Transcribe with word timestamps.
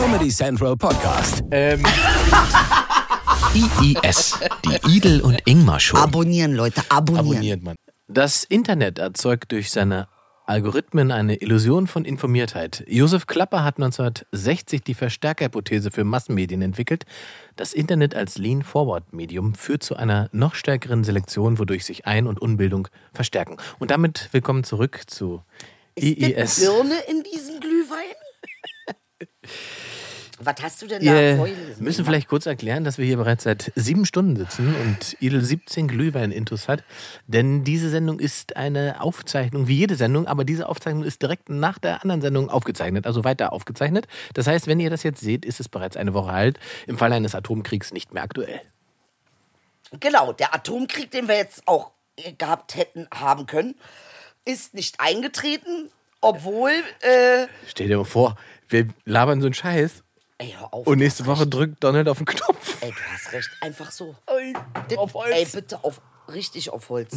Comedy 0.00 0.28
Central 0.28 0.76
Podcast. 0.76 1.42
Ähm, 1.50 1.82
IIS, 3.52 4.38
die 4.64 4.96
Idel 4.96 5.20
und 5.20 5.42
Ingmar 5.44 5.80
Show. 5.80 5.96
Abonnieren, 5.96 6.54
Leute, 6.54 6.82
abonnieren. 6.88 7.26
abonniert 7.26 7.62
man. 7.64 7.74
Das 8.06 8.44
Internet 8.44 9.00
erzeugt 9.00 9.50
durch 9.50 9.72
seine 9.72 10.06
Algorithmen 10.46 11.10
eine 11.10 11.34
Illusion 11.42 11.88
von 11.88 12.04
Informiertheit. 12.04 12.84
Josef 12.86 13.26
Klapper 13.26 13.64
hat 13.64 13.78
1960 13.78 14.84
die 14.84 14.94
Verstärkerhypothese 14.94 15.90
für 15.90 16.04
Massenmedien 16.04 16.62
entwickelt. 16.62 17.04
Das 17.56 17.72
Internet 17.72 18.14
als 18.14 18.38
Lean-Forward-Medium 18.38 19.56
führt 19.56 19.82
zu 19.82 19.96
einer 19.96 20.28
noch 20.30 20.54
stärkeren 20.54 21.02
Selektion, 21.02 21.58
wodurch 21.58 21.84
sich 21.84 22.06
Ein- 22.06 22.28
und 22.28 22.40
Unbildung 22.40 22.86
verstärken. 23.12 23.56
Und 23.80 23.90
damit 23.90 24.28
willkommen 24.30 24.62
zurück 24.62 25.02
zu 25.08 25.42
Ist 25.96 26.20
denn 26.20 26.30
IIS. 26.30 26.60
Birne 26.60 26.94
in 27.08 27.24
diesem 27.24 27.58
Glühwein? 27.58 28.14
Was 30.40 30.54
hast 30.62 30.80
du 30.82 30.86
denn 30.86 31.04
da 31.04 31.12
Wir 31.12 31.36
vorgelesen? 31.36 31.82
müssen 31.84 32.04
vielleicht 32.04 32.28
kurz 32.28 32.46
erklären, 32.46 32.84
dass 32.84 32.96
wir 32.96 33.04
hier 33.04 33.16
bereits 33.16 33.42
seit 33.42 33.72
sieben 33.74 34.06
Stunden 34.06 34.36
sitzen 34.36 34.72
und 34.76 35.16
Idel 35.20 35.42
17 35.42 35.88
Glühwein-Intus 35.88 36.68
hat. 36.68 36.84
Denn 37.26 37.64
diese 37.64 37.90
Sendung 37.90 38.20
ist 38.20 38.54
eine 38.56 39.00
Aufzeichnung, 39.00 39.66
wie 39.66 39.76
jede 39.78 39.96
Sendung, 39.96 40.28
aber 40.28 40.44
diese 40.44 40.68
Aufzeichnung 40.68 41.02
ist 41.02 41.22
direkt 41.22 41.48
nach 41.48 41.78
der 41.80 42.02
anderen 42.02 42.20
Sendung 42.20 42.50
aufgezeichnet, 42.50 43.04
also 43.04 43.24
weiter 43.24 43.52
aufgezeichnet. 43.52 44.06
Das 44.34 44.46
heißt, 44.46 44.68
wenn 44.68 44.78
ihr 44.78 44.90
das 44.90 45.02
jetzt 45.02 45.20
seht, 45.20 45.44
ist 45.44 45.58
es 45.58 45.68
bereits 45.68 45.96
eine 45.96 46.14
Woche 46.14 46.30
alt, 46.30 46.60
im 46.86 46.98
Fall 46.98 47.12
eines 47.12 47.34
Atomkriegs 47.34 47.92
nicht 47.92 48.14
mehr 48.14 48.22
aktuell. 48.22 48.60
Genau, 49.98 50.32
der 50.32 50.54
Atomkrieg, 50.54 51.10
den 51.10 51.26
wir 51.26 51.36
jetzt 51.36 51.66
auch 51.66 51.90
gehabt 52.38 52.76
hätten 52.76 53.08
haben 53.12 53.46
können, 53.46 53.74
ist 54.44 54.74
nicht 54.74 55.00
eingetreten, 55.00 55.90
obwohl. 56.20 56.70
Äh, 57.00 57.46
Stell 57.66 57.88
dir 57.88 57.96
mal 57.98 58.04
vor, 58.04 58.36
wir 58.68 58.88
labern 59.04 59.40
so 59.40 59.46
einen 59.46 59.54
Scheiß 59.54 60.02
ey, 60.38 60.54
hör 60.58 60.72
auf. 60.72 60.86
und 60.86 60.98
nächste 60.98 61.26
Woche 61.26 61.42
recht. 61.42 61.54
drückt 61.54 61.82
Donald 61.84 62.08
auf 62.08 62.18
den 62.18 62.26
Knopf. 62.26 62.76
Ey, 62.82 62.90
du 62.90 62.96
hast 63.12 63.32
recht. 63.32 63.50
Einfach 63.60 63.90
so. 63.90 64.14
Ey, 64.26 64.54
Das- 64.88 64.98
auf 64.98 65.14
Holz. 65.14 65.34
Ey, 65.34 65.46
bitte 65.52 65.82
auf, 65.84 66.00
richtig 66.32 66.70
auf 66.70 66.88
Holz. 66.90 67.16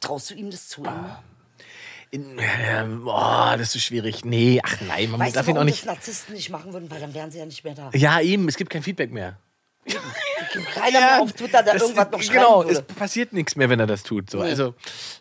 Traust 0.00 0.30
du 0.30 0.34
ihm 0.34 0.50
das 0.50 0.68
zu? 0.68 0.82
Inge? 0.84 1.18
In, 2.10 2.38
äh, 2.38 2.84
boah, 3.04 3.56
das 3.58 3.74
ist 3.74 3.84
schwierig. 3.84 4.24
Nee, 4.24 4.60
ach 4.64 4.76
nein, 4.86 5.10
man 5.10 5.20
Weißt 5.20 5.36
darf 5.36 5.44
du, 5.44 5.50
ihn 5.52 5.58
auch 5.58 5.64
nicht. 5.64 5.80
das 5.80 5.86
Narzissten 5.86 6.34
nicht 6.34 6.48
machen 6.48 6.72
würden? 6.72 6.90
Weil 6.90 7.00
dann 7.00 7.12
wären 7.12 7.30
sie 7.30 7.38
ja 7.38 7.44
nicht 7.44 7.64
mehr 7.64 7.74
da. 7.74 7.90
Ja, 7.94 8.20
eben, 8.20 8.48
es 8.48 8.56
gibt 8.56 8.70
kein 8.70 8.82
Feedback 8.82 9.12
mehr. 9.12 9.36
Keiner 10.74 11.00
mehr 11.00 11.20
auf 11.22 11.32
Twitter, 11.32 11.62
der 11.62 11.74
das- 11.74 11.82
irgendwas 11.82 12.10
noch 12.10 12.22
schreiben 12.22 12.38
Genau, 12.40 12.64
würde. 12.64 12.72
es 12.72 12.82
passiert 12.82 13.32
nichts 13.32 13.56
mehr, 13.56 13.68
wenn 13.68 13.80
er 13.80 13.86
das 13.86 14.02
tut. 14.02 14.30
So. 14.30 14.40
Also, 14.40 14.74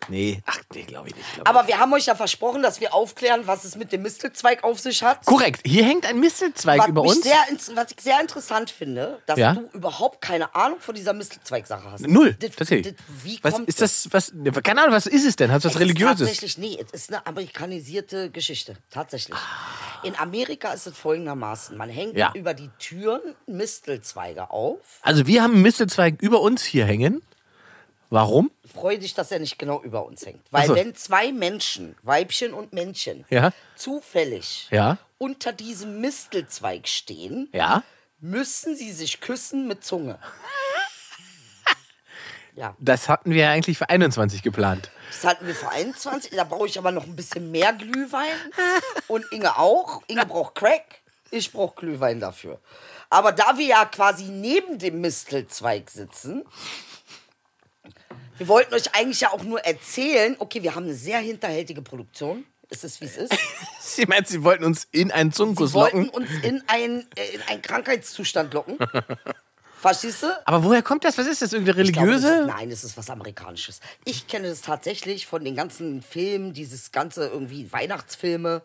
nee, 0.08 0.42
ach, 0.46 0.60
nee, 0.74 0.84
glaube 0.84 1.10
ich 1.10 1.16
nicht. 1.16 1.34
Glaub 1.36 1.48
Aber 1.50 1.68
wir 1.68 1.78
haben 1.80 1.92
euch 1.94 2.06
ja 2.06 2.16
versprochen, 2.16 2.62
dass 2.62 2.80
wir 2.80 2.94
aufklären, 2.94 3.42
was 3.46 3.64
es 3.64 3.76
mit 3.76 3.92
dem 3.92 4.02
Mistelzweig 4.04 4.64
auf 4.64 4.80
sich 4.80 5.04
hat. 5.04 5.26
Korrekt, 5.26 5.62
hier 5.66 5.84
hängt 5.84 6.06
ein 6.06 6.20
Mistelzweig 6.20 6.80
Was, 6.80 6.88
über 6.88 7.02
uns. 7.02 7.22
Sehr, 7.24 7.36
was 7.76 7.92
ich 7.92 8.02
sehr 8.02 8.20
interessant 8.22 8.70
finde, 8.72 9.20
dass 9.26 9.38
Ja? 9.38 9.54
du 9.54 9.70
überhaupt 9.74 10.22
keine 10.22 10.54
Ahnung 10.56 10.80
von 10.80 10.96
dieser 10.96 11.14
Mistelzweig-Sache 11.14 11.92
hast. 11.92 12.08
Null, 12.08 12.34
Das- 12.40 12.52
tatsächlich. 12.56 12.96
das- 12.96 13.06
Wie 13.24 13.40
was 13.42 13.54
kommt 13.54 13.68
ist 13.70 13.82
das? 13.82 14.08
Was, 14.12 14.32
keine 14.64 14.82
Ahnung, 14.82 14.94
was 14.96 15.08
ist 15.08 15.26
es 15.26 15.36
denn? 15.36 15.52
Hat 15.52 15.60
es 15.60 15.66
was 15.66 15.74
Es 15.76 15.80
Religiöses? 15.80 16.20
Tatsächlich, 16.20 16.58
nee, 16.58 16.78
es 16.82 16.92
ist 17.02 17.10
eine 17.14 17.26
amerikanisierte 17.28 18.30
Geschichte. 18.32 18.76
Tatsächlich. 18.90 19.38
In 20.04 20.16
Amerika 20.18 20.72
ist 20.74 20.88
es 20.88 20.98
folgendermaßen: 20.98 21.78
Man 21.78 21.90
hängt 21.90 22.18
Ja. 22.18 22.32
über 22.36 22.54
die 22.54 22.70
Türen 22.80 23.36
Mistelzweige 23.46 24.50
auf. 24.52 24.80
Also, 25.02 25.28
wir 25.28 25.44
haben 25.44 25.54
einen 25.54 25.62
Mistelzweig 25.64 26.22
über 26.22 26.42
uns 26.42 26.64
hier 26.64 26.86
hängen. 26.86 27.22
Warum? 28.10 28.52
Freu 28.74 28.98
dich, 28.98 29.14
dass 29.16 29.32
er 29.32 29.40
nicht 29.40 29.60
genau 29.60 29.82
über 29.84 30.06
uns 30.06 30.26
hängt. 30.26 30.42
Weil, 30.52 30.68
so. 30.68 30.76
wenn 30.76 30.96
zwei 30.96 31.34
Menschen, 31.34 31.96
Weibchen 32.04 32.54
und 32.54 32.72
Männchen, 32.72 33.26
Ja. 33.30 33.52
zufällig 33.76 34.68
Ja. 34.72 34.98
unter 35.18 35.52
diesem 35.52 36.00
Mistelzweig 36.00 36.88
stehen, 36.88 37.50
Ja. 37.52 37.84
müssen 38.20 38.76
sie 38.78 38.94
sich 38.94 39.20
küssen 39.20 39.68
mit 39.68 39.84
Zunge. 39.84 40.20
Ja, 42.58 42.76
Das 42.80 43.08
hatten 43.08 43.30
wir 43.30 43.44
ja 43.44 43.52
eigentlich 43.52 43.78
für 43.78 43.88
21 43.88 44.42
geplant. 44.42 44.90
das 45.12 45.24
hatten 45.24 45.46
wir 45.46 45.54
für 45.54 45.70
21. 45.70 46.32
Da 46.32 46.44
brauche 46.44 46.66
ich 46.66 46.80
aber 46.80 46.92
noch 46.92 47.04
ein 47.04 47.16
bisschen 47.16 47.52
mehr 47.52 47.72
Glühwein. 47.72 48.34
Und 49.08 49.32
Inge 49.32 49.58
auch. 49.60 50.02
Inge 50.08 50.26
braucht 50.26 50.56
Crack. 50.56 51.02
Ich 51.30 51.52
brauche 51.52 51.76
Glühwein 51.76 52.20
dafür. 52.20 52.60
Aber 53.12 53.32
da 53.32 53.58
wir 53.60 53.66
ja 53.68 53.86
quasi 53.86 54.24
neben 54.24 54.80
dem 54.80 55.02
Mistelzweig 55.02 55.90
sitzen, 55.92 56.44
wir 58.40 58.48
wollten 58.48 58.74
euch 58.74 58.96
eigentlich 58.96 59.22
ja 59.22 59.32
auch 59.32 59.44
nur 59.44 59.60
erzählen, 59.64 60.36
okay, 60.40 60.64
wir 60.64 60.74
haben 60.74 60.86
eine 60.86 60.96
sehr 60.96 61.20
hinterhältige 61.20 61.84
Produktion. 61.84 62.44
Ist 62.70 62.84
es, 62.84 63.00
wie 63.02 63.06
es 63.06 63.18
ist? 63.18 63.34
Sie 63.80 64.06
meint, 64.08 64.28
Sie 64.28 64.44
wollten 64.44 64.64
uns 64.64 64.88
in 64.92 65.12
einen 65.12 65.32
Zungenkuss 65.32 65.70
Sie 65.70 65.76
wollten 65.76 66.06
locken. 66.06 66.24
uns 66.24 66.30
in, 66.44 66.64
ein, 66.68 67.08
äh, 67.16 67.36
in 67.36 67.42
einen 67.44 67.62
Krankheitszustand 67.62 68.54
locken. 68.56 68.78
Verstehst 69.80 70.24
du? 70.24 70.28
Aber 70.46 70.64
woher 70.64 70.82
kommt 70.82 71.04
das? 71.04 71.18
Was 71.20 71.28
ist 71.28 71.42
das? 71.42 71.54
Irgendeine 71.54 71.84
Ich 71.84 71.94
glaube, 71.94 72.08
religiöse? 72.08 72.32
das 72.32 72.42
ist, 72.42 72.48
nein, 72.48 72.72
es 72.72 72.84
ist 72.84 72.98
was 72.98 73.10
Amerikanisches. 73.12 73.80
Ich 74.06 74.28
kenne 74.28 74.50
das 74.50 74.62
tatsächlich 74.62 75.28
von 75.28 75.44
den 75.44 75.56
ganzen 75.56 76.02
Filmen, 76.02 76.54
dieses 76.54 76.92
ganze 76.92 77.28
irgendwie 77.28 77.72
Weihnachtsfilme. 77.72 78.64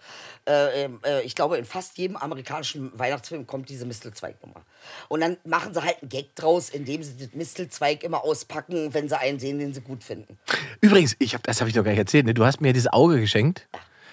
Äh, 0.49 0.85
ähm, 0.85 1.01
äh, 1.05 1.21
ich 1.23 1.35
glaube, 1.35 1.59
in 1.59 1.67
fast 1.67 1.99
jedem 1.99 2.17
amerikanischen 2.17 2.99
Weihnachtsfilm 2.99 3.47
kommt 3.47 3.69
diese 3.69 3.85
Mistelzweignummer. 3.85 4.63
Und 5.09 5.21
dann 5.21 5.37
machen 5.45 5.75
sie 5.75 5.83
halt 5.83 6.01
einen 6.01 6.09
Gag 6.09 6.35
draus, 6.35 6.71
indem 6.71 7.03
sie 7.03 7.15
den 7.15 7.31
Mistelzweig 7.35 8.03
immer 8.05 8.25
auspacken, 8.25 8.95
wenn 8.95 9.09
sie 9.09 9.19
einen 9.19 9.39
sehen, 9.39 9.59
den 9.59 9.75
sie 9.75 9.83
gut 9.83 10.03
finden. 10.03 10.39
Übrigens, 10.81 11.15
ich 11.19 11.35
hab, 11.35 11.43
das 11.43 11.61
habe 11.61 11.69
ich 11.69 11.77
doch 11.77 11.85
gar 11.85 11.91
nicht 11.91 12.01
erzählt. 12.01 12.25
Ne? 12.25 12.33
Du 12.33 12.45
hast 12.47 12.61
mir 12.63 12.73
dieses 12.73 12.91
Auge 12.93 13.21
geschenkt. 13.21 13.69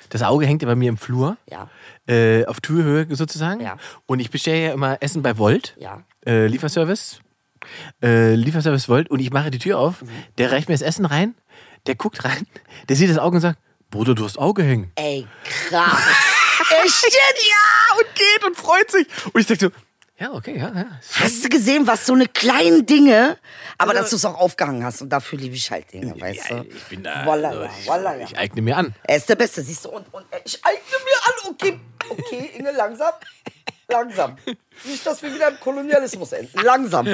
Das 0.10 0.22
Auge 0.24 0.46
hängt 0.46 0.64
ja 0.64 0.68
bei 0.68 0.76
mir 0.76 0.90
im 0.90 0.98
Flur. 0.98 1.38
Ja. 1.50 1.70
Äh, 2.08 2.46
auf 2.46 2.60
Türhöhe 2.62 3.08
sozusagen. 3.16 3.62
Ja. 3.62 3.78
Und 4.06 4.20
ich 4.20 4.32
bestelle 4.32 4.66
ja 4.66 4.74
immer 4.74 4.98
Essen 5.02 5.22
bei 5.22 5.38
Volt. 5.38 5.76
Ja. 5.80 6.04
Äh, 6.26 6.48
Lieferservice. 6.48 7.20
Äh, 8.02 8.36
Lieferservice 8.36 8.90
Volt. 8.90 9.10
Und 9.10 9.20
ich 9.20 9.32
mache 9.32 9.52
die 9.52 9.60
Tür 9.60 9.80
auf. 9.80 10.02
Mhm. 10.02 10.10
Der 10.38 10.52
reicht 10.52 10.70
mir 10.70 10.76
das 10.76 10.82
Essen 10.82 11.06
rein. 11.06 11.36
Der 11.88 11.96
guckt 11.96 12.24
rein. 12.26 12.46
Der 12.88 12.96
sieht 12.96 13.10
das 13.10 13.18
Auge 13.18 13.38
und 13.38 13.42
sagt: 13.42 13.60
Bruder, 13.90 14.16
du 14.16 14.24
hast 14.26 14.38
Auge 14.38 14.64
hängen. 14.64 14.92
Ey, 14.96 15.28
krass. 15.44 16.02
Echt 16.84 17.04
jetzt? 17.04 17.48
Ja, 17.50 17.98
und 17.98 18.16
geht 18.16 18.46
und 18.46 18.58
freut 18.58 18.92
sich. 18.92 19.08
Und 19.34 19.42
ich 19.42 19.48
denke 19.48 19.66
so: 19.66 19.72
Ja, 20.20 20.34
okay, 20.34 20.58
ja, 20.58 20.72
ja. 20.76 20.86
Hast 21.16 21.44
du 21.44 21.50
gesehen, 21.50 21.88
was 21.88 22.06
so 22.06 22.14
eine 22.14 22.28
kleinen 22.28 22.86
Dinge, 22.86 23.38
aber 23.78 23.94
dass 23.94 24.10
du 24.10 24.18
es 24.18 24.26
auch 24.26 24.36
aufgehangen 24.36 24.84
hast 24.84 25.02
und 25.02 25.10
dafür 25.10 25.40
liebe 25.40 25.56
ich 25.56 25.72
halt 25.72 25.92
Dinge, 25.94 26.20
weißt 26.20 26.50
du? 26.50 26.56
Ja, 26.56 26.64
ich 26.64 26.84
bin 26.84 27.04
da. 27.04 27.26
Wallala, 27.26 27.62
also 27.62 27.76
ich, 27.80 27.88
wallala. 27.88 28.24
ich 28.24 28.38
eigne 28.38 28.62
mir 28.62 28.78
an. 28.78 28.94
Er 29.04 29.18
ist 29.18 29.30
der 29.30 29.36
Beste, 29.36 29.62
siehst 29.62 29.86
du? 29.86 29.90
Und, 29.90 30.14
und 30.14 30.26
ich 30.44 30.60
eigne 30.64 30.80
mir 30.80 31.26
an. 31.26 31.54
Okay, 31.54 31.80
okay, 32.10 32.52
Inge, 32.58 32.72
langsam. 32.72 33.14
Langsam. 33.92 34.36
Nicht, 34.86 35.06
dass 35.06 35.22
wir 35.22 35.34
wieder 35.34 35.50
im 35.50 35.60
Kolonialismus 35.60 36.32
enden. 36.32 36.58
Langsam. 36.64 37.06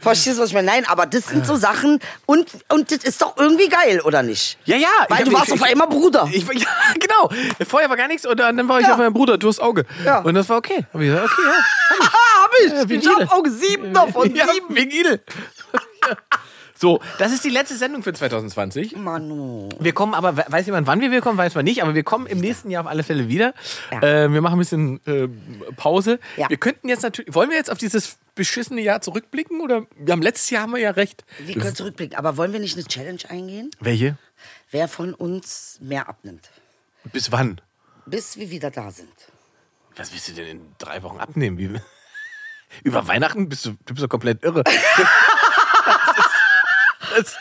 Verstehst 0.00 0.38
du, 0.38 0.42
was 0.42 0.48
ich 0.48 0.54
meine? 0.54 0.66
Nein, 0.66 0.84
aber 0.88 1.06
das 1.06 1.26
sind 1.26 1.46
so 1.46 1.54
Sachen. 1.54 2.00
Und, 2.26 2.48
und 2.68 2.90
das 2.90 2.98
ist 3.04 3.22
doch 3.22 3.36
irgendwie 3.36 3.68
geil, 3.68 4.00
oder 4.00 4.22
nicht? 4.24 4.58
Ja, 4.64 4.76
ja. 4.76 4.88
Weil 5.08 5.18
ich 5.20 5.24
du 5.26 5.30
hab- 5.32 5.38
warst 5.40 5.48
ich, 5.48 5.54
auf 5.54 5.62
einmal 5.62 5.86
Bruder. 5.88 6.28
Ich, 6.32 6.42
ja, 6.52 6.66
genau. 6.98 7.30
Vorher 7.68 7.88
war 7.90 7.96
gar 7.96 8.08
nichts 8.08 8.26
und 8.26 8.40
dann 8.40 8.66
war 8.68 8.80
ich 8.80 8.86
Ja. 8.86 8.92
auf 8.94 8.98
meinem 8.98 9.12
Bruder, 9.12 9.38
du 9.38 9.46
hast 9.48 9.60
Auge. 9.60 9.84
Ja. 10.04 10.20
Und 10.20 10.34
das 10.34 10.48
war 10.48 10.56
okay. 10.56 10.84
Hab 10.92 11.00
ich 11.00 11.06
gesagt, 11.08 11.24
okay, 11.32 11.42
ja. 11.46 12.06
Haha, 12.06 12.42
hab 12.44 12.50
ich. 12.60 12.72
Ja, 12.72 13.12
ich 13.14 13.20
hab 13.28 13.32
Auge 13.38 13.50
sieben 13.50 13.92
davon. 13.94 14.34
ja, 14.34 14.46
Sieben. 14.52 14.74
wegen 14.74 14.90
Idel. 14.90 15.20
So, 16.78 17.00
das 17.18 17.32
ist 17.32 17.42
die 17.44 17.48
letzte 17.50 17.76
Sendung 17.76 18.02
für 18.02 18.12
2020. 18.12 18.96
Manu. 18.96 19.68
Wir 19.80 19.92
kommen 19.94 20.12
aber, 20.14 20.36
we- 20.36 20.44
weiß 20.46 20.66
jemand, 20.66 20.86
wann 20.86 21.00
wir 21.00 21.10
wiederkommen, 21.10 21.38
weiß 21.38 21.54
man 21.54 21.64
nicht, 21.64 21.82
aber 21.82 21.94
wir 21.94 22.02
kommen 22.02 22.26
im 22.26 22.38
nächsten 22.38 22.70
Jahr 22.70 22.84
auf 22.84 22.90
alle 22.90 23.02
Fälle 23.02 23.28
wieder. 23.28 23.54
Ja. 23.90 24.02
Äh, 24.02 24.32
wir 24.32 24.40
machen 24.42 24.54
ein 24.56 24.58
bisschen 24.58 25.00
äh, 25.06 25.28
Pause. 25.76 26.18
Ja. 26.36 26.50
Wir 26.50 26.58
könnten 26.58 26.88
jetzt 26.88 27.02
natürlich, 27.02 27.34
wollen 27.34 27.48
wir 27.50 27.56
jetzt 27.56 27.70
auf 27.70 27.78
dieses 27.78 28.18
beschissene 28.34 28.82
Jahr 28.82 29.00
zurückblicken 29.00 29.62
oder 29.62 29.86
wir 29.96 30.12
haben 30.12 30.20
letztes 30.20 30.50
Jahr 30.50 30.62
haben 30.64 30.72
wir 30.74 30.80
ja 30.80 30.90
recht. 30.90 31.24
Wir 31.38 31.54
können 31.54 31.74
zurückblicken. 31.74 32.18
Aber 32.18 32.36
wollen 32.36 32.52
wir 32.52 32.60
nicht 32.60 32.76
eine 32.76 32.86
Challenge 32.86 33.20
eingehen? 33.28 33.70
Welche? 33.80 34.18
Wer 34.70 34.88
von 34.88 35.14
uns 35.14 35.78
mehr 35.80 36.08
abnimmt? 36.08 36.50
Bis 37.04 37.32
wann? 37.32 37.60
Bis 38.04 38.36
wir 38.36 38.50
wieder 38.50 38.70
da 38.70 38.90
sind. 38.90 39.08
Was 39.96 40.12
willst 40.12 40.28
du 40.28 40.32
denn 40.32 40.46
in 40.48 40.60
drei 40.76 41.02
Wochen 41.02 41.18
abnehmen? 41.20 41.56
Wie, 41.56 41.70
über 42.82 43.08
Weihnachten 43.08 43.48
bist 43.48 43.64
du, 43.64 43.70
du 43.86 43.94
bist 43.94 44.04
doch 44.04 44.10
komplett 44.10 44.44
irre. 44.44 44.62
das 47.16 47.26
ist, 47.28 47.36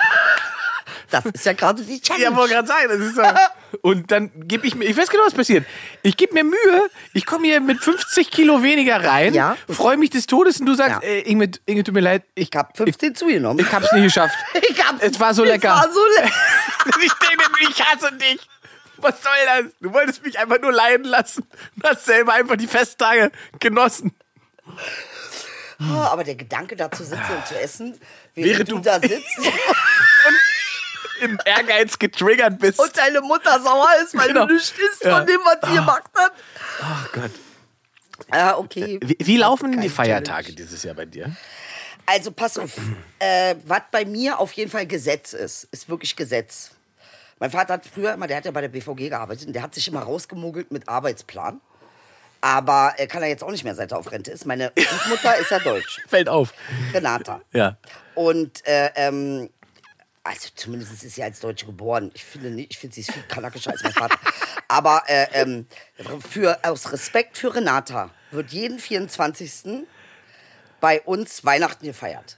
Das 1.11 1.25
ist 1.25 1.45
ja 1.45 1.53
gerade 1.53 1.83
die 1.83 2.01
Challenge. 2.01 2.23
ja, 2.31 2.35
wollte 2.35 2.53
gerade 2.55 2.67
sagen. 2.67 2.87
Das 2.89 2.99
ist 2.99 3.17
ja, 3.17 3.35
und 3.81 4.09
dann 4.11 4.31
gebe 4.47 4.65
ich 4.67 4.75
mir, 4.75 4.85
ich 4.85 4.95
weiß 4.97 5.09
genau, 5.09 5.23
was 5.25 5.33
passiert. 5.33 5.65
Ich 6.01 6.15
gebe 6.17 6.33
mir 6.33 6.43
Mühe, 6.43 6.89
ich 7.13 7.25
komme 7.25 7.45
hier 7.47 7.59
mit 7.61 7.79
50 7.83 8.31
Kilo 8.31 8.63
weniger 8.63 9.03
rein, 9.03 9.33
Ja. 9.33 9.57
freue 9.69 9.97
mich 9.97 10.09
des 10.09 10.25
Todes 10.27 10.59
und 10.59 10.65
du 10.65 10.73
sagst, 10.75 11.03
Ja. 11.03 11.07
äh, 11.07 11.19
Inge, 11.21 11.51
Inge, 11.65 11.83
tut 11.83 11.93
mir 11.93 11.99
leid, 12.01 12.23
ich, 12.35 12.49
Ich 12.51 12.57
hab 12.57 12.75
15 12.77 13.15
zugenommen. 13.15 13.59
ich 13.65 13.71
hab's 13.71 13.91
nicht 13.91 14.03
geschafft. 14.03 14.35
Ich 14.69 14.83
hab's- 14.85 14.99
Es 15.01 15.19
war 15.19 15.33
so 15.33 15.43
lecker. 15.43 15.73
Es 15.77 15.87
war 15.87 15.93
so 15.93 15.99
lecker. 16.21 16.31
ich 17.03 17.13
denke 17.13 17.45
ich 17.69 17.83
hasse 17.85 18.11
dich. 18.13 18.39
Was 18.97 19.21
soll 19.21 19.33
das? 19.45 19.71
Du 19.81 19.91
wolltest 19.93 20.23
mich 20.23 20.39
einfach 20.39 20.59
nur 20.61 20.71
leiden 20.71 21.05
lassen. 21.05 21.45
Du 21.75 21.87
hast 21.89 22.05
selber 22.05 22.33
einfach 22.33 22.55
die 22.55 22.67
Festtage 22.67 23.29
genossen. 23.59 24.15
Ah, 25.79 26.07
Aber 26.11 26.23
der 26.23 26.35
Gedanke, 26.35 26.75
da 26.75 26.89
zu 26.91 27.03
sitzen 27.03 27.31
und 27.35 27.45
zu 27.47 27.59
essen, 27.59 27.99
während 28.33 28.69
du, 28.69 28.75
du- 28.75 28.81
da 28.81 28.99
sitzt 28.99 29.37
Im 31.21 31.39
Ehrgeiz 31.45 31.97
getriggert 31.97 32.59
bist. 32.59 32.77
und 32.79 32.95
deine 32.97 33.21
Mutter 33.21 33.61
sauer 33.61 33.87
ist, 34.03 34.17
weil 34.17 34.27
Genau. 34.29 34.45
du 34.45 34.53
nichts 34.53 34.71
isst 34.77 35.03
Ja. 35.03 35.17
von 35.17 35.25
dem, 35.27 35.39
was 35.45 35.69
sie 35.69 35.75
gemacht 35.75 36.03
hat. 36.13 36.31
Ach 36.81 37.11
Gott. 37.13 37.31
Ah, 38.31 38.53
okay. 38.57 38.99
Wie, 39.03 39.15
wie 39.19 39.37
laufen 39.37 39.71
denn 39.71 39.81
die 39.81 39.89
Feiertage 39.89 40.43
Challenge. 40.47 40.55
dieses 40.55 40.83
Jahr 40.83 40.95
bei 40.95 41.05
dir? 41.05 41.33
Also 42.05 42.31
pass 42.31 42.57
auf, 42.57 42.71
äh, 43.19 43.55
was 43.65 43.81
bei 43.91 44.05
mir 44.05 44.39
auf 44.39 44.51
jeden 44.53 44.69
Fall 44.69 44.85
Gesetz 44.85 45.33
ist, 45.33 45.67
ist 45.71 45.89
wirklich 45.89 46.15
Gesetz. 46.15 46.71
Mein 47.39 47.49
Vater 47.51 47.73
hat 47.75 47.85
früher 47.85 48.13
immer, 48.13 48.27
der 48.27 48.37
hat 48.37 48.45
ja 48.45 48.51
bei 48.51 48.61
der 48.61 48.69
BVG 48.69 49.09
gearbeitet 49.09 49.47
und 49.47 49.53
der 49.53 49.61
hat 49.63 49.73
sich 49.73 49.87
immer 49.87 50.01
rausgemogelt 50.01 50.71
mit 50.71 50.87
Arbeitsplan. 50.87 51.59
Aber 52.45 52.93
er 52.97 53.07
kann 53.07 53.23
er 53.23 53.29
jetzt 53.29 53.43
auch 53.43 53.49
nicht 53.49 53.63
mehr, 53.63 53.73
seit 53.73 53.91
er 53.91 53.97
auf 53.97 54.11
Rente 54.11 54.29
ist. 54.29 54.45
Meine 54.45 54.71
Mutter 55.09 55.35
ist 55.37 55.49
ja 55.49 55.57
deutsch, 55.57 55.99
Fällt 56.07 56.29
auf. 56.29 56.53
Renata. 56.93 57.41
Ja. 57.53 57.75
Und 58.13 58.63
äh, 58.67 58.91
ähm, 58.95 59.49
also 60.23 60.49
zumindest 60.53 60.91
ist 61.03 61.15
sie 61.15 61.23
als 61.23 61.39
Deutsche 61.39 61.65
geboren. 61.65 62.11
Ich 62.13 62.23
finde, 62.23 62.51
nicht, 62.51 62.69
ich 62.69 62.77
finde 62.77 62.93
sie 62.93 63.01
ist 63.01 63.11
viel 63.11 63.23
kanakischer 63.23 63.71
als 63.71 63.81
mein 63.81 63.93
Vater. 63.93 64.15
Aber 64.67 65.01
äh, 65.07 65.25
ähm, 65.33 65.65
für, 66.29 66.59
aus 66.63 66.91
Respekt 66.91 67.35
für 67.35 67.55
Renata 67.55 68.11
wird 68.29 68.51
jeden 68.51 68.77
24. 68.77 69.83
bei 70.79 71.01
uns 71.01 71.43
Weihnachten 71.45 71.85
gefeiert. 71.87 72.37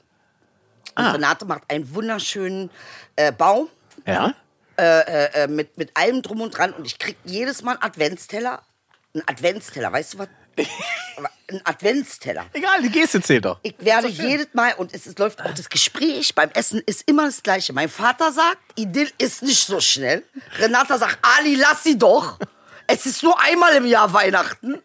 Und 0.95 1.03
Ah. 1.03 1.11
Renate 1.11 1.43
macht 1.43 1.63
einen 1.69 1.93
wunderschönen 1.93 2.71
äh, 3.17 3.33
Baum 3.33 3.67
Ja? 4.05 4.33
äh, 4.77 5.47
mit, 5.47 5.77
mit 5.77 5.91
allem 5.97 6.21
drum 6.21 6.39
und 6.39 6.57
dran. 6.57 6.71
Und 6.71 6.85
ich 6.85 6.97
krieg 6.97 7.17
jedes 7.25 7.61
Mal 7.61 7.73
einen 7.73 7.81
Adventsteller. 7.83 8.61
Einen 9.17 9.27
Adventsteller, 9.27 9.91
weißt 9.91 10.13
du 10.13 10.19
was? 10.19 10.27
Ein 11.49 11.61
Adventsteller. 11.63 12.45
Egal, 12.53 12.81
die 12.83 12.89
Geste 12.89 13.21
zählt 13.21 13.45
doch. 13.45 13.59
Ich 13.63 13.75
werde 13.79 14.07
jedes 14.07 14.53
Mal, 14.53 14.73
und 14.73 14.93
es, 14.93 15.07
es 15.07 15.17
läuft 15.17 15.41
auch 15.41 15.53
das 15.53 15.69
Gespräch 15.69 16.35
beim 16.35 16.51
Essen, 16.51 16.81
ist 16.85 17.03
immer 17.07 17.25
das 17.25 17.41
Gleiche. 17.41 17.73
Mein 17.73 17.89
Vater 17.89 18.31
sagt, 18.31 18.57
Idyll 18.75 19.09
ist 19.17 19.41
nicht 19.41 19.65
so 19.65 19.79
schnell. 19.79 20.23
Renata 20.59 20.97
sagt, 20.97 21.17
Ali, 21.21 21.55
lass 21.55 21.83
sie 21.83 21.97
doch. 21.97 22.37
Es 22.85 23.05
ist 23.05 23.23
nur 23.23 23.39
einmal 23.41 23.75
im 23.75 23.85
Jahr 23.85 24.13
Weihnachten. 24.13 24.81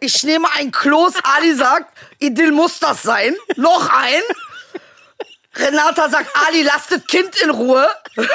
Ich 0.00 0.24
nehme 0.24 0.48
ein 0.56 0.72
Kloß. 0.72 1.14
Ali 1.22 1.54
sagt, 1.54 1.96
Idyll 2.18 2.50
muss 2.50 2.80
das 2.80 3.02
sein. 3.02 3.36
Noch 3.56 3.88
ein. 3.88 4.22
Renata 5.54 6.08
sagt, 6.08 6.30
Ali, 6.46 6.62
lass 6.62 6.86
das 6.88 7.04
Kind 7.06 7.40
in 7.42 7.50
Ruhe. 7.50 7.86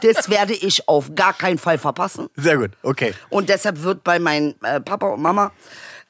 Das 0.00 0.28
werde 0.30 0.54
ich 0.54 0.88
auf 0.88 1.14
gar 1.14 1.32
keinen 1.32 1.58
Fall 1.58 1.78
verpassen. 1.78 2.28
Sehr 2.34 2.56
gut, 2.56 2.70
okay. 2.82 3.14
Und 3.28 3.48
deshalb 3.48 3.82
wird 3.82 4.02
bei 4.02 4.18
meinen 4.18 4.54
äh, 4.62 4.80
Papa 4.80 5.08
und 5.08 5.22
Mama, 5.22 5.52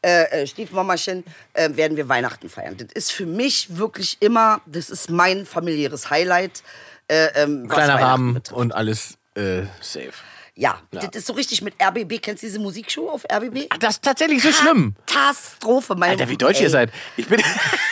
äh, 0.02 0.42
äh, 0.42 0.46
Stiefmamachen, 0.46 1.24
äh, 1.52 1.68
werden 1.74 1.96
wir 1.96 2.08
Weihnachten 2.08 2.48
feiern. 2.48 2.76
Das 2.76 2.88
ist 2.94 3.12
für 3.12 3.26
mich 3.26 3.76
wirklich 3.76 4.16
immer, 4.20 4.60
das 4.66 4.88
ist 4.88 5.10
mein 5.10 5.44
familiäres 5.44 6.10
Highlight. 6.10 6.62
Äh, 7.08 7.26
ähm, 7.34 7.68
Kleiner 7.68 8.00
Rahmen 8.00 8.40
und 8.52 8.74
alles 8.74 9.18
äh, 9.34 9.62
safe. 9.80 10.12
Ja, 10.54 10.81
Ja. 10.93 11.00
das 11.00 11.16
ist 11.22 11.26
so 11.28 11.32
richtig 11.32 11.62
mit 11.62 11.75
RBB. 11.82 12.20
Kennst 12.20 12.43
du 12.43 12.46
diese 12.46 12.58
Musikshow 12.58 13.08
auf 13.08 13.25
RBB? 13.25 13.69
Ach, 13.70 13.78
das 13.78 13.94
ist 13.94 14.02
tatsächlich 14.04 14.43
so 14.43 14.52
schlimm. 14.52 14.94
Katastrophe. 15.06 15.94
Meine, 15.94 16.12
Alter, 16.12 16.28
wie 16.28 16.37
deutsch 16.37 16.58
ey, 16.58 16.64
ihr 16.64 16.70
seid. 16.70 16.90
Ich 17.16 17.26
bin. 17.26 17.40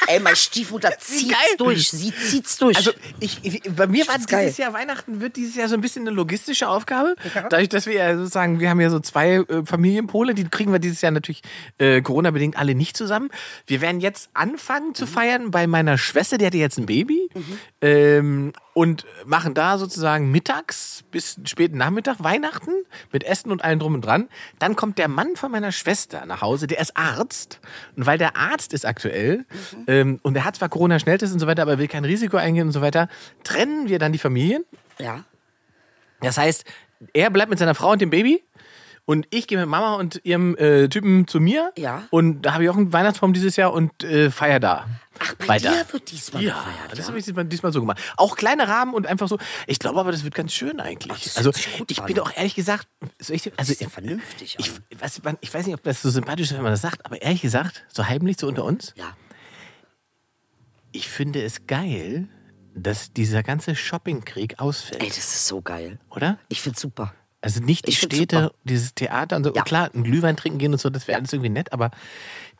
Ey, 0.08 0.20
meine 0.20 0.36
Stiefmutter 0.36 0.90
zieht's 0.98 1.30
geil. 1.30 1.56
durch. 1.56 1.90
Sie 1.90 2.12
zieht's 2.14 2.58
durch. 2.58 2.76
Also 2.76 2.90
ich, 3.18 3.38
ich, 3.44 3.62
bei 3.74 3.86
mir 3.86 4.06
war 4.08 4.16
dieses 4.16 4.26
geil. 4.28 4.54
Jahr 4.58 4.74
Weihnachten 4.74 5.22
wird 5.22 5.36
dieses 5.36 5.56
Jahr 5.56 5.68
so 5.68 5.74
ein 5.74 5.80
bisschen 5.80 6.02
eine 6.06 6.10
logistische 6.14 6.68
Aufgabe. 6.68 7.14
Dadurch, 7.48 7.70
dass 7.70 7.86
wir 7.86 7.94
ja 7.94 8.16
sozusagen, 8.18 8.60
wir 8.60 8.68
haben 8.68 8.80
ja 8.80 8.90
so 8.90 9.00
zwei 9.00 9.36
äh, 9.36 9.64
Familienpole, 9.64 10.34
die 10.34 10.44
kriegen 10.46 10.70
wir 10.72 10.80
dieses 10.80 11.00
Jahr 11.00 11.12
natürlich 11.12 11.40
äh, 11.78 12.02
Corona-bedingt 12.02 12.58
alle 12.58 12.74
nicht 12.74 12.94
zusammen. 12.96 13.30
Wir 13.66 13.80
werden 13.80 14.00
jetzt 14.00 14.28
anfangen 14.34 14.94
zu 14.94 15.06
feiern 15.06 15.50
bei 15.50 15.66
meiner 15.66 15.96
Schwester, 15.96 16.36
die 16.36 16.44
hatte 16.44 16.58
jetzt 16.58 16.76
ein 16.78 16.84
Baby. 16.86 17.30
Ähm, 17.80 18.52
und 18.74 19.04
machen 19.24 19.54
da 19.54 19.78
sozusagen 19.78 20.30
mittags 20.30 21.04
bis 21.10 21.40
späten 21.44 21.76
Nachmittag 21.76 22.22
Weihnachten 22.22 22.70
mit 23.12 23.24
Essen 23.24 23.50
und 23.50 23.64
allem 23.64 23.78
drum 23.78 23.94
und 23.94 24.02
dran. 24.02 24.28
Dann 24.58 24.76
kommt 24.76 24.98
der 24.98 25.08
Mann 25.08 25.36
von 25.36 25.50
meiner 25.50 25.72
Schwester 25.72 26.24
nach 26.26 26.40
Hause, 26.40 26.66
der 26.66 26.80
ist 26.80 26.96
Arzt. 26.96 27.60
Und 27.96 28.06
weil 28.06 28.18
der 28.18 28.36
Arzt 28.36 28.72
ist 28.72 28.86
aktuell 28.86 29.44
ähm, 29.86 30.20
und 30.22 30.36
er 30.36 30.44
hat 30.44 30.56
zwar 30.56 30.68
Corona-Schnelltest 30.68 31.32
und 31.32 31.40
so 31.40 31.46
weiter, 31.46 31.62
aber 31.62 31.78
will 31.78 31.88
kein 31.88 32.04
Risiko 32.04 32.36
eingehen 32.36 32.68
und 32.68 32.72
so 32.72 32.80
weiter, 32.80 33.08
trennen 33.42 33.88
wir 33.88 33.98
dann 33.98 34.12
die 34.12 34.18
Familien. 34.18 34.64
ja. 34.98 35.24
Das 36.22 36.36
heißt, 36.36 36.64
er 37.14 37.30
bleibt 37.30 37.48
mit 37.48 37.58
seiner 37.58 37.74
Frau 37.74 37.92
und 37.92 38.02
dem 38.02 38.10
Baby. 38.10 38.42
Und 39.10 39.26
ich 39.30 39.48
gehe 39.48 39.58
mit 39.58 39.68
Mama 39.68 39.94
und 39.96 40.20
ihrem 40.22 40.56
äh, 40.56 40.86
Typen 40.88 41.26
zu 41.26 41.40
mir. 41.40 41.72
Ja. 41.76 42.04
Und 42.10 42.42
da 42.42 42.54
habe 42.54 42.62
ich 42.62 42.70
auch 42.70 42.76
einen 42.76 42.92
Weihnachtsbaum 42.92 43.32
dieses 43.32 43.56
Jahr 43.56 43.72
und 43.72 44.04
äh, 44.04 44.30
feier 44.30 44.60
da. 44.60 44.86
Ach, 45.18 45.34
bei 45.34 45.48
weiter. 45.48 45.72
dir 45.72 45.92
wird 45.92 46.12
diesmal 46.12 46.44
Ja, 46.44 46.54
gefeiert. 46.54 46.96
das 46.98 47.08
habe 47.08 47.18
ich 47.18 47.24
diesmal, 47.24 47.44
diesmal 47.44 47.72
so 47.72 47.80
gemacht. 47.80 47.98
Auch 48.16 48.36
kleine 48.36 48.68
Rahmen 48.68 48.94
und 48.94 49.08
einfach 49.08 49.26
so. 49.26 49.36
Ich 49.66 49.80
glaube 49.80 49.98
aber, 49.98 50.12
das 50.12 50.22
wird 50.22 50.34
ganz 50.36 50.52
schön 50.52 50.78
eigentlich. 50.78 51.28
Ach, 51.32 51.38
also 51.38 51.50
ich 51.88 51.98
an. 52.00 52.06
bin 52.06 52.20
auch 52.20 52.30
ehrlich 52.36 52.54
gesagt, 52.54 52.86
soll 53.18 53.34
ich, 53.34 53.50
also 53.58 53.72
ist 53.72 53.80
ja 53.80 53.88
vernünftig 53.88 54.54
Ich, 54.60 54.70
was, 55.00 55.20
man- 55.24 55.38
ich 55.40 55.52
weiß 55.52 55.66
nicht, 55.66 55.74
ob 55.74 55.82
das 55.82 56.02
so 56.02 56.08
sympathisch 56.10 56.46
ist, 56.52 56.54
wenn 56.56 56.62
man 56.62 56.70
das 56.72 56.80
sagt, 56.82 57.04
aber 57.04 57.20
ehrlich 57.20 57.42
gesagt, 57.42 57.84
so 57.88 58.06
heimlich 58.06 58.36
so 58.38 58.46
unter 58.46 58.64
uns, 58.64 58.94
Ja. 58.96 59.16
ich 60.92 61.08
finde 61.08 61.42
es 61.42 61.66
geil, 61.66 62.28
dass 62.74 63.12
dieser 63.12 63.42
ganze 63.42 63.74
Shoppingkrieg 63.74 64.60
ausfällt, 64.60 65.02
Ey, 65.02 65.08
das 65.08 65.18
ist 65.18 65.46
so 65.48 65.60
geil. 65.62 65.98
oder? 66.10 66.38
Ich 66.48 66.62
find's 66.62 66.80
super. 66.80 67.12
Also 67.42 67.60
nicht 67.62 67.88
die 67.88 67.92
Städte, 67.92 68.52
dieses 68.64 68.94
Theater 68.94 69.36
und 69.36 69.44
so. 69.44 69.54
Ja. 69.54 69.62
Klar, 69.62 69.90
ein 69.94 70.04
Glühwein 70.04 70.36
trinken 70.36 70.58
gehen 70.58 70.72
und 70.72 70.78
so, 70.80 70.90
das 70.90 71.08
wäre 71.08 71.18
alles 71.18 71.32
irgendwie 71.32 71.48
nett, 71.48 71.72
aber 71.72 71.90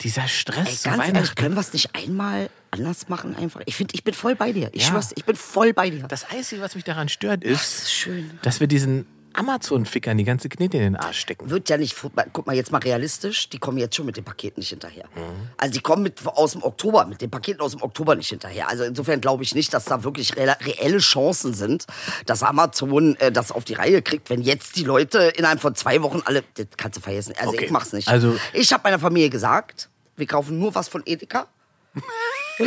dieser 0.01 0.27
Stress 0.27 0.87
Ey, 0.87 0.93
ganz 0.93 1.07
ehrlich, 1.09 1.35
können 1.35 1.55
wir 1.55 1.61
es 1.61 1.75
nicht 1.75 1.95
einmal 1.95 2.49
anders 2.71 3.09
machen 3.09 3.37
einfach? 3.37 3.61
Ich 3.67 3.77
finde, 3.77 3.95
ich 3.95 4.05
bin 4.05 4.15
voll 4.15 4.37
bei 4.37 4.53
dir. 4.53 4.71
Ich 4.73 4.83
Ja. 4.85 4.89
schwör's, 4.89 5.13
ich 5.17 5.25
bin 5.27 5.37
voll 5.37 5.75
bei 5.75 5.91
dir. 5.91 6.05
Das 6.09 6.31
Einzige, 6.31 6.63
was 6.63 6.75
mich 6.75 6.85
daran 6.85 7.11
stört, 7.11 7.45
das 7.45 7.51
ist, 7.53 7.83
ist 7.83 7.93
schön. 7.93 8.31
dass 8.43 8.61
wir 8.61 8.69
diesen 8.69 9.07
Amazon-Fickern 9.41 10.19
die 10.19 10.25
ganze 10.25 10.49
Knete 10.51 10.77
in 10.77 10.83
den 10.83 10.97
Arsch 10.97 11.19
stecken. 11.21 11.49
Wird 11.49 11.69
ja 11.71 11.77
nicht, 11.79 11.97
guck 12.33 12.47
mal 12.47 12.55
jetzt 12.55 12.71
mal 12.73 12.79
realistisch, 12.79 13.49
die 13.49 13.59
kommen 13.59 13.79
jetzt 13.79 13.97
schon 13.97 14.05
mit 14.07 14.17
den 14.17 14.25
Paketen 14.25 14.61
nicht 14.61 14.69
hinterher. 14.69 15.07
Mhm. 15.15 15.49
Also 15.57 15.73
die 15.73 15.81
kommen 15.81 16.03
mit, 16.03 16.25
aus 16.27 16.53
dem 16.53 16.63
Oktober, 16.63 17.07
mit 17.07 17.21
den 17.23 17.31
Paketen 17.31 17.61
aus 17.63 17.73
dem 17.73 17.83
Oktober 17.83 18.15
nicht 18.17 18.29
hinterher. 18.29 18.69
Also 18.69 18.85
insofern 18.85 19.21
glaube 19.21 19.43
ich 19.43 19.55
nicht, 19.55 19.73
dass 19.73 19.87
da 19.87 20.05
wirklich 20.05 20.37
reelle, 20.37 20.57
reelle 20.61 20.99
Chancen 20.99 21.55
sind, 21.55 21.87
dass 22.27 22.43
Amazon 22.43 23.17
äh, 23.17 23.33
das 23.33 23.51
auf 23.51 23.65
die 23.65 23.75
Reihe 23.75 24.03
kriegt, 24.03 24.29
wenn 24.31 24.43
jetzt 24.43 24.77
die 24.77 24.85
Leute 24.85 25.33
innerhalb 25.37 25.61
von 25.61 25.75
zwei 25.75 26.03
Wochen 26.03 26.21
alle, 26.27 26.45
das 26.55 26.67
kannst 26.77 26.99
du 26.99 27.03
vergessen. 27.03 27.35
Also 27.39 27.51
Okay. 27.55 27.65
ich 27.65 27.71
mach's 27.71 27.93
nicht. 27.93 28.09
Also- 28.09 28.37
ich 28.53 28.73
habe 28.73 28.83
meiner 28.85 28.99
Familie 28.99 29.31
gesagt, 29.31 29.89
wir 30.17 30.27
kaufen 30.27 30.59
nur 30.59 30.75
was 30.75 30.89
von 30.89 31.03
Edeka. 31.07 31.47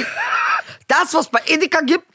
das, 0.87 1.13
was 1.13 1.29
bei 1.29 1.39
Edeka 1.45 1.81
gibt, 1.81 2.05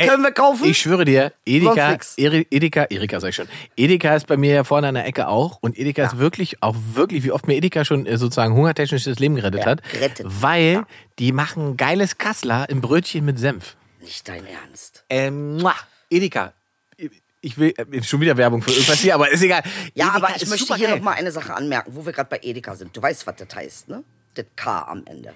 Ey, 0.00 0.08
können 0.08 0.22
wir 0.22 0.32
kaufen. 0.32 0.64
Ich 0.68 0.78
schwöre 0.78 1.04
dir, 1.04 1.32
Edeka, 1.46 1.98
Edeka, 2.16 2.84
Erika 2.90 3.20
sag 3.20 3.28
ich 3.30 3.36
schon. 3.36 3.48
Edeka 3.76 4.14
ist 4.16 4.26
bei 4.26 4.36
mir 4.36 4.52
ja 4.54 4.64
vorne 4.64 4.88
an 4.88 4.94
der 4.94 5.06
Ecke 5.06 5.28
auch. 5.28 5.58
Und 5.60 5.78
Edeka 5.78 6.04
ist 6.06 6.18
wirklich, 6.18 6.62
auch 6.62 6.76
wirklich, 6.94 7.24
wie 7.24 7.32
oft 7.32 7.46
mir 7.46 7.54
Edeka 7.56 7.84
schon 7.84 8.06
äh, 8.06 8.16
sozusagen 8.18 8.54
hungertechnisch 8.54 9.04
das 9.04 9.18
Leben 9.18 9.34
gerettet 9.36 9.60
Ja, 9.60 9.66
hat. 9.66 9.82
gerettet. 9.90 10.26
Weil 10.28 10.72
Ja. 10.72 10.86
die 11.18 11.32
machen 11.32 11.76
geiles 11.76 12.18
Kassler 12.18 12.68
im 12.68 12.80
Brötchen 12.80 13.24
mit 13.24 13.38
Senf. 13.38 13.76
nicht 14.00 14.28
dein 14.28 14.44
Ernst. 14.46 15.04
Ähm, 15.10 15.66
Edeka. 16.10 16.52
Ich 17.40 17.56
will 17.56 17.72
äh, 17.76 18.02
schon 18.02 18.20
wieder 18.20 18.36
Werbung 18.36 18.62
für 18.62 18.70
irgendwas 18.72 18.98
hier, 19.00 19.14
aber 19.14 19.30
ist 19.30 19.42
egal. 19.42 19.62
Ja, 19.94 20.06
Edeka 20.06 20.16
aber 20.16 20.36
ich 20.36 20.46
möchte 20.48 20.74
hier 20.74 20.88
noch 20.90 21.00
mal 21.00 21.12
eine 21.12 21.30
Sache 21.30 21.54
anmerken, 21.54 21.92
wo 21.94 22.04
wir 22.04 22.12
gerade 22.12 22.28
bei 22.30 22.40
Edeka 22.42 22.74
sind. 22.74 22.96
Du 22.96 23.00
weißt, 23.02 23.26
was 23.26 23.36
das 23.36 23.54
heißt, 23.54 23.88
ne? 23.88 24.02
Das 24.34 24.44
K 24.56 24.82
am 24.82 25.04
Ende. 25.06 25.34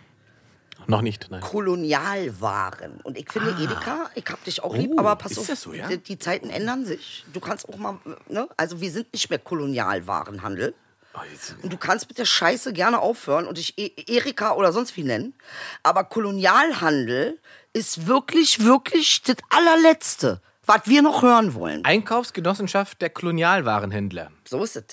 Noch 0.86 1.02
nicht, 1.02 1.28
nein. 1.30 1.40
Kolonialwaren. 1.40 3.00
Und 3.02 3.16
ich 3.18 3.30
finde, 3.30 3.50
Edeka, 3.62 4.10
ich 4.14 4.24
hab 4.28 4.42
dich 4.44 4.62
auch 4.62 4.74
lieb, 4.76 4.90
Oh, 4.94 4.98
aber 4.98 5.16
pass 5.16 5.38
auf, 5.38 5.46
so, 5.46 5.72
ja? 5.72 5.86
die, 5.88 5.98
die 5.98 6.18
Zeiten 6.18 6.50
ändern 6.50 6.84
sich. 6.84 7.24
Du 7.32 7.40
kannst 7.40 7.68
auch 7.68 7.76
mal, 7.76 7.98
ne? 8.28 8.48
Also 8.56 8.80
wir 8.80 8.90
sind 8.90 9.12
nicht 9.12 9.30
mehr 9.30 9.38
Kolonialwarenhandel. 9.38 10.74
Oh, 11.14 11.18
Und 11.62 11.72
du 11.72 11.76
kannst 11.76 12.08
mit 12.08 12.18
der 12.18 12.24
Scheiße 12.24 12.72
gerne 12.72 12.98
aufhören 12.98 13.46
und 13.46 13.58
dich 13.58 13.78
E- 13.78 13.92
Erika 14.06 14.54
oder 14.54 14.72
sonst 14.72 14.96
wie 14.96 15.04
nennen. 15.04 15.34
Aber 15.82 16.04
Kolonialhandel 16.04 17.38
ist 17.74 18.06
wirklich, 18.06 18.64
wirklich 18.64 19.22
das 19.22 19.36
allerletzte, 19.50 20.40
was 20.64 20.82
wir 20.86 21.02
noch 21.02 21.22
hören 21.22 21.54
wollen. 21.54 21.84
Einkaufsgenossenschaft 21.84 23.00
der 23.02 23.10
Kolonialwarenhändler. 23.10 24.30
So 24.48 24.62
ist 24.64 24.76
es. 24.76 24.84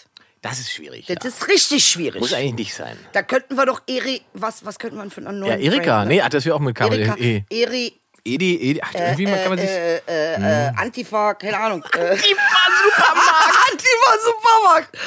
Das 0.41 0.59
ist 0.59 0.71
schwierig. 0.71 1.05
Das 1.07 1.17
ja. 1.21 1.29
ist 1.29 1.47
richtig 1.47 1.85
schwierig. 1.85 2.21
Muss 2.21 2.33
eigentlich 2.33 2.53
nicht 2.53 2.73
sein. 2.73 2.97
Da 3.11 3.21
könnten 3.23 3.55
wir 3.57 3.65
doch 3.65 3.81
Eri, 3.87 4.21
was, 4.33 4.65
was 4.65 4.79
könnten 4.79 4.97
wir 4.97 5.09
für 5.11 5.19
einen 5.25 5.39
neuen 5.39 5.51
Ja, 5.61 5.71
Erika. 5.71 5.97
Brand, 5.97 6.09
Nee, 6.09 6.21
ach, 6.21 6.29
das 6.29 6.45
wäre 6.45 6.55
auch 6.55 6.59
mit 6.59 6.75
K. 6.75 6.85
Erika, 6.87 7.15
E. 7.17 7.43
Eri, 7.49 7.93
Edi, 8.23 8.55
Edi. 8.55 8.81
Ach, 8.81 8.93
irgendwie 8.93 9.25
kann 9.25 9.49
man 9.49 9.57
sich. 9.59 9.69
äh, 9.69 9.97
äh, 10.07 10.67
äh, 10.67 10.71
Antifa, 10.75 11.33
keine 11.33 11.57
Ahnung. 11.59 11.83
Äh, 11.93 11.97
Antifa 12.11 12.59
Supermarkt! 12.83 13.57
Antifa 13.71 14.13
Supermarkt. 14.23 14.97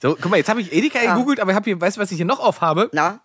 So, 0.00 0.16
guck 0.20 0.30
mal, 0.30 0.36
jetzt 0.36 0.48
habe 0.48 0.60
ich 0.60 0.72
Edeka 0.72 1.00
gegoogelt, 1.00 1.40
aber 1.40 1.50
ich 1.50 1.56
habe 1.56 1.64
hier, 1.64 1.80
weißt 1.80 1.96
du, 1.96 2.00
was 2.00 2.10
ich 2.12 2.16
hier 2.16 2.26
noch 2.26 2.38
aufhabe? 2.38 2.88
Na, 2.92 3.20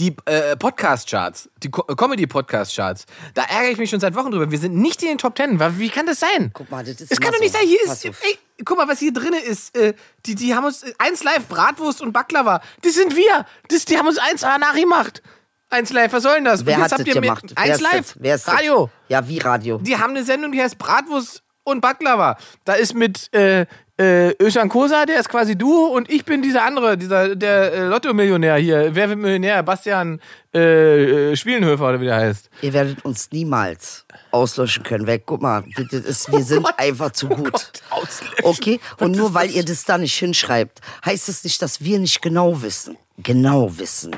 Die 0.00 0.16
äh, 0.24 0.56
Podcast-Charts, 0.56 1.50
die 1.62 1.70
Co 1.70 1.82
Comedy-Podcast-Charts. 1.82 3.04
Da 3.34 3.42
ärgere 3.42 3.70
ich 3.72 3.78
mich 3.78 3.90
schon 3.90 4.00
seit 4.00 4.14
Wochen 4.14 4.30
drüber. 4.30 4.50
Wir 4.50 4.58
sind 4.58 4.74
nicht 4.74 5.02
in 5.02 5.08
den 5.10 5.18
Top 5.18 5.34
Ten. 5.34 5.60
Wie 5.78 5.90
kann 5.90 6.06
das 6.06 6.20
sein? 6.20 6.50
Guck 6.54 6.70
mal, 6.70 6.82
das 6.82 7.00
ist 7.02 7.12
Es 7.12 7.20
kann 7.20 7.32
doch 7.32 7.40
nicht 7.40 7.52
so. 7.52 7.58
sein, 7.58 7.68
hier 7.68 7.82
ist. 7.84 8.04
Ey, 8.06 8.38
guck 8.64 8.78
mal, 8.78 8.88
was 8.88 8.98
hier 8.98 9.12
drin 9.12 9.34
ist. 9.46 9.76
Äh, 9.76 9.92
die, 10.24 10.34
die 10.34 10.54
haben 10.54 10.64
uns. 10.64 10.82
äh, 10.82 10.94
Eins 10.98 11.22
live, 11.22 11.46
Bratwurst 11.48 12.00
und 12.00 12.12
Baklava. 12.12 12.62
Das 12.82 12.94
sind 12.94 13.14
wir. 13.14 13.44
Das, 13.68 13.84
die 13.84 13.98
haben 13.98 14.08
uns 14.08 14.16
eins 14.18 14.40
nachgemacht. 14.42 15.22
Eins 15.68 15.92
live, 15.92 16.12
was 16.14 16.22
soll 16.22 16.34
denn 16.36 16.44
das? 16.46 16.64
wer 16.66 16.78
hat 16.78 16.86
das 16.86 16.92
habt 16.98 17.06
ihr 17.06 17.14
mir- 17.16 17.20
gemacht? 17.20 17.52
Eins 17.54 17.80
live. 17.80 17.92
Das? 18.14 18.14
Wer 18.18 18.34
ist 18.36 18.48
das? 18.48 18.54
Radio. 18.54 18.90
Ja, 19.08 19.28
wie 19.28 19.38
Radio? 19.38 19.78
Die 19.78 19.96
haben 19.98 20.10
eine 20.10 20.24
Sendung, 20.24 20.50
die 20.52 20.60
heißt 20.62 20.78
Bratwurst 20.78 21.42
und 21.64 21.80
Baklava. 21.80 22.36
Da 22.64 22.74
ist 22.74 22.94
mit 22.94 23.32
äh, 23.34 23.66
äh, 24.00 24.34
Özcan 24.42 24.68
Kosa, 24.68 25.04
der 25.04 25.20
ist 25.20 25.28
quasi 25.28 25.56
du 25.56 25.86
und 25.86 26.10
ich 26.10 26.24
bin 26.24 26.40
dieser 26.40 26.64
andere, 26.64 26.96
dieser 26.96 27.36
der 27.36 27.72
äh, 27.72 27.84
Lotto-Millionär 27.86 28.56
hier. 28.56 28.94
Wer 28.94 29.10
wird 29.10 29.18
Millionär? 29.18 29.62
Bastian 29.62 30.20
äh, 30.54 31.32
äh, 31.32 31.36
Schwielenhöfer 31.36 31.88
oder 31.88 32.00
wie 32.00 32.06
der 32.06 32.16
heißt. 32.16 32.48
Ihr 32.62 32.72
werdet 32.72 33.04
uns 33.04 33.30
niemals 33.30 34.06
auslöschen 34.30 34.84
können. 34.84 35.06
Weil, 35.06 35.18
guck 35.18 35.42
mal, 35.42 35.64
das 35.90 36.00
ist, 36.00 36.32
wir 36.32 36.42
sind 36.42 36.66
einfach 36.78 37.10
zu 37.12 37.28
gut. 37.28 37.52
Gott, 37.52 37.72
auslöschen. 37.90 38.44
Okay? 38.44 38.80
Und 38.98 39.12
nur 39.12 39.34
weil 39.34 39.48
das? 39.48 39.56
ihr 39.56 39.64
das 39.64 39.84
da 39.84 39.98
nicht 39.98 40.16
hinschreibt, 40.18 40.80
heißt 41.04 41.28
es 41.28 41.44
nicht, 41.44 41.60
dass 41.60 41.82
wir 41.82 41.98
nicht 41.98 42.22
genau 42.22 42.62
wissen. 42.62 42.96
Genau 43.22 43.76
wissen, 43.76 44.16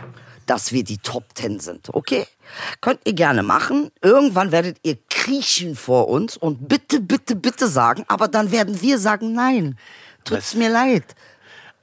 dass 0.53 0.71
wir 0.71 0.85
die 0.85 0.99
Top 0.99 1.35
Ten 1.35 1.61
sind. 1.61 1.89
Okay? 1.95 2.27
Könnt 2.83 3.01
ihr 3.05 3.15
gerne 3.15 3.43
machen. 3.43 3.91
Irgendwann 4.03 4.53
werdet 4.53 4.77
ihr 4.83 4.99
kriechen 5.09 5.77
vor 5.77 6.09
uns 6.09 6.37
und 6.37 6.69
bitte, 6.69 7.01
bitte, 7.01 7.37
bitte 7.37 7.69
sagen. 7.69 8.05
Aber 8.09 8.29
dann 8.29 8.53
werden 8.53 8.83
wir 8.83 8.99
sagen, 8.99 9.33
nein. 9.33 9.79
Tut's 10.25 10.53
Was? 10.53 10.55
mir 10.55 10.69
leid. 10.69 11.05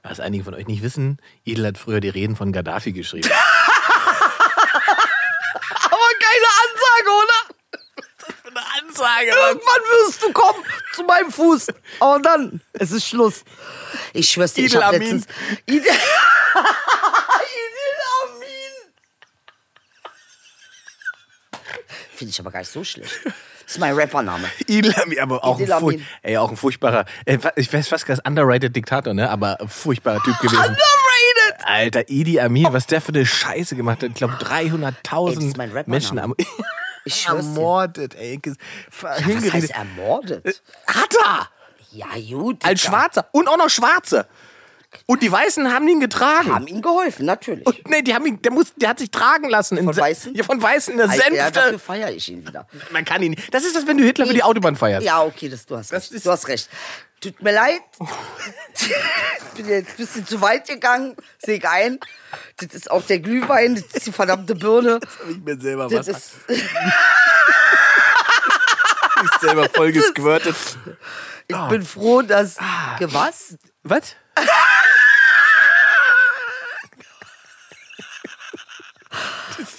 Was 0.04 0.20
einige 0.20 0.44
von 0.44 0.54
euch 0.54 0.68
nicht 0.68 0.84
wissen, 0.84 1.18
Idel 1.42 1.66
hat 1.66 1.78
früher 1.78 1.98
die 1.98 2.10
Reden 2.10 2.36
von 2.36 2.52
Gaddafi 2.52 2.92
geschrieben. 2.92 3.28
Aber 5.84 6.10
keine 6.20 6.50
Ansage, 6.62 7.10
oder? 7.18 7.40
Eine 8.50 8.62
Ansage. 8.86 9.30
Irgendwann 9.30 9.82
wirst 10.06 10.22
du 10.22 10.32
kommen 10.32 10.64
zu 10.94 11.02
meinem 11.02 11.32
Fuß. 11.32 11.66
Aber 11.98 12.20
dann, 12.20 12.60
es 12.74 12.92
ist 12.92 13.08
Schluss. 13.08 13.42
Ich 14.12 14.30
schwör's 14.30 14.54
dir, 14.54 14.66
ich 14.66 14.76
hab 14.76 14.92
letztens... 14.92 15.26
Idil, 15.66 15.82
Idil 15.82 16.00
Amin. 18.22 18.74
Finde 22.20 22.32
ich 22.32 22.38
aber 22.40 22.50
gar 22.50 22.58
nicht 22.58 22.70
so 22.70 22.84
schlecht. 22.84 23.12
Das 23.24 23.32
ist 23.76 23.78
mein 23.78 23.94
Rappername. 23.94 24.46
Idel 24.66 24.94
Amin, 25.02 25.18
aber 25.20 25.42
auch 25.42 25.56
ein, 25.56 25.62
Idil 25.62 25.72
Amin. 25.72 26.06
ey, 26.20 26.36
auch 26.36 26.50
ein 26.50 26.56
furchtbarer, 26.58 27.06
äh, 27.24 27.38
ich 27.56 27.72
weiß 27.72 27.88
fast 27.88 28.04
gar 28.04 28.18
underrated 28.26 28.76
Diktator, 28.76 29.14
ne? 29.14 29.30
Aber 29.30 29.58
ein 29.58 29.70
furchtbarer 29.70 30.22
Typ 30.22 30.38
gewesen. 30.38 30.58
Underrated! 30.58 31.64
Alter, 31.64 32.08
Idi 32.10 32.38
Amin, 32.38 32.66
was 32.70 32.86
der 32.86 33.00
für 33.00 33.08
eine 33.14 33.24
Scheiße 33.24 33.74
gemacht 33.74 34.02
hat. 34.02 34.10
Ich 34.10 34.16
glaube, 34.16 34.34
Ey, 34.38 34.68
das 34.70 34.80
300.000 35.08 35.48
ist 35.48 35.56
mein 35.56 35.70
Rappername. 35.70 35.84
Menschen 35.86 36.18
am 36.18 36.34
Ich 37.06 37.26
ermordet, 37.26 38.14
ey. 38.16 38.36
ges- 38.36 38.56
Was 39.00 39.22
heißt 39.52 39.70
ermordet? 39.70 40.60
Hat 40.86 41.14
er! 41.26 41.48
Ja, 41.92 42.06
gut. 42.36 42.62
Als. 42.64 42.82
Schwarzer. 42.82 43.28
Und 43.32 43.48
auch 43.48 43.56
noch 43.56 43.70
Schwarze. 43.70 44.26
Und 45.06 45.22
die 45.22 45.30
Weißen 45.30 45.72
haben 45.72 45.86
ihn 45.88 46.00
getragen. 46.00 46.52
Haben 46.52 46.66
ihm 46.66 46.82
geholfen, 46.82 47.24
natürlich. 47.26 47.64
Und 47.66 47.88
nee, 47.88 48.02
die 48.02 48.14
haben 48.14 48.26
ihn, 48.26 48.42
der, 48.42 48.50
muss, 48.52 48.72
der 48.76 48.88
hat 48.90 48.98
sich 48.98 49.10
tragen 49.10 49.48
lassen. 49.48 49.76
In 49.76 49.84
Von 49.84 49.94
Se- 49.94 50.00
Weißen? 50.00 50.34
Ja, 50.34 50.42
von 50.44 50.60
Weißen 50.60 50.92
in 50.92 50.98
der 50.98 51.10
Alter, 51.10 51.32
ja, 51.34 51.50
dafür 51.50 51.78
feiere 51.78 52.10
ich 52.10 52.28
ihn 52.28 52.46
wieder. 52.46 52.66
Man 52.90 53.04
kann 53.04 53.22
ihn 53.22 53.30
nicht. 53.32 53.54
Das 53.54 53.64
ist 53.64 53.76
das, 53.76 53.86
wenn 53.86 53.98
du 53.98 54.04
Hitler 54.04 54.26
für 54.26 54.34
die 54.34 54.42
Autobahn 54.42 54.74
feierst. 54.76 55.06
Ja, 55.06 55.22
okay, 55.22 55.48
das, 55.48 55.64
du 55.66 55.76
hast 55.76 55.92
Das 55.92 56.04
recht. 56.04 56.12
ist- 56.12 56.26
Du 56.26 56.30
hast 56.30 56.48
recht. 56.48 56.68
Tut 57.20 57.42
mir 57.42 57.52
leid. 57.52 57.80
ich 58.74 58.88
bin 59.56 59.68
jetzt 59.68 59.90
ein 59.90 59.96
bisschen 59.96 60.26
zu 60.26 60.40
weit 60.40 60.66
gegangen. 60.66 61.14
Sehe 61.38 61.58
ich 61.58 61.68
ein. 61.68 62.00
Das 62.56 62.74
ist 62.74 62.90
auch 62.90 63.02
der 63.02 63.18
Glühwein, 63.20 63.74
das 63.74 63.84
ist 63.92 64.06
die 64.06 64.12
verdammte 64.12 64.54
Birne. 64.54 64.98
Ich 65.28 65.44
bin 65.44 65.60
selber 65.60 65.86
Das 65.88 66.08
was. 66.08 66.30
Ich 69.22 69.30
bin 69.40 69.48
selber 69.48 69.68
voll 69.68 69.92
gesquirtet. 69.92 70.56
ich 71.46 71.56
bin 71.68 71.84
froh, 71.84 72.22
dass. 72.22 72.56
Ah. 72.58 72.96
Was? 73.00 73.56
Was? 73.82 74.16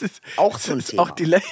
Das 0.01 0.12
ist 0.12 0.22
Auch 0.38 0.58
so 0.60 0.74
ein 0.74 0.79
ist 0.79 0.89
Thema. 0.89 1.03
Auch 1.03 1.12
die 1.12 1.25
Le 1.25 1.41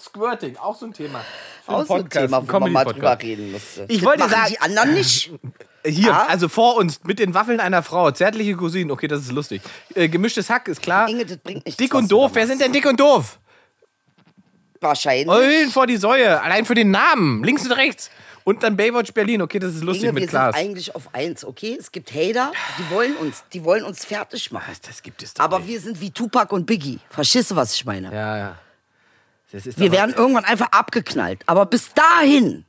Squirting, 0.00 0.56
auch 0.58 0.76
so 0.76 0.86
ein 0.86 0.92
Thema. 0.92 1.24
Auch 1.66 1.84
so 1.86 1.94
ein 1.94 2.02
Podcast, 2.02 2.26
Thema, 2.26 2.46
wo 2.46 2.58
man 2.60 2.72
mal 2.72 2.84
drüber 2.84 3.18
reden 3.20 3.50
müsste. 3.52 3.86
Ich 3.88 4.04
wollte 4.04 4.28
sagen- 4.28 4.50
die 4.50 4.60
anderen 4.60 4.94
nicht. 4.94 5.32
Hier, 5.86 6.14
Ah? 6.14 6.26
also 6.28 6.48
vor 6.48 6.76
uns 6.76 7.02
mit 7.04 7.18
den 7.18 7.34
Waffeln 7.34 7.60
einer 7.60 7.82
Frau, 7.82 8.10
zärtliche 8.10 8.56
Cousinen, 8.56 8.90
okay, 8.90 9.06
das 9.06 9.20
ist 9.20 9.32
lustig. 9.32 9.60
Äh, 9.94 10.08
gemischtes 10.08 10.48
Hack 10.48 10.66
ist 10.68 10.80
klar. 10.80 11.08
Inge, 11.08 11.26
das 11.26 11.36
bringt 11.38 11.66
nichts, 11.66 11.76
dick 11.76 11.92
und 11.94 12.10
doof, 12.10 12.30
wer 12.34 12.46
sind 12.46 12.60
denn 12.62 12.72
dick 12.72 12.86
und 12.86 12.98
doof? 13.00 13.38
Wahrscheinlich. 14.80 15.28
Eulen 15.28 15.70
vor 15.70 15.86
die 15.86 15.98
Säue, 15.98 16.40
allein 16.40 16.64
für 16.64 16.74
den 16.74 16.90
Namen, 16.90 17.44
links 17.44 17.64
und 17.66 17.72
rechts. 17.72 18.10
Und 18.44 18.62
dann 18.62 18.76
Baywatch 18.76 19.12
Berlin, 19.14 19.40
okay, 19.40 19.58
das 19.58 19.74
ist 19.74 19.82
lustig 19.82 20.04
Inge, 20.04 20.12
mit 20.12 20.22
wir 20.24 20.28
Klaas. 20.28 20.54
sind 20.54 20.64
eigentlich 20.64 20.94
auf 20.94 21.14
eins, 21.14 21.44
okay? 21.44 21.76
Es 21.80 21.90
gibt 21.90 22.12
Hater, 22.12 22.52
die 22.78 22.94
wollen 22.94 23.16
uns, 23.16 23.42
die 23.54 23.64
wollen 23.64 23.84
uns 23.84 24.04
fertig 24.04 24.52
machen. 24.52 24.74
Das 24.86 25.02
gibt 25.02 25.22
es 25.22 25.32
doch 25.32 25.42
Aber 25.44 25.60
nicht. 25.60 25.68
wir 25.68 25.80
sind 25.80 26.00
wie 26.00 26.10
Tupac 26.10 26.54
und 26.54 26.66
Biggie. 26.66 27.00
Verstehst 27.08 27.50
du, 27.50 27.56
was 27.56 27.74
ich 27.74 27.86
meine? 27.86 28.12
Ja, 28.12 28.36
ja. 28.36 28.58
Wir 29.50 29.92
werden 29.92 30.14
irgendwann 30.14 30.44
einfach 30.44 30.68
abgeknallt. 30.72 31.40
Aber 31.46 31.64
bis 31.64 31.94
dahin 31.94 32.64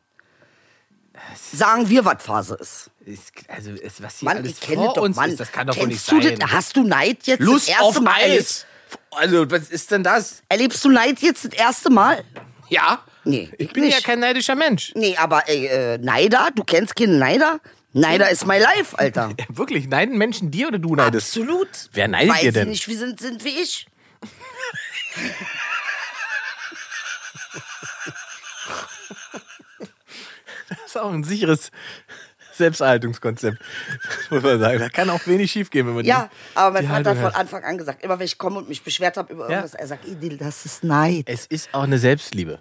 sagen 1.51 1.89
wir, 1.89 2.05
was 2.05 2.23
Phase 2.23 2.55
ist. 2.55 2.91
Ist, 3.05 3.31
also, 3.47 3.71
ist, 3.71 4.01
was 4.01 4.19
hier 4.19 4.25
Mann, 4.29 4.37
alles 4.37 4.51
ich 4.51 4.75
vor 4.75 4.93
doch, 4.93 5.03
uns 5.03 5.15
Mann. 5.15 5.31
ist, 5.31 5.39
das 5.39 5.51
kann 5.51 5.67
doch 5.67 5.77
wohl 5.77 5.87
nicht 5.87 6.03
sein. 6.03 6.37
das? 6.39 6.51
Hast 6.51 6.77
du 6.77 6.83
Neid 6.83 7.19
jetzt 7.23 7.41
Lust 7.41 7.67
das 7.67 7.75
erste 7.75 7.85
auf 7.85 8.01
Mal? 8.01 8.21
Eis. 8.21 8.65
Also, 9.11 9.49
was 9.49 9.69
ist 9.69 9.91
denn 9.91 10.03
das? 10.03 10.43
Erlebst 10.47 10.83
du 10.85 10.89
Neid 10.89 11.19
jetzt 11.19 11.45
das 11.45 11.53
erste 11.53 11.89
Mal? 11.89 12.23
Ja? 12.69 13.03
Nee, 13.23 13.49
Ich 13.57 13.67
ich 13.67 13.73
bin 13.73 13.83
ja 13.83 13.89
nicht. 13.95 14.03
kein 14.05 14.19
neidischer 14.19 14.55
Mensch. 14.55 14.91
Nee, 14.95 15.15
aber 15.17 15.47
ey, 15.49 15.67
äh, 15.67 15.97
Neider? 15.97 16.49
Du 16.55 16.63
kennst 16.63 16.95
keinen 16.95 17.17
Neider? 17.19 17.59
Neider 17.93 18.29
ist 18.29 18.45
my 18.45 18.57
life, 18.59 18.97
Alter. 18.97 19.31
Ja, 19.39 19.45
wirklich, 19.49 19.87
neiden 19.87 20.17
Menschen 20.17 20.51
dir 20.51 20.67
oder 20.67 20.79
du 20.79 20.95
neidest? 20.95 21.27
Absolut. 21.37 21.69
Wer 21.93 22.07
neidet 22.07 22.33
Weil 22.33 22.41
dir 22.41 22.51
denn? 22.51 22.69
nicht 22.69 22.87
wie 22.87 22.95
sind, 22.95 23.19
sind 23.19 23.43
wie 23.45 23.49
ich. 23.61 23.85
Das 30.69 30.77
ist 30.87 30.97
auch 30.97 31.11
ein 31.11 31.23
sicheres 31.23 31.71
Selbsterhaltungskonzept. 32.57 33.57
Muss 34.29 34.43
man 34.43 34.59
sagen. 34.59 34.79
Da 34.79 34.89
kann 34.89 35.09
auch 35.09 35.25
wenig 35.27 35.51
schief 35.51 35.69
gehen, 35.69 35.87
wenn 35.87 35.95
man 35.95 36.05
Ja, 36.05 36.29
die, 36.31 36.57
aber 36.57 36.71
mein 36.71 36.81
die 36.83 36.87
Vater 36.87 37.09
Haltung 37.09 37.23
hat 37.23 37.31
von. 37.33 37.41
Anfang 37.41 37.63
an 37.63 37.77
gesagt, 37.77 38.03
immer 38.03 38.17
wenn 38.19 38.25
ich 38.25 38.37
komme 38.37 38.57
und 38.57 38.69
mich 38.69 38.83
beschwert 38.83 39.17
habe 39.17 39.33
über 39.33 39.45
Ja. 39.45 39.57
irgendwas, 39.57 39.73
er 39.73 39.87
sagt, 39.87 40.05
Idil, 40.05 40.37
das 40.37 40.65
ist 40.65 40.83
Neid. 40.83 41.25
Es 41.27 41.45
ist 41.45 41.69
auch 41.73 41.83
eine 41.83 41.97
Selbstliebe. 41.99 42.59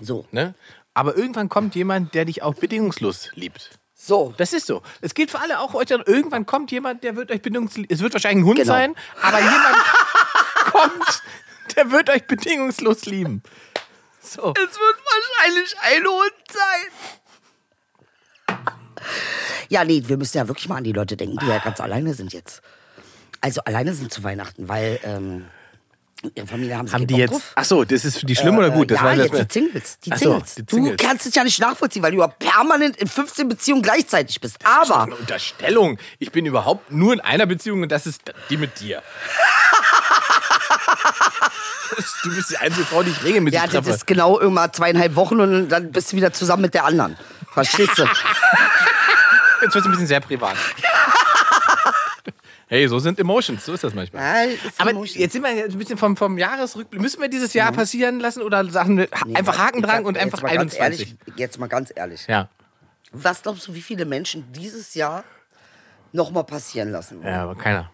So. 0.00 0.26
Ne? 0.30 0.54
Aber 0.94 1.16
irgendwann 1.16 1.48
kommt 1.48 1.74
jemand, 1.74 2.14
der 2.14 2.24
dich 2.24 2.42
auch 2.42 2.54
bedingungslos 2.54 3.30
liebt. 3.34 3.78
So. 3.94 4.34
Das 4.36 4.52
ist 4.52 4.66
so. 4.66 4.82
Es 5.00 5.14
gilt 5.14 5.30
für 5.30 5.40
alle, 5.40 5.60
auch 5.60 5.74
euch. 5.74 5.90
Irgendwann 5.90 6.46
kommt 6.46 6.70
jemand, 6.70 7.04
der 7.04 7.16
wird 7.16 7.30
euch 7.30 7.40
bedingungslos. 7.42 7.86
Es 7.88 8.00
wird 8.00 8.12
wahrscheinlich 8.12 8.42
ein 8.44 8.46
Hund 8.48 8.58
Genau. 8.58 8.72
sein, 8.72 8.94
aber 9.22 9.38
jemand 9.38 9.76
kommt, 10.70 11.22
der 11.76 11.90
wird 11.90 12.10
euch 12.10 12.26
bedingungslos 12.26 13.06
lieben. 13.06 13.42
So. 14.20 14.52
Es 14.56 14.78
wird 14.78 14.96
wahrscheinlich 15.04 15.76
ein 15.82 16.04
Hund 16.06 16.32
sein. 16.50 16.90
Ja, 19.68 19.84
nee, 19.84 20.02
wir 20.06 20.16
müssen 20.16 20.36
ja 20.38 20.46
wirklich 20.48 20.68
mal 20.68 20.76
an 20.76 20.84
die 20.84 20.92
Leute 20.92 21.16
denken, 21.16 21.38
die 21.40 21.46
ja 21.46 21.58
ganz 21.58 21.80
alleine 21.80 22.14
sind 22.14 22.32
jetzt. 22.32 22.62
Also 23.40 23.60
alleine 23.62 23.94
sind 23.94 24.12
zu 24.12 24.22
Weihnachten, 24.22 24.68
weil 24.68 24.98
ähm, 25.04 25.44
ihre 26.34 26.46
Familie 26.46 26.78
haben 26.78 26.86
sie 26.88 26.94
Haben 26.94 27.06
die 27.06 27.16
jetzt. 27.16 27.30
drauf. 27.32 27.52
Ach 27.54 27.64
so, 27.64 27.84
das 27.84 28.04
ist 28.06 28.18
für 28.18 28.26
die 28.26 28.34
schlimm 28.36 28.56
oder 28.56 28.70
gut? 28.70 28.90
Das 28.90 28.98
ja, 28.98 29.04
war 29.04 29.16
das 29.16 29.28
jetzt 29.30 29.54
die 29.54 29.58
Singles. 29.60 29.98
Die 30.00 30.10
so, 30.10 30.16
Singles. 30.16 30.54
die 30.54 30.62
Du 30.66 30.76
Singles. 30.76 30.96
kannst 30.98 31.26
es 31.26 31.34
ja 31.34 31.44
nicht 31.44 31.60
nachvollziehen, 31.60 32.02
weil 32.02 32.12
du 32.12 32.18
ja 32.20 32.28
permanent 32.28 32.96
in 32.96 33.06
15 33.08 33.48
Beziehungen 33.48 33.82
gleichzeitig 33.82 34.40
bist. 34.40 34.56
Aber 34.64 35.02
Eine 35.02 35.16
Unterstellung. 35.16 35.98
Ich 36.18 36.32
bin 36.32 36.46
überhaupt 36.46 36.90
nur 36.90 37.12
in 37.12 37.20
einer 37.20 37.44
Beziehung 37.46 37.82
und 37.82 37.92
das 37.92 38.06
ist 38.06 38.22
die 38.48 38.56
mit 38.56 38.80
dir. 38.80 39.02
du 42.24 42.34
bist 42.34 42.50
die 42.50 42.56
einzige 42.56 42.84
Frau, 42.86 43.02
die 43.02 43.10
ich 43.10 43.22
regelmäßig 43.22 43.54
ja, 43.58 43.64
das 43.66 43.72
treffe. 43.72 43.90
ist 43.90 44.06
genau 44.06 44.40
irgendwann 44.40 44.72
zweieinhalb 44.72 45.16
Wochen 45.16 45.40
und 45.40 45.68
dann 45.68 45.92
bist 45.92 46.12
du 46.12 46.16
wieder 46.16 46.32
zusammen 46.32 46.62
mit 46.62 46.74
der 46.74 46.84
anderen. 46.86 47.16
Verstehst 47.52 47.98
du? 47.98 48.04
Jetzt 49.64 49.74
wird 49.74 49.84
es 49.84 49.86
ein 49.86 49.90
bisschen 49.92 50.06
sehr 50.06 50.20
privat. 50.20 50.56
Hey, 52.66 52.88
so 52.88 52.98
sind 52.98 53.20
Emotions, 53.20 53.64
so 53.64 53.74
ist 53.74 53.84
das 53.84 53.94
manchmal. 53.94 54.22
Ja, 54.22 54.52
ist 54.52 54.80
Aber 54.80 54.90
Emotion. 54.90 55.20
jetzt 55.20 55.32
sind 55.34 55.42
wir 55.42 55.54
jetzt 55.54 55.72
ein 55.72 55.78
bisschen 55.78 55.98
vom, 55.98 56.16
vom 56.16 56.38
Jahresrückblick. 56.38 57.00
Müssen 57.00 57.20
wir 57.20 57.28
dieses 57.28 57.52
Jahr 57.52 57.70
passieren 57.72 58.20
lassen 58.20 58.42
oder 58.42 58.64
sagen 58.70 58.96
wir 58.96 59.08
einfach 59.34 59.58
Haken 59.58 59.82
dran 59.82 59.98
sag 59.98 60.06
und 60.06 60.14
jetzt 60.14 60.24
einfach 60.24 60.42
mal 60.42 60.56
ganz 60.56 60.74
21? 60.74 61.08
Ehrlich, 61.10 61.38
jetzt 61.38 61.58
mal 61.58 61.68
ganz 61.68 61.92
ehrlich. 61.94 62.26
Ja. 62.26 62.48
Was 63.12 63.42
glaubst 63.42 63.68
du, 63.68 63.74
wie 63.74 63.82
viele 63.82 64.06
Menschen 64.06 64.50
dieses 64.52 64.94
Jahr 64.94 65.24
noch 66.12 66.30
mal 66.30 66.42
passieren 66.42 66.90
lassen? 66.90 67.22
wollen? 67.22 67.32
ja, 67.32 67.42
aber 67.42 67.54
keiner. 67.54 67.92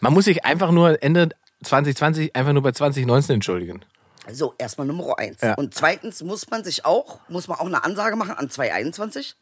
Man 0.00 0.12
muss 0.12 0.24
sich 0.24 0.44
einfach 0.44 0.72
nur 0.72 1.00
Ende 1.02 1.28
2020 1.62 2.34
einfach 2.34 2.52
nur 2.52 2.62
bei 2.62 2.72
2019 2.72 3.34
entschuldigen. 3.34 3.84
So, 4.30 4.54
erstmal 4.58 4.88
Nummer 4.88 5.16
eins. 5.18 5.40
Ja. 5.40 5.54
Und 5.54 5.74
zweitens 5.74 6.22
muss 6.24 6.50
man 6.50 6.64
sich 6.64 6.84
auch, 6.84 7.20
muss 7.28 7.46
man 7.46 7.58
auch 7.58 7.66
eine 7.66 7.84
Ansage 7.84 8.16
machen 8.16 8.36
an 8.36 8.50
2021. 8.50 9.36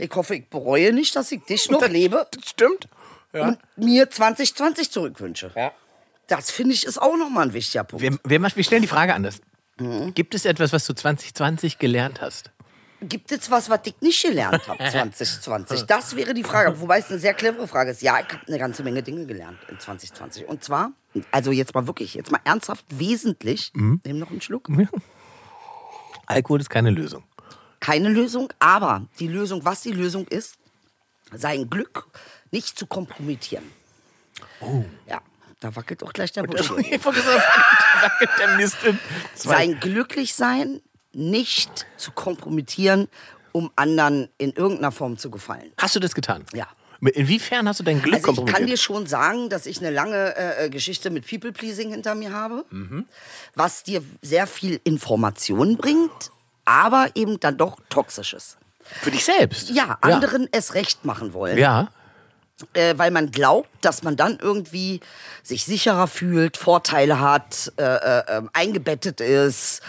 Ich 0.00 0.14
hoffe, 0.14 0.36
ich 0.36 0.48
bereue 0.48 0.92
nicht, 0.92 1.14
dass 1.14 1.30
ich 1.30 1.42
dich 1.44 1.70
noch 1.70 1.86
lebe 1.86 2.26
Das 2.30 2.48
stimmt. 2.48 2.88
Ja. 3.32 3.48
und 3.48 3.58
mir 3.76 4.10
2020 4.10 4.90
zurückwünsche. 4.90 5.52
ja. 5.54 5.72
Das 6.26 6.52
finde 6.52 6.74
ich 6.74 6.84
ist 6.86 7.02
auch 7.02 7.16
nochmal 7.16 7.48
ein 7.48 7.52
wichtiger 7.52 7.82
Punkt. 7.82 8.04
Wir, 8.04 8.40
wir, 8.40 8.64
stellen 8.64 8.82
die 8.82 8.88
Frage 8.88 9.14
anders. 9.14 9.40
Mhm. 9.78 10.14
Gibt 10.14 10.34
es 10.36 10.44
etwas, 10.44 10.72
was 10.72 10.86
du 10.86 10.92
2020 10.94 11.78
gelernt 11.78 12.20
hast? 12.20 12.52
Gibt 13.02 13.32
es 13.32 13.50
was, 13.50 13.68
was 13.68 13.80
ich 13.84 13.94
nicht 14.00 14.22
gelernt 14.22 14.68
habe 14.68 14.78
2020? 14.78 15.82
Das 15.86 16.14
wäre 16.14 16.32
die 16.32 16.44
Frage. 16.44 16.80
Wobei 16.80 16.98
es 16.98 17.10
eine 17.10 17.18
sehr 17.18 17.34
clevere 17.34 17.66
Frage 17.66 17.90
ist. 17.90 18.02
Ja, 18.02 18.20
ich 18.20 18.32
habe 18.32 18.46
eine 18.46 18.58
ganze 18.58 18.84
Menge 18.84 19.02
Dinge 19.02 19.26
gelernt 19.26 19.58
in 19.68 19.80
2020. 19.80 20.46
Und 20.46 20.62
zwar, 20.62 20.92
also 21.32 21.50
jetzt 21.50 21.74
mal 21.74 21.86
wirklich, 21.88 22.14
jetzt 22.14 22.30
mal 22.30 22.40
ernsthaft, 22.44 22.84
wesentlich. 22.90 23.72
Mhm. 23.74 24.00
Nimm 24.04 24.18
noch 24.18 24.30
einen 24.30 24.40
Schluck. 24.40 24.68
Alkohol 26.26 26.60
ist 26.60 26.70
keine 26.70 26.90
Lösung. 26.90 27.24
Keine 27.80 28.08
Lösung, 28.10 28.52
aber 28.58 29.06
die 29.18 29.28
Lösung, 29.28 29.64
was 29.64 29.80
die 29.82 29.92
Lösung 29.92 30.26
ist, 30.28 30.56
sein 31.32 31.68
Glück 31.70 32.06
nicht 32.50 32.78
zu 32.78 32.86
kompromittieren. 32.86 33.64
Oh. 34.60 34.84
Ja, 35.08 35.20
da 35.60 35.74
wackelt 35.76 36.02
auch 36.02 36.12
gleich 36.12 36.32
der 36.32 36.42
Busch. 36.42 36.70
Mist 38.56 38.76
Sein 39.34 39.78
Glücklichsein 39.80 40.80
nicht 41.12 41.86
zu 41.96 42.12
kompromittieren, 42.12 43.08
um 43.52 43.70
anderen 43.76 44.28
in 44.38 44.52
irgendeiner 44.52 44.92
Form 44.92 45.18
zu 45.18 45.30
gefallen. 45.30 45.72
Hast 45.78 45.96
du 45.96 46.00
das 46.00 46.14
getan? 46.14 46.44
Ja. 46.54 46.68
Inwiefern 47.00 47.66
hast 47.66 47.80
du 47.80 47.84
dein 47.84 48.02
Glück 48.02 48.28
Also 48.28 48.44
ich 48.46 48.52
kann 48.52 48.66
dir 48.66 48.76
schon 48.76 49.06
sagen, 49.06 49.48
dass 49.48 49.64
ich 49.64 49.78
eine 49.78 49.88
lange 49.90 50.36
äh, 50.36 50.66
äh, 50.66 50.70
Geschichte 50.70 51.08
mit 51.08 51.26
People-Pleasing 51.26 51.90
hinter 51.90 52.14
mir 52.14 52.32
habe, 52.32 52.66
Mhm. 52.70 53.06
was 53.54 53.82
dir 53.82 54.02
sehr 54.20 54.46
viel 54.46 54.80
Information 54.84 55.78
bringt, 55.78 56.30
aber 56.70 57.08
eben 57.14 57.40
dann 57.40 57.56
doch 57.56 57.78
toxisches. 57.88 58.56
Für 58.82 59.10
dich 59.10 59.24
selbst? 59.24 59.70
Ja, 59.70 59.98
anderen 60.00 60.48
es 60.52 60.74
recht 60.74 61.04
machen 61.04 61.32
wollen. 61.32 61.58
Ja. 61.58 61.88
äh, 62.74 62.94
weil 62.96 63.10
man 63.10 63.30
glaubt, 63.30 63.68
dass 63.80 64.02
man 64.02 64.16
dann 64.16 64.38
irgendwie 64.40 65.00
sich 65.42 65.64
sicherer 65.64 66.06
fühlt, 66.06 66.56
Vorteile 66.56 67.18
hat, 67.18 67.72
äh, 67.76 67.82
äh, 67.82 68.22
ähm, 68.28 68.50
eingebettet 68.52 69.20
ist, 69.20 69.80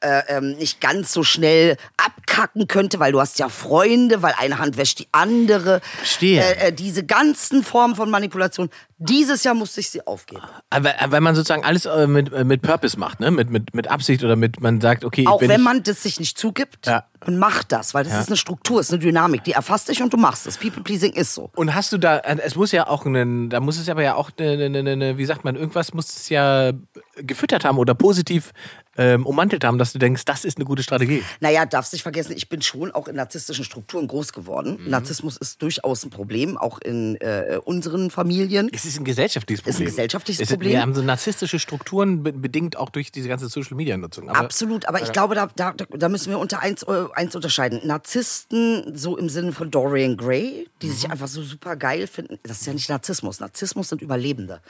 äh, 0.00 0.22
ähm, 0.28 0.52
nicht 0.52 0.80
ganz 0.80 1.12
so 1.12 1.24
schnell 1.24 1.76
abkacken 1.96 2.68
könnte, 2.68 3.00
weil 3.00 3.12
du 3.12 3.20
hast 3.20 3.38
ja 3.38 3.48
Freunde, 3.48 4.22
weil 4.22 4.34
eine 4.38 4.58
Hand 4.58 4.76
wäscht 4.76 5.00
die 5.00 5.08
andere. 5.12 5.80
Verstehe. 5.98 6.40
Äh, 6.42 6.68
äh, 6.68 6.72
diese 6.72 7.04
ganzen 7.04 7.62
Formen 7.64 7.96
von 7.96 8.10
Manipulation. 8.10 8.70
Dieses 9.02 9.44
Jahr 9.44 9.54
musste 9.54 9.80
ich 9.80 9.88
sie 9.88 10.06
aufgeben. 10.06 10.42
Aber, 10.68 10.92
weil 11.08 11.22
man 11.22 11.34
sozusagen 11.34 11.64
alles 11.64 11.86
äh, 11.86 12.06
mit, 12.06 12.30
äh, 12.34 12.44
mit 12.44 12.60
Purpose 12.60 12.98
macht, 12.98 13.18
ne? 13.18 13.30
Mit, 13.30 13.48
mit, 13.48 13.72
mit 13.74 13.88
Absicht 13.88 14.22
oder 14.22 14.36
mit, 14.36 14.60
man 14.60 14.78
sagt, 14.78 15.06
okay, 15.06 15.26
Auch 15.26 15.40
wenn 15.40 15.50
ich, 15.50 15.58
man 15.58 15.82
das 15.82 16.02
sich 16.02 16.20
nicht 16.20 16.36
zugibt 16.36 16.86
Ja. 16.86 17.04
und 17.24 17.38
macht 17.38 17.72
das, 17.72 17.94
weil 17.94 18.04
das 18.04 18.12
ist 18.20 18.28
eine 18.28 18.36
Struktur, 18.36 18.78
ist 18.78 18.92
eine 18.92 18.98
Dynamik, 18.98 19.42
die 19.44 19.52
erfasst 19.52 19.88
dich 19.88 20.02
und 20.02 20.12
du 20.12 20.18
machst 20.18 20.46
es. 20.46 20.58
People 20.58 20.82
pleasing 20.82 21.14
ist 21.14 21.32
so. 21.32 21.50
Und 21.56 21.74
hast 21.74 21.92
du 21.94 21.98
da, 21.98 22.18
äh, 22.18 22.36
es 22.44 22.56
muss 22.56 22.72
ja 22.72 22.88
auch 22.88 23.06
einen, 23.06 23.48
da 23.48 23.60
muss 23.60 23.78
es 23.78 23.88
aber 23.88 24.02
ja 24.02 24.16
auch 24.16 24.30
eine, 24.38 24.52
eine, 24.66 24.78
eine, 24.78 24.90
eine 24.90 25.16
wie 25.16 25.24
sagt 25.24 25.44
man, 25.44 25.56
irgendwas 25.56 25.94
muss 25.94 26.14
es 26.14 26.28
ja 26.28 26.72
gefüttert 27.16 27.64
haben 27.64 27.78
oder 27.78 27.94
positiv 27.94 28.52
ähm, 29.00 29.24
ummantelt 29.26 29.64
haben, 29.64 29.78
dass 29.78 29.92
du 29.94 29.98
denkst, 29.98 30.24
das 30.26 30.44
ist 30.44 30.58
eine 30.58 30.64
gute 30.66 30.82
Strategie. 30.82 31.22
Naja, 31.40 31.64
darfst 31.64 31.92
nicht 31.94 32.02
vergessen, 32.02 32.34
ich 32.36 32.48
bin 32.50 32.60
schon 32.62 32.92
auch 32.92 33.08
in 33.08 33.16
narzisstischen 33.16 33.64
Strukturen 33.64 34.06
groß 34.06 34.32
geworden. 34.32 34.78
Mhm. 34.84 34.90
Narzissmus 34.90 35.36
ist 35.38 35.62
durchaus 35.62 36.04
ein 36.04 36.10
Problem, 36.10 36.58
auch 36.58 36.78
in 36.80 37.16
äh, 37.20 37.58
unseren 37.64 38.10
Familien. 38.10 38.68
Es 38.72 38.84
ist 38.84 38.98
ein 39.00 39.04
gesellschaftliches 39.04 39.62
Problem. 39.62 39.74
Ist 39.74 39.80
ein 39.80 39.86
gesellschaftliches 39.86 40.40
es 40.40 40.48
ist, 40.50 40.54
Problem. 40.54 40.72
Wir 40.72 40.82
haben 40.82 40.94
so 40.94 41.02
narzisstische 41.02 41.58
Strukturen, 41.58 42.22
be- 42.22 42.32
bedingt 42.34 42.76
auch 42.76 42.90
durch 42.90 43.10
diese 43.10 43.28
ganze 43.28 43.48
Social-Media-Nutzung. 43.48 44.28
Absolut, 44.28 44.86
aber 44.86 45.02
ich 45.02 45.12
glaube, 45.12 45.34
da, 45.34 45.48
da, 45.56 45.72
da 45.72 46.08
müssen 46.10 46.30
wir 46.30 46.38
unter 46.38 46.60
eins, 46.60 46.82
äh, 46.82 47.04
eins 47.14 47.34
unterscheiden. 47.34 47.80
Narzissten, 47.84 48.96
so 48.96 49.16
im 49.16 49.28
Sinne 49.30 49.52
von 49.52 49.70
Dorian 49.70 50.16
Gray, 50.18 50.68
die 50.82 50.88
Mhm. 50.88 50.92
sich 50.92 51.10
einfach 51.10 51.28
so 51.28 51.42
super 51.42 51.76
geil 51.76 52.06
finden, 52.06 52.38
das 52.42 52.60
ist 52.60 52.66
ja 52.66 52.74
nicht 52.74 52.90
Narzissmus. 52.90 53.40
Narzissmus 53.40 53.88
sind 53.88 54.02
Überlebende. 54.02 54.60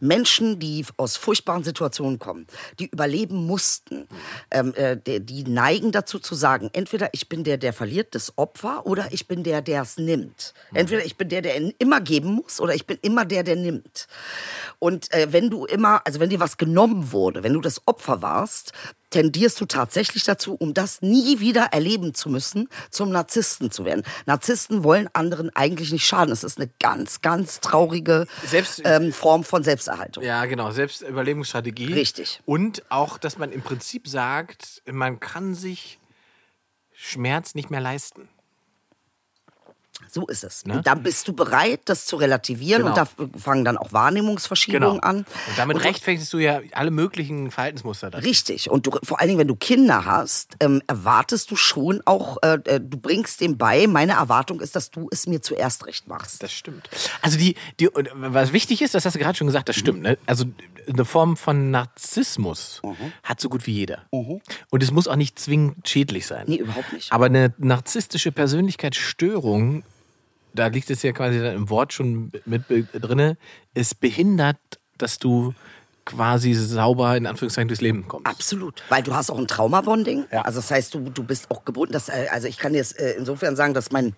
Mhm. 0.00 0.08
Menschen, 0.08 0.58
die 0.58 0.84
aus 0.98 1.16
furchtbaren 1.16 1.64
Situationen 1.64 2.18
kommen, 2.18 2.46
die 2.78 2.86
überleben 2.86 3.46
mussten, 3.46 3.69
Mhm. 3.90 4.06
ähm, 4.50 4.74
äh, 4.74 4.96
die, 4.96 5.20
die 5.20 5.44
neigen 5.44 5.92
dazu 5.92 6.18
zu 6.18 6.34
sagen, 6.34 6.70
entweder 6.72 7.08
ich 7.12 7.28
bin 7.28 7.44
der, 7.44 7.58
der 7.58 7.72
verliert, 7.72 8.14
das 8.14 8.36
Opfer, 8.36 8.86
oder 8.86 9.08
ich 9.10 9.28
bin 9.28 9.42
der, 9.42 9.62
der 9.62 9.82
es 9.82 9.96
nimmt. 9.96 10.54
Entweder 10.74 11.04
ich 11.04 11.16
bin 11.16 11.28
der, 11.28 11.42
der 11.42 11.56
immer 11.78 12.00
geben 12.00 12.34
muss, 12.34 12.60
oder 12.60 12.74
ich 12.74 12.86
bin 12.86 12.98
immer 13.02 13.24
der, 13.24 13.42
der 13.42 13.56
nimmt. 13.56 14.06
Und 14.78 15.12
äh, 15.12 15.32
wenn 15.32 15.50
du 15.50 15.64
immer, 15.66 16.02
also 16.06 16.20
wenn 16.20 16.30
dir 16.30 16.40
was 16.40 16.56
genommen 16.56 17.12
wurde, 17.12 17.42
wenn 17.42 17.54
du 17.54 17.60
das 17.60 17.82
Opfer 17.86 18.22
warst, 18.22 18.72
tendierst 19.10 19.60
du 19.60 19.66
tatsächlich 19.66 20.24
dazu, 20.24 20.54
um 20.54 20.74
das 20.74 21.02
nie 21.02 21.40
wieder 21.40 21.66
erleben 21.72 22.14
zu 22.14 22.28
müssen, 22.28 22.68
zum 22.90 23.10
Narzissten 23.10 23.70
zu 23.70 23.84
werden. 23.84 24.02
Narzissten 24.26 24.84
wollen 24.84 25.08
anderen 25.12 25.54
eigentlich 25.54 25.92
nicht 25.92 26.06
schaden. 26.06 26.32
Es 26.32 26.44
ist 26.44 26.58
eine 26.58 26.70
ganz, 26.80 27.20
ganz 27.20 27.60
traurige 27.60 28.26
Selbst- 28.46 28.82
ähm, 28.84 29.12
Form 29.12 29.44
von 29.44 29.62
Selbsterhaltung. 29.62 30.24
Ja, 30.24 30.44
genau, 30.46 30.70
Selbstüberlebensstrategie. 30.70 31.92
Richtig. 31.92 32.40
Und 32.46 32.82
auch, 32.90 33.18
dass 33.18 33.38
man 33.38 33.52
im 33.52 33.62
Prinzip 33.62 34.08
sagt, 34.08 34.82
man 34.90 35.20
kann 35.20 35.54
sich 35.54 35.98
Schmerz 36.92 37.54
nicht 37.54 37.70
mehr 37.70 37.80
leisten. 37.80 38.28
So 40.08 40.26
ist 40.26 40.42
es. 40.44 40.66
Ne? 40.66 40.80
Dann 40.84 41.02
bist 41.02 41.28
du 41.28 41.32
bereit, 41.32 41.82
das 41.84 42.06
zu 42.06 42.16
relativieren 42.16 42.82
Genau. 42.82 42.90
und 42.90 42.96
da 42.96 43.38
fangen 43.38 43.64
dann 43.64 43.76
auch 43.78 43.92
Wahrnehmungsverschiebungen 43.92 45.00
an. 45.00 45.18
Und 45.18 45.26
damit 45.56 45.76
Und 45.76 45.84
du- 45.84 45.88
rechtfertigst 45.88 46.32
du 46.32 46.38
ja 46.38 46.60
alle 46.72 46.90
möglichen 46.90 47.50
Verhaltensmuster. 47.50 48.10
Dann. 48.10 48.22
Richtig. 48.22 48.70
Und 48.70 48.86
du, 48.86 48.92
vor 49.04 49.20
allen 49.20 49.28
Dingen, 49.28 49.38
wenn 49.40 49.48
du 49.48 49.56
Kinder 49.56 50.04
hast, 50.04 50.56
ähm, 50.60 50.82
erwartest 50.86 51.50
du 51.50 51.56
schon 51.56 52.00
auch, 52.06 52.38
äh, 52.42 52.58
äh, 52.64 52.80
du 52.80 52.98
bringst 52.98 53.40
dem 53.40 53.56
bei, 53.56 53.86
meine 53.86 54.12
Erwartung 54.14 54.60
ist, 54.60 54.74
dass 54.76 54.90
du 54.90 55.08
es 55.12 55.26
mir 55.26 55.42
zuerst 55.42 55.86
recht 55.86 56.08
machst. 56.08 56.42
Das 56.42 56.52
stimmt. 56.52 56.88
Also 57.22 57.38
die, 57.38 57.54
die, 57.78 57.88
was 58.14 58.52
wichtig 58.52 58.82
ist, 58.82 58.94
das 58.94 59.04
hast 59.04 59.14
du 59.14 59.18
gerade 59.20 59.36
schon 59.38 59.46
gesagt, 59.46 59.68
das 59.68 59.76
stimmt. 59.76 60.02
Ne? 60.02 60.18
Also 60.26 60.44
eine 60.88 61.04
Form 61.04 61.36
von 61.36 61.70
Narzissmus 61.70 62.82
hat 63.22 63.40
so 63.40 63.48
gut 63.48 63.66
wie 63.66 63.72
jeder. 63.72 64.02
Und 64.10 64.82
es 64.82 64.90
muss 64.90 65.06
auch 65.06 65.16
nicht 65.16 65.38
zwingend 65.38 65.88
schädlich 65.88 66.26
sein. 66.26 66.44
Nee, 66.48 66.56
überhaupt 66.56 66.92
nicht. 66.92 67.12
Aber 67.12 67.26
eine 67.26 67.54
narzisstische 67.58 68.32
Persönlichkeitsstörung, 68.32 69.82
da 70.54 70.66
liegt 70.68 70.90
es 70.90 71.02
ja 71.02 71.12
quasi 71.12 71.38
im 71.38 71.68
Wort 71.70 71.92
schon 71.92 72.32
mit 72.44 72.64
drinne, 72.68 73.36
es 73.74 73.94
behindert, 73.94 74.58
dass 74.98 75.18
du 75.18 75.54
quasi 76.06 76.54
sauber 76.54 77.16
in 77.16 77.26
Anführungszeichen 77.26 77.68
durchs 77.68 77.82
Leben 77.82 78.08
kommst. 78.08 78.26
Absolut. 78.26 78.82
Weil 78.88 79.02
du 79.02 79.14
hast 79.14 79.30
auch 79.30 79.38
ein 79.38 79.46
Traumabonding. 79.46 80.24
Ja. 80.32 80.42
Also 80.42 80.58
das 80.58 80.70
heißt, 80.70 80.94
du, 80.94 81.10
du 81.10 81.22
bist 81.22 81.50
auch 81.50 81.64
gebunden. 81.64 81.92
Dass, 81.92 82.08
äh, 82.08 82.26
also 82.32 82.48
ich 82.48 82.58
kann 82.58 82.74
jetzt 82.74 82.98
äh, 82.98 83.12
insofern 83.12 83.54
sagen, 83.54 83.74
dass 83.74 83.92
mein 83.92 84.14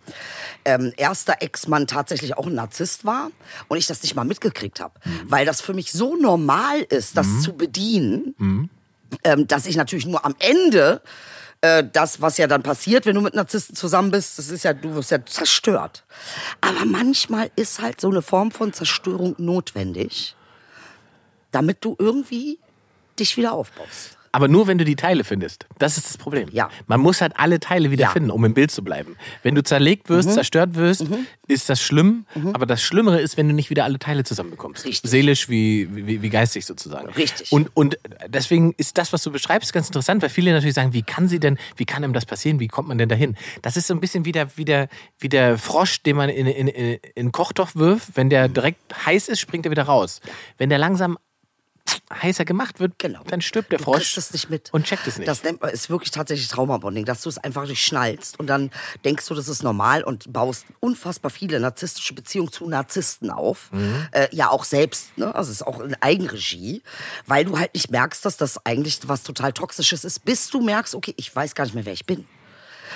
ähm, 0.64 0.92
erster 0.96 1.36
Ex-Mann 1.40 1.86
tatsächlich 1.86 2.38
auch 2.38 2.46
ein 2.46 2.54
Narzisst 2.54 3.04
war 3.04 3.30
und 3.68 3.76
ich 3.76 3.86
das 3.86 4.02
nicht 4.02 4.14
mal 4.14 4.24
mitgekriegt 4.24 4.80
habe. 4.80 4.94
Mhm. 5.04 5.20
Weil 5.26 5.44
das 5.44 5.60
für 5.60 5.74
mich 5.74 5.92
so 5.92 6.16
normal 6.16 6.80
ist, 6.88 7.16
das 7.16 7.42
zu 7.42 7.52
bedienen, 7.54 8.34
Mhm. 8.38 8.70
ähm, 9.24 9.46
dass 9.46 9.66
ich 9.66 9.76
natürlich 9.76 10.06
nur 10.06 10.24
am 10.24 10.34
Ende 10.38 11.02
äh, 11.62 11.84
das, 11.90 12.20
was 12.20 12.36
ja 12.38 12.46
dann 12.46 12.62
passiert, 12.62 13.06
wenn 13.06 13.14
du 13.14 13.20
mit 13.20 13.34
Narzissten 13.34 13.74
zusammen 13.74 14.10
bist, 14.10 14.38
das 14.38 14.50
ist 14.50 14.64
ja, 14.64 14.74
du 14.74 14.94
wirst 14.94 15.10
ja 15.10 15.24
zerstört. 15.24 16.04
Aber 16.60 16.84
manchmal 16.84 17.50
ist 17.56 17.80
halt 17.80 18.00
so 18.00 18.10
eine 18.10 18.20
Form 18.20 18.50
von 18.50 18.72
Zerstörung 18.72 19.34
notwendig, 19.38 20.36
damit 21.52 21.84
du 21.84 21.96
irgendwie 21.98 22.58
dich 23.18 23.36
wieder 23.36 23.52
aufbaust. 23.52 24.18
Aber 24.34 24.48
nur 24.48 24.66
wenn 24.66 24.78
du 24.78 24.84
die 24.84 24.96
Teile 24.96 25.24
findest. 25.24 25.66
Das 25.78 25.98
ist 25.98 26.08
das 26.08 26.16
Problem. 26.16 26.48
Ja. 26.52 26.70
Man 26.86 27.00
muss 27.00 27.20
halt 27.20 27.34
alle 27.36 27.60
Teile 27.60 27.90
wieder 27.90 28.02
Ja. 28.04 28.08
Mhm. 28.08 28.12
finden, 28.12 28.30
um 28.30 28.44
im 28.46 28.54
Bild 28.54 28.70
zu 28.70 28.82
bleiben. 28.82 29.16
Wenn 29.42 29.54
du 29.54 29.62
zerlegt 29.62 30.08
wirst, 30.08 30.32
zerstört 30.32 30.74
wirst, 30.74 31.04
ist 31.48 31.68
das 31.68 31.82
schlimm. 31.82 32.24
Aber 32.54 32.64
das 32.64 32.82
Schlimmere 32.82 33.20
ist, 33.20 33.36
wenn 33.36 33.46
du 33.48 33.54
nicht 33.54 33.68
wieder 33.68 33.84
alle 33.84 33.98
Teile 33.98 34.24
zusammenbekommst. 34.24 34.86
Richtig. 34.86 35.10
Seelisch 35.10 35.48
wie, 35.50 35.88
wie, 35.92 36.22
wie 36.22 36.30
geistig 36.30 36.64
sozusagen. 36.64 37.08
Richtig. 37.10 37.52
Und, 37.52 37.70
und 37.74 37.98
deswegen 38.26 38.72
ist 38.78 38.96
das, 38.96 39.12
was 39.12 39.22
du 39.22 39.30
beschreibst, 39.30 39.72
ganz 39.72 39.88
interessant, 39.88 40.22
weil 40.22 40.30
viele 40.30 40.52
natürlich 40.52 40.74
sagen, 40.74 40.94
wie 40.94 41.02
kann 41.02 41.28
sie 41.28 41.38
denn, 41.38 41.58
wie 41.76 41.84
kann 41.84 42.02
ihm 42.02 42.14
das 42.14 42.24
passieren? 42.24 42.58
Wie 42.58 42.68
kommt 42.68 42.88
man 42.88 42.96
denn 42.98 43.10
dahin? 43.10 43.36
Das 43.60 43.76
ist 43.76 43.86
so 43.86 43.92
ein 43.94 44.00
bisschen 44.00 44.24
wie 44.24 44.32
der, 44.32 44.56
wie 44.56 44.64
der, 44.64 44.88
wie 45.18 45.28
der 45.28 45.58
Frosch, 45.58 46.02
den 46.02 46.16
man 46.16 46.30
in, 46.30 46.46
in, 46.46 46.68
in, 46.68 46.98
in 47.14 47.32
Kochtopf 47.32 47.76
wirft. 47.76 48.16
Wenn 48.16 48.30
der 48.30 48.48
direkt 48.48 48.80
heiß 49.04 49.28
ist, 49.28 49.40
springt 49.40 49.66
er 49.66 49.70
wieder 49.70 49.82
raus. 49.84 50.20
Wenn 50.56 50.70
der 50.70 50.78
langsam 50.78 51.18
heißer 52.12 52.44
gemacht 52.44 52.78
wird, 52.80 52.98
Genau. 52.98 53.22
dann 53.26 53.40
stirbt 53.40 53.72
der 53.72 53.78
Du 53.78 53.84
Frosch 53.84 54.16
es 54.16 54.32
nicht 54.32 54.50
mit. 54.50 54.72
und 54.72 54.84
checkt 54.84 55.06
es 55.06 55.16
nicht. 55.18 55.26
Das 55.28 55.42
nennt 55.42 55.60
man, 55.62 55.70
ist 55.70 55.88
wirklich 55.90 56.10
tatsächlich 56.10 56.48
Traumabonding, 56.48 57.04
dass 57.04 57.22
du 57.22 57.28
es 57.28 57.38
einfach 57.38 57.66
nicht 57.66 57.82
schnallst 57.84 58.38
und 58.38 58.46
dann 58.48 58.70
denkst 59.04 59.26
du, 59.26 59.34
das 59.34 59.48
ist 59.48 59.62
normal 59.62 60.04
und 60.04 60.32
baust 60.32 60.66
unfassbar 60.80 61.30
viele 61.30 61.58
narzisstische 61.58 62.14
Beziehungen 62.14 62.52
zu 62.52 62.68
Narzissten 62.68 63.30
auf. 63.30 63.70
Mhm. 63.72 64.06
Äh, 64.12 64.28
ja, 64.30 64.50
auch 64.50 64.64
selbst, 64.64 65.16
ne? 65.16 65.34
also 65.34 65.50
es 65.50 65.56
ist 65.62 65.66
auch 65.66 65.80
in 65.80 65.96
Eigenregie, 66.02 66.82
weil 67.26 67.44
du 67.46 67.58
halt 67.58 67.74
nicht 67.74 67.90
merkst, 67.90 68.24
dass 68.24 68.36
das 68.36 68.64
eigentlich 68.66 69.00
was 69.06 69.22
total 69.22 69.52
Toxisches 69.52 70.04
ist, 70.04 70.24
bis 70.24 70.48
du 70.50 70.60
merkst, 70.60 70.94
okay, 70.94 71.14
ich 71.16 71.34
weiß 71.34 71.54
gar 71.54 71.64
nicht 71.64 71.74
mehr, 71.74 71.86
wer 71.86 71.92
ich 71.94 72.06
bin. 72.06 72.26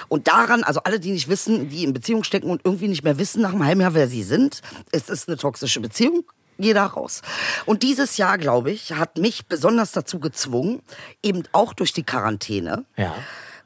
Und 0.08 0.28
daran, 0.28 0.62
also 0.62 0.80
alle, 0.84 1.00
die 1.00 1.10
nicht 1.12 1.28
wissen, 1.28 1.70
die 1.70 1.82
in 1.84 1.94
Beziehung 1.94 2.22
stecken 2.22 2.50
und 2.50 2.60
irgendwie 2.64 2.88
nicht 2.88 3.02
mehr 3.02 3.18
wissen 3.18 3.40
nach 3.40 3.52
einem 3.52 3.64
halben 3.64 3.80
Jahr, 3.80 3.94
wer 3.94 4.08
sie 4.08 4.22
sind, 4.22 4.60
es 4.92 5.08
ist 5.08 5.26
eine 5.28 5.38
toxische 5.38 5.80
Beziehung. 5.80 6.24
Geh 6.58 6.72
da 6.72 6.86
raus. 6.86 7.22
Und 7.66 7.82
dieses 7.82 8.16
Jahr, 8.16 8.38
glaube 8.38 8.70
ich, 8.70 8.92
hat 8.92 9.18
mich 9.18 9.46
besonders 9.46 9.92
dazu 9.92 10.18
gezwungen, 10.20 10.80
eben 11.22 11.42
auch 11.52 11.72
durch 11.74 11.92
die 11.92 12.02
Quarantäne, 12.02 12.84
Ja. 12.96 13.14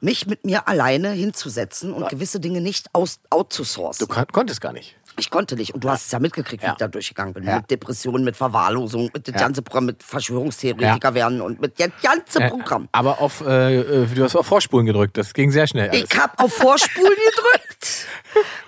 mich 0.01 0.25
mit 0.27 0.45
mir 0.45 0.67
alleine 0.67 1.11
hinzusetzen 1.11 1.93
und 1.93 2.09
gewisse 2.09 2.39
Dinge 2.39 2.59
nicht 2.61 2.87
aus, 2.93 3.19
outzusourcen. 3.29 4.07
Du 4.07 4.13
kon 4.13 4.25
konntest 4.31 4.59
gar 4.61 4.73
nicht. 4.73 4.95
Ich 5.17 5.29
konnte 5.29 5.55
nicht. 5.55 5.73
Und 5.73 5.83
du 5.83 5.89
hast 5.89 6.05
es 6.05 6.11
ja 6.11 6.19
mitgekriegt, 6.19 6.63
wie 6.63 6.67
Ja. 6.67 6.71
ich 6.71 6.77
da 6.77 6.87
durchgegangen 6.87 7.33
bin. 7.33 7.43
Ja. 7.43 7.57
Mit 7.57 7.69
Depressionen, 7.69 8.23
mit 8.23 8.35
Verwahrlosung, 8.37 9.09
mit 9.13 9.27
dem 9.27 9.33
Ja. 9.35 9.41
ganzen 9.41 9.61
Programm, 9.63 9.85
mit 9.87 10.01
Verschwörungstheoretiker 10.03 11.13
werden 11.13 11.41
und 11.41 11.59
mit 11.59 11.77
dem 11.79 11.91
ganzen 12.01 12.41
Äh, 12.43 12.49
Programm. 12.49 12.87
Aber 12.93 13.19
auf, 13.19 13.41
äh, 13.45 13.75
äh, 13.81 14.05
du 14.07 14.23
hast 14.23 14.35
auf 14.37 14.47
Vorspulen 14.47 14.85
gedrückt. 14.85 15.17
Das 15.17 15.33
ging 15.33 15.51
sehr 15.51 15.67
schnell. 15.67 15.89
Alles. 15.89 16.05
Ich 16.09 16.17
habe 16.17 16.39
auf 16.39 16.53
Vorspulen 16.53 17.11
gedrückt. 17.35 18.00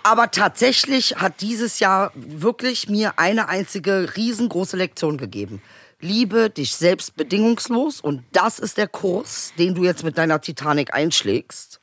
Aber 0.03 0.31
tatsächlich 0.31 1.15
hat 1.17 1.41
dieses 1.41 1.79
Jahr 1.79 2.11
wirklich 2.15 2.89
mir 2.89 3.13
eine 3.17 3.49
einzige 3.49 4.15
riesengroße 4.15 4.77
Lektion 4.77 5.17
gegeben. 5.17 5.61
Liebe 5.99 6.49
dich 6.49 6.75
selbst 6.75 7.15
bedingungslos 7.15 8.01
und 8.01 8.23
das 8.33 8.59
ist 8.59 8.77
der 8.77 8.87
Kurs, 8.87 9.53
den 9.57 9.73
du 9.73 9.83
jetzt 9.83 10.03
mit 10.03 10.17
deiner 10.17 10.41
Titanic 10.41 10.93
einschlägst. 10.93 11.79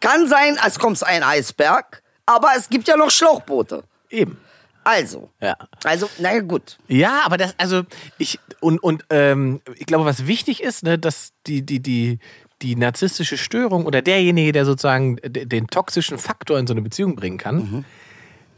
Kann 0.00 0.28
sein, 0.28 0.58
als 0.58 0.78
kommst 0.78 1.04
ein 1.06 1.22
Eisberg, 1.22 2.02
aber 2.24 2.52
es 2.56 2.70
gibt 2.70 2.88
ja 2.88 2.96
noch 2.96 3.10
Schlauchboote. 3.10 3.84
Eben. 4.08 4.38
Also. 4.84 5.30
Ja. 5.40 5.56
Also, 5.84 6.08
naja, 6.18 6.40
gut. 6.40 6.78
Ja, 6.88 7.20
aber 7.24 7.36
das, 7.36 7.54
also 7.58 7.82
ich, 8.18 8.40
und, 8.60 8.82
und 8.82 9.04
ähm, 9.10 9.60
ich 9.76 9.86
glaube, 9.86 10.04
was 10.04 10.26
wichtig 10.26 10.62
ist, 10.62 10.82
ne, 10.82 10.98
dass 10.98 11.32
die, 11.46 11.62
die, 11.62 11.80
die, 11.80 12.18
die 12.62 12.76
narzisstische 12.76 13.36
Störung 13.36 13.84
oder 13.86 14.02
derjenige, 14.02 14.52
der 14.52 14.64
sozusagen 14.64 15.16
den 15.22 15.66
toxischen 15.66 16.18
Faktor 16.18 16.58
in 16.58 16.66
so 16.66 16.74
eine 16.74 16.82
Beziehung 16.82 17.16
bringen 17.16 17.38
kann, 17.38 17.56
Mhm. 17.56 17.84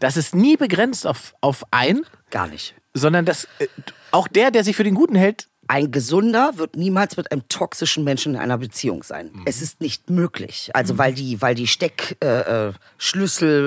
das 0.00 0.16
ist 0.16 0.34
nie 0.34 0.56
begrenzt 0.56 1.06
auf, 1.06 1.34
auf 1.40 1.64
ein, 1.70 2.02
Gar 2.30 2.48
nicht. 2.48 2.74
sondern 2.92 3.24
dass 3.24 3.44
äh, 3.58 3.66
auch 4.10 4.28
der, 4.28 4.50
der 4.50 4.62
sich 4.64 4.76
für 4.76 4.84
den 4.84 4.94
Guten 4.94 5.14
hält, 5.16 5.48
Ein 5.66 5.90
Gesunder 5.90 6.52
wird 6.58 6.76
niemals 6.76 7.16
mit 7.16 7.32
einem 7.32 7.48
toxischen 7.48 8.04
Menschen 8.04 8.34
in 8.34 8.38
einer 8.40 8.58
Beziehung 8.58 9.02
sein. 9.02 9.30
Mhm. 9.32 9.42
Es 9.46 9.62
ist 9.62 9.80
nicht 9.80 10.10
möglich. 10.10 10.70
Also 10.74 10.98
weil 10.98 11.14
die, 11.14 11.40
weil 11.40 11.54
die 11.54 11.66
Steck, 11.66 12.18
äh, 12.22 12.68
äh, 12.68 12.72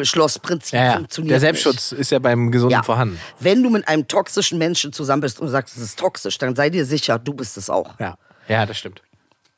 Schlossprinzip 0.04 0.73
ja, 0.78 0.86
ja, 0.86 0.93
funktioniert. 0.97 1.32
der 1.32 1.39
Selbstschutz 1.39 1.91
ist 1.91 2.12
ja 2.12 2.19
beim 2.19 2.52
Gesunden 2.52 2.76
nicht. 2.78 2.78
Ja. 2.78 2.84
vorhanden. 2.84 3.19
Wenn 3.39 3.63
du 3.63 3.71
mit 3.71 3.88
einem 3.88 4.08
toxischen 4.08 4.58
Menschen 4.60 4.93
zusammen 4.93 5.21
bist 5.21 5.39
und 5.39 5.47
sagst, 5.50 5.76
es 5.76 5.82
ist 5.82 5.97
toxisch, 6.00 6.38
dann 6.38 6.56
sei 6.56 6.69
dir 6.69 6.86
sicher, 6.86 7.17
du 7.19 7.34
bist 7.34 7.58
es 7.58 7.69
auch. 7.69 8.00
Ja, 8.00 8.17
ja, 8.47 8.65
das 8.67 8.78
stimmt. 8.78 9.02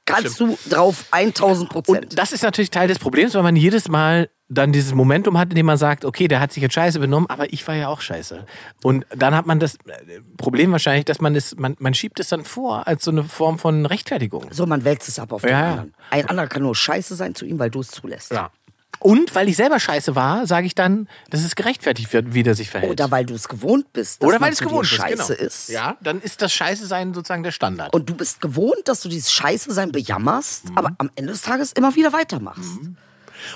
Kannst 0.10 0.40
du 0.40 0.58
drauf 0.70 1.06
1000 1.12 1.70
Prozent. 1.70 1.98
Und 1.98 2.20
das 2.20 2.32
ist 2.32 2.44
natürlich 2.44 2.72
Teil 2.72 2.88
des 2.88 3.00
Problems, 3.00 3.34
weil 3.36 3.44
man 3.44 3.56
jedes 3.56 3.88
Mal 3.88 4.30
dann 4.50 4.72
dieses 4.72 4.96
Momentum 4.96 5.38
hat, 5.38 5.50
in 5.50 5.56
dem 5.56 5.68
man 5.68 5.78
sagt, 5.78 6.04
okay, 6.04 6.28
der 6.28 6.40
hat 6.40 6.52
sich 6.52 6.64
jetzt 6.64 6.74
scheiße 6.74 7.00
benommen, 7.00 7.30
aber 7.30 7.54
ich 7.54 7.68
war 7.68 7.76
ja 7.76 7.88
auch 7.88 8.02
scheiße. 8.02 8.46
Und 8.82 9.06
dann 9.16 9.36
hat 9.36 9.46
man 9.46 9.60
das 9.60 9.76
äh, 9.76 10.22
Problem 10.38 10.72
wahrscheinlich, 10.72 11.06
dass 11.06 11.22
man 11.22 11.36
es, 11.36 11.56
man, 11.56 11.76
man 11.80 11.94
schiebt 11.94 12.20
es 12.20 12.30
dann 12.30 12.44
vor 12.44 12.88
als 12.88 13.04
so 13.04 13.12
eine 13.12 13.24
Form 13.24 13.60
von 13.60 13.86
Rechtfertigung. 13.86 14.48
So, 14.52 14.66
man 14.66 14.84
wälzt 14.84 15.08
es 15.08 15.20
ab 15.20 15.32
auf 15.32 15.44
den 15.44 15.52
ja. 15.52 15.70
anderen. 15.70 15.94
Ein 16.10 16.26
anderer 16.28 16.48
kann 16.48 16.64
nur 16.64 16.76
scheiße 16.76 17.16
sein 17.16 17.36
zu 17.36 17.46
ihm, 17.46 17.60
weil 17.60 17.70
du 17.70 17.82
es 17.82 17.90
zulässt. 17.90 18.32
Ja. 18.32 18.50
Und 19.00 19.34
weil 19.34 19.48
ich 19.48 19.56
selber 19.56 19.80
scheiße 19.80 20.16
war, 20.16 20.46
sage 20.46 20.68
ich 20.68 20.76
dann, 20.76 21.08
dass 21.30 21.42
es 21.44 21.56
gerechtfertigt 21.56 22.12
wird, 22.12 22.34
wie 22.34 22.44
der 22.44 22.54
sich 22.56 22.70
verhält. 22.70 22.92
Oder 22.92 23.12
weil 23.12 23.26
du 23.26 23.34
es 23.34 23.48
gewohnt 23.48 23.94
bist, 23.94 24.22
dass 24.22 24.28
Oder 24.28 24.42
weil 24.42 24.52
es 24.52 24.60
gewohnt 24.60 24.84
ist, 24.84 24.90
scheiße 24.92 25.36
genau. 25.36 25.48
ist. 25.48 25.70
Ja, 25.70 25.98
dann 26.02 26.20
ist 26.22 26.42
das 26.42 26.52
Scheiße 26.52 26.86
sein 26.86 27.14
sozusagen 27.14 27.44
der 27.44 27.52
Standard. 27.52 27.94
Und 27.94 28.10
du 28.10 28.14
bist 28.16 28.42
gewohnt, 28.42 28.82
dass 28.86 29.00
du 29.02 29.08
dieses 29.10 29.32
Scheiße 29.32 29.72
sein 29.74 29.92
bejammerst, 29.94 30.70
Mhm. 30.72 30.78
aber 30.78 30.96
am 30.98 31.10
Ende 31.16 31.32
des 31.32 31.42
Tages 31.44 31.72
immer 31.72 31.96
wieder 31.96 32.12
weitermachst. 32.12 32.80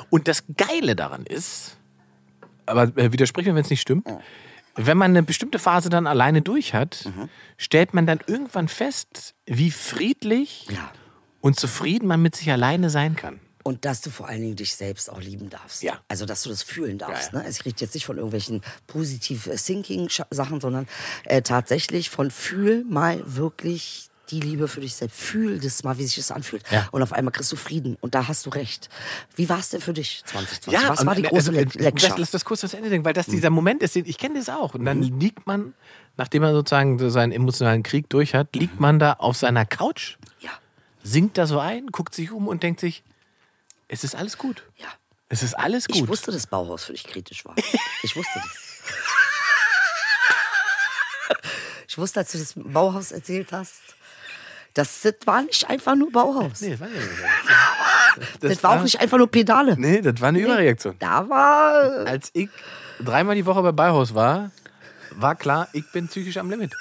Und 0.10 0.30
das 0.30 0.46
Geile 0.56 0.96
daran 0.96 1.26
ist, 1.26 1.76
aber 2.66 2.84
äh, 2.98 3.12
widersprich 3.12 3.46
mir, 3.46 3.54
wenn 3.56 3.64
es 3.66 3.70
nicht 3.70 3.82
stimmt, 3.82 4.08
wenn 4.76 4.98
man 4.98 5.12
eine 5.12 5.24
bestimmte 5.24 5.60
Phase 5.60 5.90
dann 5.90 6.08
alleine 6.08 6.42
durch 6.42 6.74
hat, 6.74 7.04
Mhm. 7.06 7.28
stellt 7.58 7.94
man 7.94 8.06
dann 8.08 8.20
irgendwann 8.28 8.70
fest, 8.70 9.36
wie 9.46 9.72
friedlich 9.72 10.68
Ja. 10.72 10.90
und 11.42 11.60
zufrieden 11.60 12.08
man 12.08 12.22
mit 12.22 12.36
sich 12.38 12.50
alleine 12.50 12.90
sein 12.90 13.18
kann. 13.18 13.42
Und 13.64 13.86
dass 13.86 14.02
du 14.02 14.10
vor 14.10 14.28
allen 14.28 14.42
Dingen 14.42 14.56
dich 14.56 14.76
selbst 14.76 15.10
auch 15.10 15.22
lieben 15.22 15.50
darfst. 15.50 15.84
Ja. 15.84 16.02
Also, 16.08 16.26
dass 16.26 16.44
du 16.44 16.50
das 16.50 16.64
fühlen 16.64 16.98
darfst. 16.98 17.32
Ja, 17.32 17.40
Ne? 17.40 17.46
Es 17.48 17.66
riecht 17.66 17.82
jetzt 17.82 17.94
nicht 17.94 18.06
von 18.06 18.18
irgendwelchen 18.18 18.62
positiv 18.88 19.48
äh, 19.48 19.56
Thinking-Sachen, 19.56 20.62
sondern 20.62 20.88
äh, 21.24 21.42
tatsächlich 21.42 22.10
von 22.10 22.30
fühl 22.30 22.84
mal 22.84 23.22
wirklich 23.26 24.10
die 24.30 24.40
Liebe 24.40 24.68
für 24.68 24.82
dich 24.82 24.96
selbst. 24.96 25.20
Fühl 25.20 25.60
das 25.60 25.84
mal, 25.84 25.98
wie 25.98 26.06
sich 26.06 26.16
das 26.16 26.32
anfühlt. 26.32 26.64
Ja. 26.72 26.88
Und 26.92 27.02
auf 27.02 27.14
einmal 27.14 27.32
kriegst 27.32 27.52
du 27.52 27.56
Frieden. 27.56 27.98
Und 28.02 28.16
da 28.16 28.28
hast 28.28 28.46
du 28.46 28.50
recht. 28.50 28.90
Wie 29.36 29.50
war 29.50 29.60
es 29.60 29.70
denn 29.70 29.82
für 29.82 29.94
dich 29.94 30.24
2020? 30.26 30.90
Was 30.90 31.00
und, 31.02 31.06
war 31.06 31.16
die 31.16 31.24
äh, 31.24 31.28
große 31.28 31.50
also, 31.50 31.52
Le 31.52 31.62
äh, 31.62 31.84
Lecture? 31.84 32.10
Lass, 32.10 32.18
lass 32.18 32.32
das 32.32 32.46
kurz 32.46 32.62
zu 32.62 32.76
Ende 32.76 32.90
denken, 32.90 33.06
weil 33.06 33.14
das 33.14 33.28
dieser 33.28 33.50
Moment 33.50 33.84
ist, 33.84 33.96
ich 33.96 34.18
kenne 34.18 34.40
das 34.40 34.50
auch. 34.50 34.74
Und 34.76 34.86
dann 34.86 35.02
liegt 35.02 35.46
man, 35.46 35.74
nachdem 36.18 36.42
man 36.42 36.54
sozusagen 36.54 37.00
so 37.00 37.10
seinen 37.10 37.32
emotionalen 37.32 37.84
Krieg 37.84 38.10
durch 38.10 38.34
hat, 38.34 38.56
liegt 38.56 38.80
man 38.80 39.00
da 39.00 39.14
auf 39.14 39.38
seiner 39.38 39.66
Couch, 39.66 40.18
ja, 40.40 40.52
sinkt 41.04 41.38
da 41.38 41.46
so 41.46 41.60
ein, 41.60 41.88
guckt 41.88 42.16
sich 42.16 42.32
um 42.32 42.48
und 42.48 42.64
denkt 42.64 42.80
sich, 42.80 43.04
es 43.94 44.04
ist 44.04 44.16
alles 44.16 44.38
gut. 44.38 44.64
ja. 44.78 44.88
Es 45.30 45.42
ist 45.42 45.56
alles 45.56 45.88
gut. 45.88 45.96
Ich 45.96 46.08
wusste, 46.08 46.32
dass 46.32 46.46
Bauhaus 46.46 46.84
für 46.84 46.92
dich 46.92 47.06
kritisch 47.06 47.46
war. 47.46 47.56
Ich 48.04 48.16
wusste 48.16 48.40
das. 48.40 48.60
Ich 51.88 51.98
wusste, 51.98 52.20
als 52.20 52.32
du 52.34 52.38
das 52.38 52.54
Bauhaus 52.56 53.12
erzählt 53.12 53.52
hast, 53.52 53.82
das, 54.74 55.02
das 55.02 55.16
war 55.26 55.42
nicht 55.44 55.70
einfach 55.70 55.96
nur 55.96 56.12
Bauhaus. 56.12 56.62
Nee, 56.62 56.72
das 56.72 56.80
war, 56.82 56.88
nicht 56.90 57.02
so. 58.42 58.48
das, 58.48 58.64
war 58.64 58.72
auch 58.78 58.84
nicht 58.84 59.00
einfach 59.00 59.18
nur 59.18 59.32
Pedale. 59.32 59.76
Nee, 59.78 60.02
das 60.02 60.20
war 60.20 60.30
eine 60.30 60.40
Überreaktion. 60.40 60.96
Da 61.00 61.28
war. 61.30 62.06
Als 62.06 62.30
ich 62.34 62.50
dreimal 63.00 63.36
die 63.36 63.46
Woche 63.46 63.62
bei 63.62 63.72
Bauhaus 63.72 64.14
war, 64.14 64.52
war 65.12 65.36
klar, 65.36 65.68
ich 65.74 65.90
bin 65.92 66.08
psychisch 66.08 66.38
am 66.38 66.50
Limit. 66.50 66.74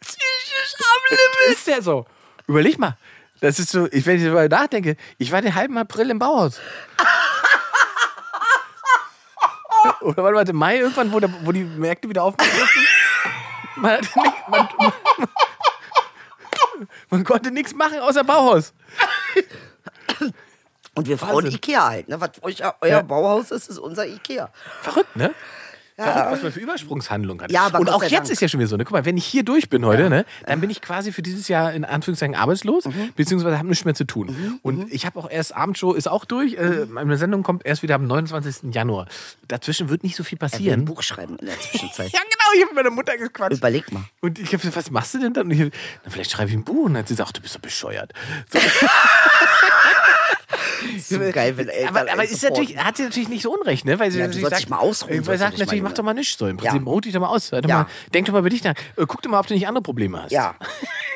Psychisch 0.00 0.74
am 0.78 1.02
Limit. 1.10 1.52
Ist 1.58 1.66
ja 1.66 1.80
so. 1.80 2.06
Überleg 2.46 2.78
mal. 2.78 2.96
Das 3.40 3.58
ist 3.58 3.70
so, 3.70 3.86
ich, 3.90 4.06
wenn 4.06 4.16
ich 4.16 4.24
darüber 4.24 4.48
nachdenke, 4.48 4.96
ich 5.18 5.30
war 5.30 5.42
den 5.42 5.54
halben 5.54 5.76
April 5.78 6.10
im 6.10 6.18
Bauhaus. 6.18 6.60
Oder 10.00 10.22
warte, 10.22 10.36
warte, 10.36 10.52
Mai 10.52 10.78
irgendwann, 10.78 11.12
wo, 11.12 11.20
der, 11.20 11.30
wo 11.44 11.52
die 11.52 11.64
Märkte 11.64 12.08
wieder 12.08 12.24
aufmachen? 12.24 12.50
Man, 13.76 14.00
nicht, 14.00 14.16
man, 14.48 14.68
man, 14.78 14.92
man 17.10 17.24
konnte 17.24 17.50
nichts 17.50 17.74
machen 17.74 17.98
außer 18.00 18.24
Bauhaus. 18.24 18.72
Und 20.94 21.06
wir 21.06 21.18
Frauen 21.18 21.44
Wahnsinn. 21.44 21.52
Ikea 21.52 21.88
halt. 21.88 22.08
Ne? 22.08 22.20
Was 22.20 22.30
euch, 22.42 22.62
euer 22.80 22.88
Ja. 22.88 23.02
Bauhaus 23.02 23.50
ist, 23.50 23.68
ist 23.68 23.78
unser 23.78 24.06
Ikea. 24.06 24.50
Verrückt, 24.80 25.14
ne? 25.14 25.34
Verrückt, 25.98 26.30
was 26.32 26.42
man 26.42 26.52
für 26.52 26.60
Übersprungshandlungen 26.60 27.42
hat. 27.44 27.50
Ja, 27.50 27.62
aber 27.66 27.78
und 27.80 27.86
Gott 27.86 27.94
auch 27.94 28.02
jetzt 28.02 28.12
Dank. 28.12 28.28
ist 28.30 28.40
ja 28.42 28.48
schon 28.48 28.60
wieder 28.60 28.68
so. 28.68 28.76
Ne? 28.76 28.84
Guck 28.84 28.92
mal, 28.92 29.04
wenn 29.06 29.16
ich 29.16 29.24
hier 29.24 29.44
durch 29.44 29.70
bin 29.70 29.84
heute, 29.86 30.10
ne, 30.10 30.26
dann 30.44 30.60
bin 30.60 30.68
ich 30.68 30.82
quasi 30.82 31.10
für 31.12 31.22
dieses 31.22 31.48
Jahr 31.48 31.72
in 31.72 31.84
Anführungszeichen 31.86 32.34
arbeitslos, 32.34 32.84
Mhm. 32.84 33.12
beziehungsweise 33.16 33.56
habe 33.58 33.68
nichts 33.68 33.84
mehr 33.86 33.94
zu 33.94 34.04
tun. 34.04 34.58
Und 34.62 34.92
ich 34.92 35.06
habe 35.06 35.18
auch 35.18 35.30
erst 35.30 35.54
Abendshow 35.56 35.92
ist 35.94 36.06
auch 36.08 36.24
durch. 36.26 36.54
Äh, 36.54 36.86
Mhm. 36.86 36.92
meine 36.92 37.16
Sendung 37.16 37.42
kommt 37.42 37.64
erst 37.64 37.82
wieder 37.82 37.94
am 37.94 38.06
29. 38.06 38.72
Januar. 38.74 39.06
Dazwischen 39.48 39.88
wird 39.88 40.02
nicht 40.04 40.16
so 40.16 40.22
viel 40.24 40.36
Er 40.36 40.40
will 40.42 40.46
ein 40.46 40.50
passieren. 40.50 40.84
Buch 40.84 41.02
schreiben 41.02 41.36
in 41.38 41.46
der 41.46 41.58
Zwischenzeit. 41.60 42.10
Ja, 42.12 42.20
genau, 42.20 42.44
ich 42.56 42.62
habe 42.62 42.74
mit 42.74 42.84
meiner 42.84 42.94
Mutter 42.94 43.16
gequatscht. 43.16 43.56
Überleg 43.58 43.90
mal. 43.92 44.04
Und 44.20 44.38
ich 44.38 44.48
habe 44.48 44.58
gesagt, 44.58 44.76
was 44.76 44.90
machst 44.90 45.14
du 45.14 45.18
denn 45.18 45.32
dann? 45.32 45.46
Und 45.46 45.52
ich, 45.52 45.72
na, 46.04 46.10
vielleicht 46.10 46.30
schreibe 46.30 46.50
ich 46.50 46.56
ein 46.56 46.64
Buch. 46.64 46.84
Und 46.86 46.94
dann 46.94 47.02
hat 47.02 47.08
sie 47.08 47.14
gesagt, 47.14 47.36
du 47.38 47.40
bist 47.40 47.54
doch 47.54 47.60
bescheuert. 47.60 48.12
So, 48.52 48.58
So 51.00 51.18
geil, 51.32 51.56
wenn 51.56 51.68
Eltern 51.68 51.96
aber 51.96 52.12
aber 52.12 52.24
ist 52.24 52.42
natürlich, 52.42 52.76
hat 52.78 52.96
sie 52.96 53.04
natürlich 53.04 53.28
nicht 53.28 53.42
so 53.42 53.52
unrecht, 53.54 53.84
ne? 53.84 53.98
Weil 53.98 54.10
sie 54.10 54.18
Ja, 54.20 54.26
natürlich 54.26 54.48
sagt, 54.48 54.68
mal 54.68 54.78
ausruhen, 54.78 55.26
Weil 55.26 55.36
sie 55.38 55.42
sagt 55.44 55.58
natürlich, 55.58 55.82
mach 55.82 55.92
doch 55.92 56.04
mal 56.04 56.14
nichts 56.14 56.38
so. 56.38 56.46
Im 56.46 56.56
Prinzip, 56.56 56.80
Ja. 56.82 56.90
ruh 56.90 57.00
dich 57.00 57.12
doch 57.12 57.20
mal 57.20 57.28
aus. 57.28 57.50
Ja. 57.50 57.60
mal, 57.66 57.86
denk 58.12 58.26
doch 58.26 58.32
mal 58.32 58.40
über 58.40 58.50
dich 58.50 58.62
nach. 58.64 58.74
Äh, 58.96 59.06
Guck 59.06 59.22
doch 59.22 59.30
mal, 59.30 59.40
ob 59.40 59.46
du 59.46 59.54
nicht 59.54 59.66
andere 59.66 59.82
Probleme 59.82 60.22
hast. 60.22 60.32
Ja. 60.32 60.54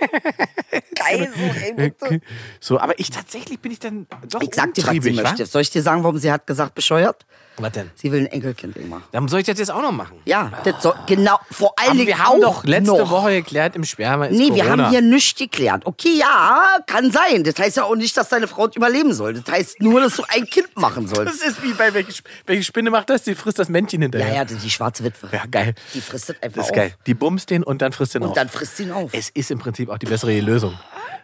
geil, 0.95 1.31
so, 1.35 2.11
ey. 2.11 2.21
So, 2.61 2.79
aber 2.81 2.99
ich 2.99 3.11
tatsächlich 3.11 3.61
bin 3.61 3.73
ich 3.73 3.79
dann 3.79 4.07
doch 4.29 4.43
Ich 4.43 4.55
sag 4.55 4.75
dir, 4.75 4.87
was 4.87 4.93
sie 5.03 5.13
möchte. 5.13 5.47
Soll 5.47 5.63
ich 5.63 5.71
dir 5.71 5.83
sagen, 5.83 6.03
warum 6.03 6.19
sie 6.19 6.31
hat 6.33 6.47
gesagt, 6.47 6.75
bescheuert? 6.75 7.27
Was 7.63 7.73
denn? 7.73 7.91
Sie 7.95 8.11
will 8.13 8.21
ein 8.21 8.27
Enkelkind 8.27 8.77
immer. 8.77 9.03
Dann 9.13 9.29
soll 9.29 9.41
ich 9.41 9.47
das 9.47 9.59
jetzt 9.59 9.71
auch 9.71 9.83
noch 9.83 9.93
machen. 9.93 10.17
Ja, 10.25 10.51
das 10.65 10.83
soll, 10.83 10.95
genau, 11.07 11.39
vor 11.51 11.75
allen 11.79 11.95
Dingen 11.97 12.07
wir 12.07 12.19
haben 12.19 12.43
auch 12.45 12.63
doch 12.63 12.65
letzte 12.65 12.93
noch. 12.97 13.11
Woche 13.11 13.31
geklärt, 13.33 13.77
im 13.77 13.85
Sperma 13.85 14.27
ist 14.27 14.37
Nee, 14.37 14.49
Corona. 14.49 14.57
wir 14.65 14.71
haben 14.71 14.91
hier 14.91 15.03
nichts 15.03 15.39
geklärt. 15.39 15.85
Okay, 15.87 16.15
ja, 16.19 16.77
kann 16.87 17.11
sein. 17.11 17.45
Das 17.45 17.59
heißt 17.59 17.77
ja 17.77 17.85
auch 17.85 17.97
nicht, 17.97 18.17
dass 18.17 18.29
deine 18.29 18.49
Frau 18.49 18.69
überleben 18.69 19.13
soll. 19.13 19.35
Das 19.35 19.53
heißt 19.53 19.81
nur, 19.83 20.01
dass 20.01 20.17
du 20.17 20.23
ein 20.29 20.47
Kind 20.47 20.69
machen 20.77 21.07
Das 21.07 21.17
sollst. 21.17 21.43
ist 21.45 21.63
wie 21.63 21.73
bei 21.73 21.93
welche, 21.95 22.23
welche 22.47 22.65
Spinne 22.65 22.91
macht 22.91 23.11
das? 23.11 23.23
Die 23.23 23.35
frisst 23.35 23.59
das 23.59 23.69
Männchen 23.69 24.01
Ja, 24.01 24.05
hinterher. 24.07 24.35
ja, 24.35 24.45
die, 24.45 24.55
die 24.57 24.71
schwarze 24.71 25.05
Witwe. 25.05 25.29
Ja, 25.33 25.45
geil. 25.51 25.75
Die 25.95 26.01
frisst 26.01 26.29
das 26.31 26.37
einfach 26.43 26.57
Das 26.57 26.67
ist 26.67 26.71
auf. 26.71 26.77
geil. 26.77 26.95
Die 27.07 27.15
bumst 27.15 27.51
den 27.51 27.63
und 27.63 27.83
dann 27.83 27.93
frisst 27.93 28.15
den 28.15 28.23
Und 28.23 28.29
auf. 28.31 28.35
dann 28.35 28.49
frisst 28.49 28.77
sie 28.77 28.85
ihn 28.85 28.93
auf. 28.93 29.11
Es 29.13 29.31
ist 29.31 29.51
im 29.51 29.59
Prinzip 29.59 29.89
auch 29.91 29.99
die 29.99 30.07
bessere 30.07 30.39
Lösung, 30.41 30.79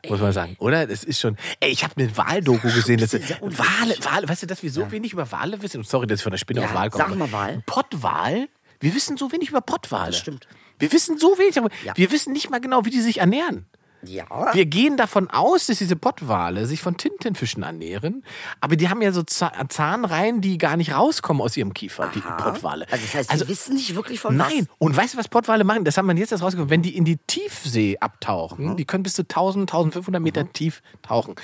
muss 0.09 0.21
man 0.21 0.33
sagen, 0.33 0.57
oder? 0.59 0.89
Es 0.89 1.05
ist 1.05 1.21
schon. 1.21 1.37
Ey, 1.61 1.71
ich 1.71 1.85
habe 1.85 1.95
eine 1.97 2.17
Wahldoku 2.17 2.69
gesehen. 2.73 2.99
Das 2.99 3.13
unwichtig. 3.15 3.41
Wale, 3.41 3.97
Wale, 4.03 4.29
weißt 4.29 4.43
du, 4.43 4.47
dass 4.47 4.63
wir 4.63 4.71
so 4.71 4.91
wenig 4.93 5.13
über 5.13 5.31
Wale 5.33 5.61
wissen? 5.63 5.83
Sorry, 5.85 6.07
dass 6.07 6.21
ich 6.21 6.23
von 6.25 6.33
der 6.33 6.39
Spinne 6.39 6.61
Ja, 6.61 6.67
auf 6.67 6.75
Wal 6.75 6.91
komme. 6.91 7.05
sag 7.09 7.17
mal 7.19 7.33
Wal. 7.33 7.51
Ein 7.53 7.63
Pottwal? 7.65 8.49
Wir 8.81 8.95
wissen 8.95 9.17
so 9.17 9.33
wenig 9.33 9.49
über 9.51 9.61
Pottwale. 9.61 10.07
Das 10.11 10.19
stimmt. 10.19 10.47
Wir 10.79 10.93
wissen 10.93 11.19
so 11.19 11.39
wenig. 11.39 11.55
darüber. 11.55 11.73
Ja. 11.85 11.97
Wir 11.97 12.11
wissen 12.11 12.33
nicht 12.33 12.51
mal 12.51 12.61
genau, 12.61 12.85
wie 12.85 12.91
die 12.91 13.01
sich 13.01 13.19
ernähren. 13.19 13.67
Ja. 14.07 14.27
Wir 14.55 14.67
gehen 14.67 14.97
davon 14.97 15.29
aus, 15.31 15.67
dass 15.67 15.79
diese 15.79 15.97
Pottwale 15.97 16.67
sich 16.67 16.81
von 16.81 16.97
Tintenfischen 16.97 17.63
ernähren, 17.63 18.25
aber 18.61 18.77
die 18.77 18.89
haben 18.89 19.03
ja 19.03 19.13
so 19.13 19.23
Za- 19.23 19.53
Zahnreihen, 19.69 20.41
die 20.41 20.59
gar 20.59 20.77
nicht 20.77 20.93
rauskommen 20.95 21.43
aus 21.43 21.57
ihrem 21.57 21.75
Kiefer, 21.75 22.11
die 22.15 22.21
Pottwale. 22.21 22.87
Also 22.91 23.05
das 23.05 23.15
heißt, 23.15 23.41
wir 23.41 23.49
wissen 23.49 23.75
nicht 23.75 23.95
wirklich 23.95 24.21
von 24.21 24.37
Nein. 24.37 24.69
Und 24.79 24.97
weißt 24.97 25.15
du, 25.15 25.19
was 25.19 25.29
Pottwale 25.29 25.65
machen? 25.65 25.85
Das 25.85 25.97
haben 25.97 26.07
wir 26.07 26.15
jetzt 26.17 26.33
erst 26.33 26.43
rausgefunden. 26.45 26.71
Wenn 26.71 26.83
die 26.83 26.97
in 26.97 27.05
die 27.05 27.17
Tiefsee 27.27 27.99
abtauchen, 28.01 28.71
Mhm. 28.71 28.77
die 28.77 28.85
können 28.85 29.03
bis 29.03 29.15
zu 29.15 29.23
1000, 29.27 29.71
1500 29.71 30.23
Meter 30.23 30.53
tief 30.53 30.83
tauchen. 31.03 31.35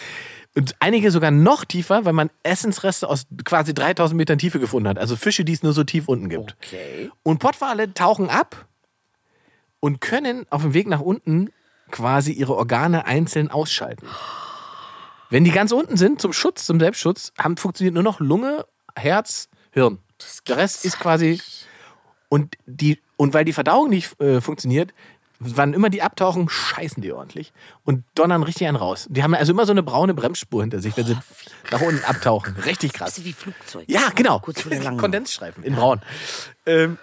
Und 0.55 0.77
einige 0.81 1.11
sogar 1.11 1.31
noch 1.31 1.65
tiefer, 1.65 2.05
weil 2.05 2.13
man 2.13 2.29
Essensreste 2.43 3.09
aus 3.09 3.27
quasi 3.45 3.73
3000 3.73 4.17
Metern 4.19 4.39
Tiefe 4.39 4.61
gefunden 4.61 4.87
hat. 4.89 4.99
Also 4.99 5.17
Fische, 5.17 5.45
die 5.47 5.53
es 5.55 5.63
nur 5.63 5.73
so 5.73 5.83
tief 5.83 6.09
unten 6.09 6.29
gibt. 6.29 6.57
Okay. 6.63 7.11
Und 7.23 7.39
Pottwale 7.39 7.95
tauchen 7.95 8.29
ab 8.29 8.67
und 9.81 10.01
können 10.01 10.45
auf 10.51 10.63
dem 10.63 10.75
Weg 10.75 10.87
nach 10.89 11.01
unten 11.01 11.49
quasi 11.93 12.33
ihre 12.33 12.57
Organe 12.57 13.07
einzeln 13.07 13.51
ausschalten. 13.51 14.07
Wenn 15.31 15.45
die 15.45 15.53
ganz 15.53 15.71
unten 15.73 15.97
sind, 15.97 16.21
zum 16.21 16.33
Schutz, 16.33 16.67
zum 16.67 16.81
Selbstschutz, 16.81 17.33
haben, 17.39 17.57
funktioniert 17.57 17.95
nur 17.95 18.03
noch 18.03 18.19
Lunge, 18.19 18.67
Herz, 18.97 19.49
Hirn. 19.71 19.99
Der 20.49 20.57
Rest 20.57 20.85
ist 20.85 20.99
quasi. 20.99 21.41
Und, 22.29 22.57
die, 22.67 22.99
und 23.17 23.35
weil 23.35 23.45
die 23.45 23.53
Verdauung 23.53 23.89
nicht 23.91 24.21
äh, 24.21 24.41
funktioniert, 24.41 24.93
wann 25.39 25.75
immer 25.75 25.91
die 25.91 26.03
abtauchen, 26.03 26.49
scheißen 26.49 27.03
die 27.03 27.13
ordentlich 27.13 27.53
und 27.85 28.05
donnern 28.15 28.43
richtig 28.43 28.67
einen 28.69 28.77
raus. 28.77 29.07
Die 29.11 29.23
haben 29.23 29.35
also 29.35 29.53
immer 29.53 29.67
so 29.67 29.73
eine 29.73 29.83
braune 29.83 30.15
Bremsspur 30.15 30.63
hinter 30.63 30.81
sich, 30.81 30.97
wenn 30.97 31.07
sie 31.07 31.17
nach 31.71 31.81
unten 31.81 32.05
abtauchen. 32.05 32.57
Richtig 32.65 32.93
krass. 32.93 33.15
Bisschen 33.15 33.25
wie 33.25 33.33
Flugzeug. 33.33 33.85
Ja, 33.89 34.11
genau. 34.15 34.41
Kondensstreifen 34.41 35.65
in 35.65 35.75
braun. 35.75 36.01
Ähm, 36.67 36.99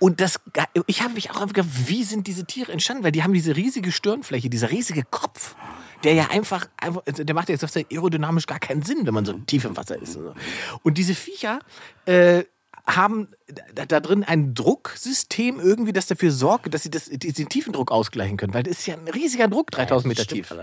und 0.00 0.20
das, 0.20 0.40
ich 0.86 1.02
habe 1.02 1.12
mich 1.12 1.30
auch 1.30 1.46
gefragt, 1.46 1.68
wie 1.86 2.04
sind 2.04 2.26
diese 2.26 2.46
Tiere 2.46 2.72
entstanden? 2.72 3.04
Weil 3.04 3.12
die 3.12 3.22
haben 3.22 3.34
diese 3.34 3.54
riesige 3.54 3.92
Stirnfläche, 3.92 4.48
dieser 4.48 4.70
riesige 4.70 5.04
Kopf, 5.04 5.54
der 6.04 6.14
ja 6.14 6.28
einfach, 6.30 6.68
einfach 6.78 7.02
der 7.04 7.34
macht 7.34 7.50
ja 7.50 7.54
jetzt 7.54 7.76
aerodynamisch 7.76 8.46
gar 8.46 8.58
keinen 8.58 8.82
Sinn, 8.82 9.06
wenn 9.06 9.12
man 9.12 9.26
so 9.26 9.34
tief 9.34 9.66
im 9.66 9.76
Wasser 9.76 10.00
ist. 10.00 10.16
Und, 10.16 10.24
so. 10.24 10.34
und 10.82 10.96
diese 10.96 11.14
Viecher 11.14 11.60
äh, 12.06 12.44
haben 12.86 13.28
da, 13.74 13.84
da 13.84 14.00
drin 14.00 14.24
ein 14.24 14.54
Drucksystem 14.54 15.60
irgendwie, 15.60 15.92
das 15.92 16.06
dafür 16.06 16.32
sorgt, 16.32 16.72
dass 16.72 16.82
sie 16.82 16.90
das, 16.90 17.10
diesen 17.10 17.50
Tiefendruck 17.50 17.92
ausgleichen 17.92 18.38
können. 18.38 18.54
Weil 18.54 18.62
das 18.62 18.78
ist 18.78 18.86
ja 18.86 18.94
ein 18.94 19.06
riesiger 19.06 19.48
Druck, 19.48 19.70
3000 19.70 20.08
Meter 20.08 20.26
tief. 20.26 20.54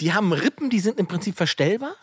Die 0.00 0.14
haben 0.14 0.32
Rippen, 0.32 0.70
die 0.70 0.80
sind 0.80 0.98
im 0.98 1.06
Prinzip 1.06 1.36
verstellbar, 1.36 1.96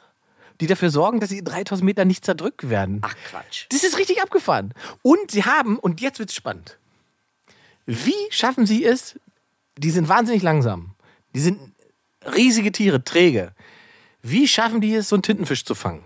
die 0.60 0.68
dafür 0.68 0.90
sorgen, 0.90 1.20
dass 1.20 1.30
sie 1.30 1.44
3000 1.44 1.86
Meter 1.86 2.06
nicht 2.06 2.26
zerdrückt 2.26 2.70
werden. 2.70 3.00
Ach 3.02 3.16
Quatsch. 3.30 3.66
Das 3.70 3.84
ist 3.84 3.98
richtig 3.98 4.22
abgefahren. 4.22 4.74
Und 5.02 5.32
sie 5.32 5.44
haben, 5.44 5.78
und 5.78 6.02
jetzt 6.02 6.20
wird's 6.20 6.36
spannend. 6.36 6.78
Wie 7.86 8.16
schaffen 8.30 8.66
sie 8.66 8.84
es? 8.84 9.20
Die 9.78 9.92
sind 9.92 10.10
wahnsinnig 10.10 10.44
langsam. 10.44 10.96
Die 11.36 11.40
sind 11.40 11.60
riesige 12.26 12.72
Tiere, 12.72 13.04
träge. 13.04 13.54
Wie 14.22 14.48
schaffen 14.48 14.82
die 14.82 14.94
es, 14.96 15.10
so 15.10 15.16
einen 15.16 15.24
Tintenfisch 15.24 15.64
zu 15.64 15.76
fangen? 15.76 16.04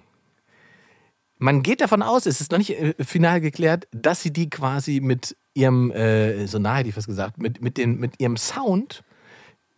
Man 1.38 1.64
geht 1.64 1.82
davon 1.82 2.04
aus, 2.04 2.28
es 2.28 2.40
ist 2.40 2.52
noch 2.52 2.60
nicht 2.60 2.72
äh, 2.72 2.94
final 3.04 3.42
geklärt, 3.42 3.88
dass 3.92 4.22
sie 4.22 4.32
die 4.32 4.50
quasi 4.50 5.00
mit 5.00 5.36
ihrem, 5.56 5.90
äh, 5.92 6.46
so 6.46 6.60
nahe 6.60 6.80
hätte 6.80 6.90
ich 6.90 6.98
was 6.98 7.08
gesagt, 7.08 7.40
mit, 7.40 7.62
mit, 7.62 7.78
den, 7.78 8.00
mit 8.00 8.20
ihrem 8.20 8.38
Sound 8.38 9.04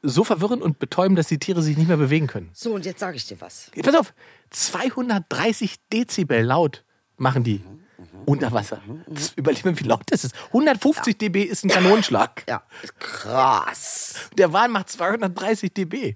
so 0.03 0.23
verwirren 0.23 0.61
und 0.61 0.79
betäuben, 0.79 1.15
dass 1.15 1.27
die 1.27 1.39
Tiere 1.39 1.63
sich 1.63 1.77
nicht 1.77 1.87
mehr 1.87 1.97
bewegen 1.97 2.27
können. 2.27 2.49
So, 2.53 2.73
und 2.75 2.85
jetzt 2.85 2.99
sage 2.99 3.15
ich 3.15 3.25
dir 3.25 3.39
was. 3.41 3.71
Pass 3.81 3.95
auf, 3.95 4.13
230 4.51 5.75
Dezibel 5.91 6.43
laut 6.43 6.83
machen 7.17 7.43
die 7.43 7.63
unter 8.25 8.51
Wasser. 8.51 8.81
Das 9.07 9.33
überleg 9.33 9.65
mal, 9.65 9.79
wie 9.79 9.83
laut 9.83 10.03
das 10.07 10.23
ist. 10.23 10.35
150 10.47 11.17
dB 11.17 11.43
ist 11.43 11.63
ein 11.63 11.69
Kanonenschlag. 11.69 12.43
Ja, 12.47 12.63
krass. 12.99 14.29
Der 14.37 14.53
Wal 14.53 14.69
macht 14.69 14.89
230 14.89 15.73
dB. 15.73 16.13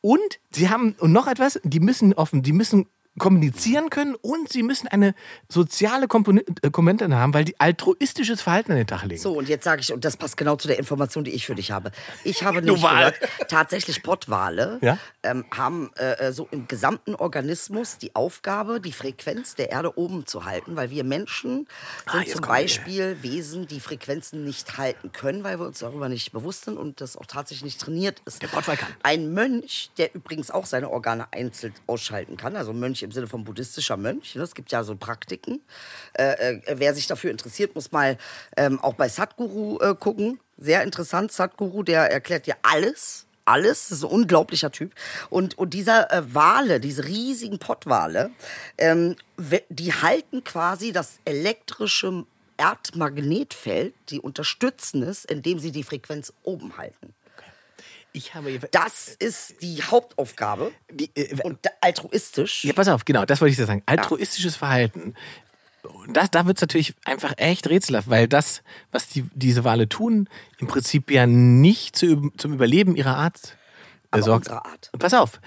Und 0.00 0.38
sie 0.50 0.68
haben, 0.68 0.94
und 0.98 1.12
noch 1.12 1.26
etwas, 1.26 1.60
die 1.64 1.80
müssen 1.80 2.12
offen, 2.14 2.42
die 2.42 2.52
müssen 2.52 2.86
kommunizieren 3.18 3.90
können 3.90 4.14
und 4.14 4.52
sie 4.52 4.62
müssen 4.62 4.88
eine 4.88 5.14
soziale 5.48 6.04
äh, 6.04 6.08
Komponente 6.08 7.08
haben, 7.16 7.34
weil 7.34 7.44
die 7.44 7.58
altruistisches 7.58 8.42
Verhalten 8.42 8.72
an 8.72 8.78
den 8.78 8.86
Tag 8.86 9.04
legen. 9.04 9.20
So, 9.20 9.32
und 9.32 9.48
jetzt 9.48 9.64
sage 9.64 9.80
ich, 9.80 9.92
und 9.92 10.04
das 10.04 10.16
passt 10.16 10.36
genau 10.36 10.56
zu 10.56 10.68
der 10.68 10.78
Information, 10.78 11.24
die 11.24 11.30
ich 11.30 11.46
für 11.46 11.54
dich 11.54 11.70
habe. 11.70 11.92
Ich 12.24 12.42
habe 12.42 12.60
nicht 12.62 12.82
Wal. 12.82 13.12
gehört, 13.12 13.18
tatsächlich 13.48 14.02
Pottwale 14.02 14.78
Ja? 14.82 14.98
ähm, 15.22 15.44
haben 15.56 15.90
äh, 15.94 16.32
so 16.32 16.48
im 16.50 16.68
gesamten 16.68 17.14
Organismus 17.14 17.98
die 17.98 18.14
Aufgabe, 18.14 18.80
die 18.80 18.92
Frequenz 18.92 19.54
der 19.54 19.70
Erde 19.70 19.96
oben 19.98 20.26
zu 20.26 20.44
halten, 20.44 20.76
weil 20.76 20.90
wir 20.90 21.04
Menschen 21.04 21.66
sind 22.10 22.20
jetzt 22.20 22.32
zum 22.32 22.40
kommen 22.42 22.56
wir. 22.58 22.62
Beispiel 22.62 23.22
Wesen, 23.22 23.66
die 23.66 23.80
Frequenzen 23.80 24.44
nicht 24.44 24.76
halten 24.76 25.12
können, 25.12 25.44
weil 25.44 25.58
wir 25.58 25.66
uns 25.66 25.78
darüber 25.78 26.08
nicht 26.08 26.32
bewusst 26.32 26.64
sind 26.66 26.76
und 26.76 27.00
das 27.00 27.16
auch 27.16 27.26
tatsächlich 27.26 27.64
nicht 27.64 27.80
trainiert 27.80 28.20
ist. 28.26 28.42
Der 28.42 28.48
Pottwal 28.48 28.76
kann. 28.76 28.88
Ein 29.02 29.32
Mönch, 29.32 29.90
der 29.96 30.14
übrigens 30.14 30.50
auch 30.50 30.66
seine 30.66 30.90
Organe 30.90 31.32
einzeln 31.32 31.72
ausschalten 31.86 32.36
kann, 32.36 32.56
also 32.56 32.72
Mönch 32.72 33.05
im 33.06 33.12
Sinne 33.12 33.26
von 33.26 33.44
buddhistischer 33.44 33.96
Mönch. 33.96 34.34
ne, 34.34 34.42
Es 34.42 34.54
gibt 34.54 34.70
ja 34.70 34.84
so 34.84 34.94
Praktiken. 34.96 35.62
Äh, 36.12 36.56
äh, 36.56 36.76
wer 36.76 36.94
sich 36.94 37.06
dafür 37.06 37.30
interessiert, 37.30 37.74
muss 37.74 37.92
mal 37.92 38.18
ähm, 38.56 38.78
auch 38.80 38.94
bei 38.94 39.08
Sadhguru 39.08 39.80
äh, 39.80 39.94
gucken. 39.94 40.38
Sehr 40.58 40.82
interessant, 40.82 41.32
Sadhguru, 41.32 41.82
der 41.82 42.10
erklärt 42.10 42.46
dir 42.46 42.56
alles. 42.62 43.26
Alles, 43.44 43.88
das 43.88 43.98
ist 43.98 44.04
ein 44.04 44.10
unglaublicher 44.10 44.72
Typ. 44.72 44.92
Und, 45.30 45.56
und 45.56 45.72
dieser 45.72 46.12
äh, 46.12 46.34
Wale, 46.34 46.80
diese 46.80 47.04
riesigen 47.04 47.58
Pottwale, 47.58 48.30
ähm, 48.76 49.14
die 49.68 49.92
halten 49.92 50.42
quasi 50.42 50.92
das 50.92 51.20
elektrische 51.24 52.24
Erdmagnetfeld, 52.56 53.94
die 54.08 54.20
unterstützen 54.20 55.04
es, 55.04 55.24
indem 55.24 55.60
sie 55.60 55.70
die 55.70 55.84
Frequenz 55.84 56.32
oben 56.42 56.76
halten. 56.76 57.14
Ich 58.16 58.34
habe 58.34 58.58
Das 58.70 59.08
ist 59.08 59.60
die 59.60 59.82
Hauptaufgabe. 59.82 60.72
Die, 60.90 61.10
äh, 61.14 61.36
Und 61.42 61.58
altruistisch. 61.82 62.64
Ja, 62.64 62.72
pass 62.72 62.88
auf, 62.88 63.04
genau, 63.04 63.26
das 63.26 63.42
wollte 63.42 63.50
ich 63.50 63.58
dir 63.58 63.66
sagen. 63.66 63.82
Altruistisches 63.84 64.56
Verhalten. 64.56 65.14
Das, 66.08 66.30
da 66.30 66.46
wird 66.46 66.56
es 66.56 66.62
natürlich 66.62 66.94
einfach 67.04 67.34
echt 67.36 67.68
rätselhaft, 67.68 68.08
weil 68.08 68.26
das, 68.26 68.62
was 68.90 69.08
die, 69.08 69.24
diese 69.34 69.64
Wale 69.64 69.88
tun, 69.88 70.30
im 70.58 70.66
Prinzip 70.66 71.10
ja 71.10 71.26
nicht 71.26 71.94
zu, 71.94 72.30
zum 72.38 72.54
Überleben 72.54 72.96
ihrer 72.96 73.18
Art 73.18 73.56
äh, 74.12 74.22
sorgt. 74.22 74.50
Art. 74.50 74.90
Pass 74.98 75.12
auf, 75.12 75.38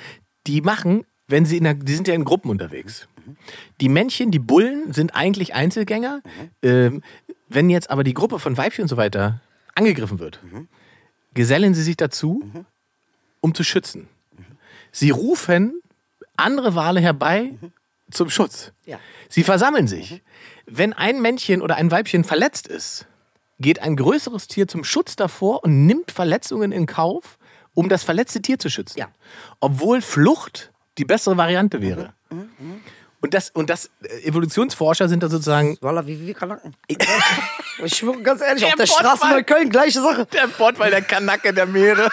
die 0.45 0.61
machen, 0.61 1.05
wenn 1.27 1.45
sie 1.45 1.57
in 1.57 1.63
der, 1.63 1.73
die 1.73 1.95
sind 1.95 2.07
ja 2.07 2.13
in 2.13 2.23
Gruppen 2.23 2.51
unterwegs. 2.51 3.07
Die 3.81 3.89
Männchen, 3.89 4.29
die 4.29 4.39
Bullen 4.39 4.93
sind 4.93 5.15
eigentlich 5.15 5.55
Einzelgänger. 5.55 6.21
Ähm, 6.61 7.01
wenn 7.47 7.71
jetzt 7.71 7.89
aber 7.89 8.03
die 8.03 8.13
Gruppe 8.13 8.37
von 8.37 8.57
Weibchen 8.57 8.83
und 8.83 8.89
so 8.89 8.97
weiter 8.97 9.41
angegriffen 9.73 10.19
wird, 10.19 10.39
gesellen 11.33 11.73
sie 11.73 11.83
sich 11.83 11.97
dazu, 11.97 12.41
um 13.41 13.53
zu 13.55 13.63
schützen. 13.63 14.07
Sie 14.91 15.11
rufen 15.11 15.81
andere 16.37 16.75
Wale 16.75 16.99
herbei 16.99 17.57
zum 18.11 18.29
Schutz. 18.29 18.71
Ja. 18.85 18.99
Sie 19.29 19.43
versammeln 19.43 19.87
sich. 19.87 20.21
Wenn 20.65 20.93
ein 20.93 21.21
Männchen 21.21 21.61
oder 21.61 21.75
ein 21.75 21.91
Weibchen 21.91 22.23
verletzt 22.23 22.67
ist, 22.67 23.05
geht 23.59 23.81
ein 23.81 23.95
größeres 23.95 24.47
Tier 24.47 24.67
zum 24.67 24.83
Schutz 24.83 25.15
davor 25.15 25.63
und 25.63 25.85
nimmt 25.85 26.11
Verletzungen 26.11 26.71
in 26.71 26.85
Kauf, 26.85 27.37
um 27.73 27.89
das 27.89 28.03
verletzte 28.03 28.41
Tier 28.41 28.57
zu 28.57 28.69
schützen. 28.69 28.99
Ja. 28.99 29.09
Obwohl 29.59 30.01
Flucht 30.01 30.71
die 30.97 31.05
bessere 31.05 31.37
Variante 31.37 31.81
wäre. 31.81 32.13
Und 33.21 33.33
das, 33.33 33.49
und 33.49 33.69
das 33.69 33.89
äh, 34.03 34.27
Evolutionsforscher 34.27 35.09
sind 35.09 35.21
da 35.23 35.29
sozusagen 35.29 35.77
Walla, 35.81 36.07
wie 36.07 36.25
wie 36.25 36.33
Kanaken. 36.33 36.75
ich 36.87 36.97
schwöre 37.95 38.21
ganz 38.21 38.41
ehrlich, 38.41 38.63
auf 38.63 38.69
Der 38.75 38.85
der 38.85 38.93
Straße 38.93 39.27
bei 39.29 39.43
Köln, 39.43 39.69
gleiche 39.69 40.01
Sache. 40.01 40.25
der 40.27 40.47
Pottwal, 40.47 40.89
der 40.89 41.01
Kanacke 41.01 41.53
der 41.53 41.65
Meere. 41.65 42.09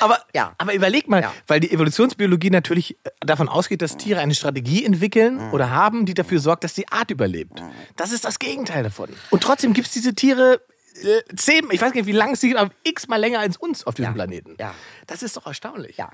aber, 0.00 0.18
Ja. 0.34 0.54
aber 0.58 0.74
überleg 0.74 1.08
mal, 1.08 1.22
Ja. 1.22 1.32
weil 1.46 1.60
die 1.60 1.70
Evolutionsbiologie 1.72 2.50
natürlich 2.50 2.96
äh, 3.04 3.10
davon 3.20 3.48
ausgeht, 3.48 3.82
dass 3.82 3.96
Tiere 3.96 4.20
eine 4.20 4.34
Strategie 4.34 4.84
entwickeln 4.84 5.50
oder 5.50 5.70
haben, 5.70 6.06
die 6.06 6.14
dafür 6.14 6.38
sorgt, 6.40 6.64
dass 6.64 6.74
die 6.74 6.88
Art 6.88 7.10
überlebt. 7.10 7.62
Das 7.96 8.12
ist 8.12 8.24
das 8.24 8.38
Gegenteil 8.38 8.82
davon. 8.82 9.08
Und 9.30 9.42
trotzdem 9.42 9.72
gibt 9.72 9.88
es 9.88 9.92
diese 9.92 10.14
Tiere 10.14 10.60
äh, 11.02 11.22
zehn, 11.36 11.64
ich 11.70 11.80
weiß 11.80 11.92
gar 11.92 12.00
nicht, 12.00 12.06
wie 12.06 12.12
lang 12.12 12.32
es 12.32 12.40
sie 12.40 12.48
gibt, 12.48 12.60
aber 12.60 12.70
x-mal 12.84 13.16
länger 13.18 13.40
als 13.40 13.56
uns 13.56 13.86
auf 13.86 13.94
diesem 13.94 14.10
Ja. 14.10 14.14
Planeten. 14.14 14.56
Ja. 14.58 14.74
Das 15.06 15.22
ist 15.22 15.36
doch 15.36 15.46
erstaunlich. 15.46 15.96
Ja. 15.96 16.10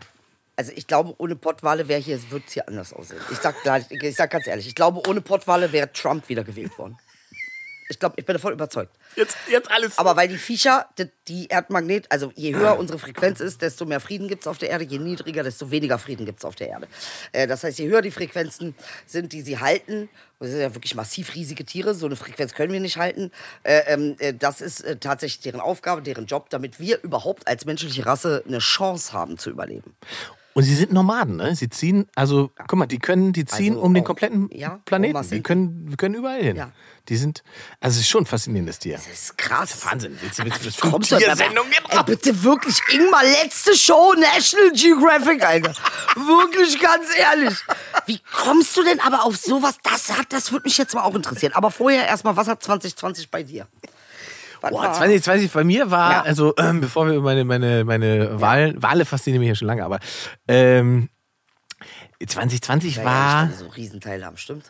Also 0.57 0.73
ich 0.75 0.87
glaube, 0.87 1.15
ohne 1.19 1.37
Pottwale 1.37 1.89
wäre 1.89 2.01
hier, 2.01 2.19
wird 2.31 2.45
es 2.47 2.53
hier 2.53 2.69
anders 2.69 2.93
aussehen. 2.93 3.21
Ich 3.31 3.39
sag, 3.39 3.61
gleich- 3.63 3.91
ich 3.91 4.17
sag 4.17 4.31
ganz 4.31 4.47
ehrlich, 4.47 4.67
ich 4.69 4.75
glaube, 4.75 5.01
ohne 5.09 5.21
Pottwale 5.21 5.73
wäre 5.73 5.93
Trump 5.93 6.29
wieder 6.29 6.45
gewählt 6.45 6.77
worden. 6.79 6.97
Ich 7.91 7.99
glaube, 7.99 8.15
ich 8.17 8.25
bin 8.25 8.33
davon 8.33 8.55
überzeugt. 8.55 8.97
Jetzt, 9.15 9.37
jetzt 9.47 9.71
alles. 9.71 9.99
Aber 9.99 10.17
weil 10.17 10.27
die 10.27 10.39
Viecher, 10.39 10.89
die, 10.97 11.11
die 11.29 11.49
Erdmagnet, 11.49 12.07
also 12.11 12.33
je 12.35 12.55
höher 12.55 12.79
unsere 12.79 12.99
Frequenz 12.99 13.41
ist, 13.41 13.61
desto 13.61 13.85
mehr 13.85 14.01
Frieden 14.01 14.27
gibt 14.27 14.45
es 14.45 14.47
auf 14.47 14.57
der 14.57 14.71
Erde, 14.71 14.85
je 14.85 14.99
niedriger, 14.99 15.43
desto 15.43 15.71
weniger 15.71 15.99
Frieden 15.99 16.25
gibt 16.25 16.39
es 16.39 16.47
auf 16.47 16.55
der 16.55 16.69
Erde. 16.71 16.89
Äh, 17.33 17.47
das 17.47 17.63
heißt, 17.63 17.79
je 17.79 17.87
höher 17.87 18.01
die 18.01 18.11
Frequenzen 18.11 18.75
sind, 19.07 19.35
die 19.35 19.43
sie 19.43 19.59
halten, 19.59 20.09
das 20.41 20.49
sind 20.49 20.61
ja 20.61 20.75
wirklich 20.75 20.95
massiv 20.95 21.35
riesige 21.35 21.67
Tiere, 21.67 21.95
so 21.95 22.07
eine 22.07 22.17
Frequenz 22.17 22.55
können 22.55 22.73
wir 22.73 22.81
nicht 22.81 22.97
halten, 22.97 23.31
äh, 23.65 23.81
ähm, 23.87 24.17
äh, 24.19 24.33
das 24.33 24.63
ist 24.63 24.81
äh, 24.81 24.97
tatsächlich 24.97 25.43
deren 25.43 25.61
Aufgabe, 25.61 26.01
deren 26.01 26.25
Job, 26.25 26.49
damit 26.49 26.81
wir 26.81 27.03
überhaupt 27.03 27.47
als 27.47 27.67
menschliche 27.67 28.07
Rasse 28.07 28.43
eine 28.49 28.61
Chance 28.61 29.13
haben 29.13 29.37
zu 29.37 29.51
überleben. 29.51 29.95
Und 30.55 30.63
sie 30.63 30.75
sind 30.77 30.93
Nomaden, 30.93 31.37
ne? 31.37 31.57
Sie 31.57 31.69
ziehen, 31.69 32.07
also, 32.15 32.53
guck 32.69 32.79
mal, 32.79 32.87
die 32.87 33.01
können, 33.01 33.33
die 33.33 33.45
ziehen 33.45 33.73
Also 33.75 33.85
um 33.85 33.93
den 33.93 34.03
auch- 34.05 34.07
kompletten 34.07 34.49
ja, 34.53 34.81
Planeten. 34.85 35.29
Die 35.31 35.43
können, 35.43 35.89
die 35.91 35.97
können 35.97 36.15
überall 36.15 36.41
hin. 36.43 36.57
Ja. 36.57 36.71
Die 37.09 37.17
sind, 37.17 37.43
also 37.81 37.97
es 37.97 38.03
ist 38.03 38.09
schon 38.09 38.23
ein 38.23 38.27
faszinierendes 38.27 38.79
Tier. 38.79 38.95
Das 38.95 39.07
ist 39.09 39.37
krass. 39.37 39.85
Wahnsinn. 39.85 40.17
Willst 40.23 40.39
du, 40.39 40.45
willst 40.45 40.59
du, 40.61 40.63
Wie 40.63 40.67
was 40.69 40.75
für 40.77 40.91
kommst 40.91 41.11
du 41.13 41.17
gibt? 41.19 41.29
Ey, 41.41 42.03
bitte 42.07 42.43
wirklich, 42.45 42.81
Ingmar, 42.93 43.25
letzte 43.25 43.77
Show, 43.77 44.15
National 44.17 44.71
Geographic, 44.73 45.45
Alter. 45.45 45.75
Wirklich 46.15 46.81
ganz 46.81 47.07
ehrlich. 47.19 47.59
Wie 48.07 48.21
kommst 48.33 48.77
du 48.77 48.85
denn 48.85 49.01
aber 49.01 49.25
auf 49.25 49.37
sowas? 49.37 49.77
Das 49.83 50.17
hat, 50.17 50.33
das 50.33 50.53
würde 50.53 50.65
mich 50.65 50.79
jetzt 50.79 50.95
mal 50.95 51.03
auch 51.03 51.15
interessieren. 51.17 51.53
Aber 51.55 51.71
vorher 51.73 52.07
erstmal, 52.07 52.37
was 52.37 52.47
hat 52.49 52.63
2020 52.63 53.29
bei 53.31 53.43
dir? 53.43 53.67
Was 54.65 54.71
Boah, 54.71 54.83
war- 54.85 54.93
2020 54.95 55.51
bei 55.53 55.65
mir 55.65 55.91
war, 55.91 56.11
Ja. 56.13 56.23
also 56.23 56.55
ähm, 56.59 56.81
bevor 56.81 57.07
wir 57.07 57.15
über 57.15 57.25
meine, 57.25 57.45
meine, 57.45 57.85
meine 57.85 58.41
Wahlen, 58.41 58.83
Wale 58.83 59.05
faszinieren 59.05 59.41
mich 59.41 59.49
ja 59.49 59.55
schon 59.55 59.69
lange, 59.69 59.85
aber 59.85 59.99
ähm, 60.49 61.09
2020 62.25 62.97
Ja, 62.97 63.03
ja, 63.03 63.07
war, 63.09 63.51
ich 63.51 63.57
so 63.57 63.69
Riesenteile 63.69 64.25
haben, 64.25 64.37
stimmt. 64.37 64.65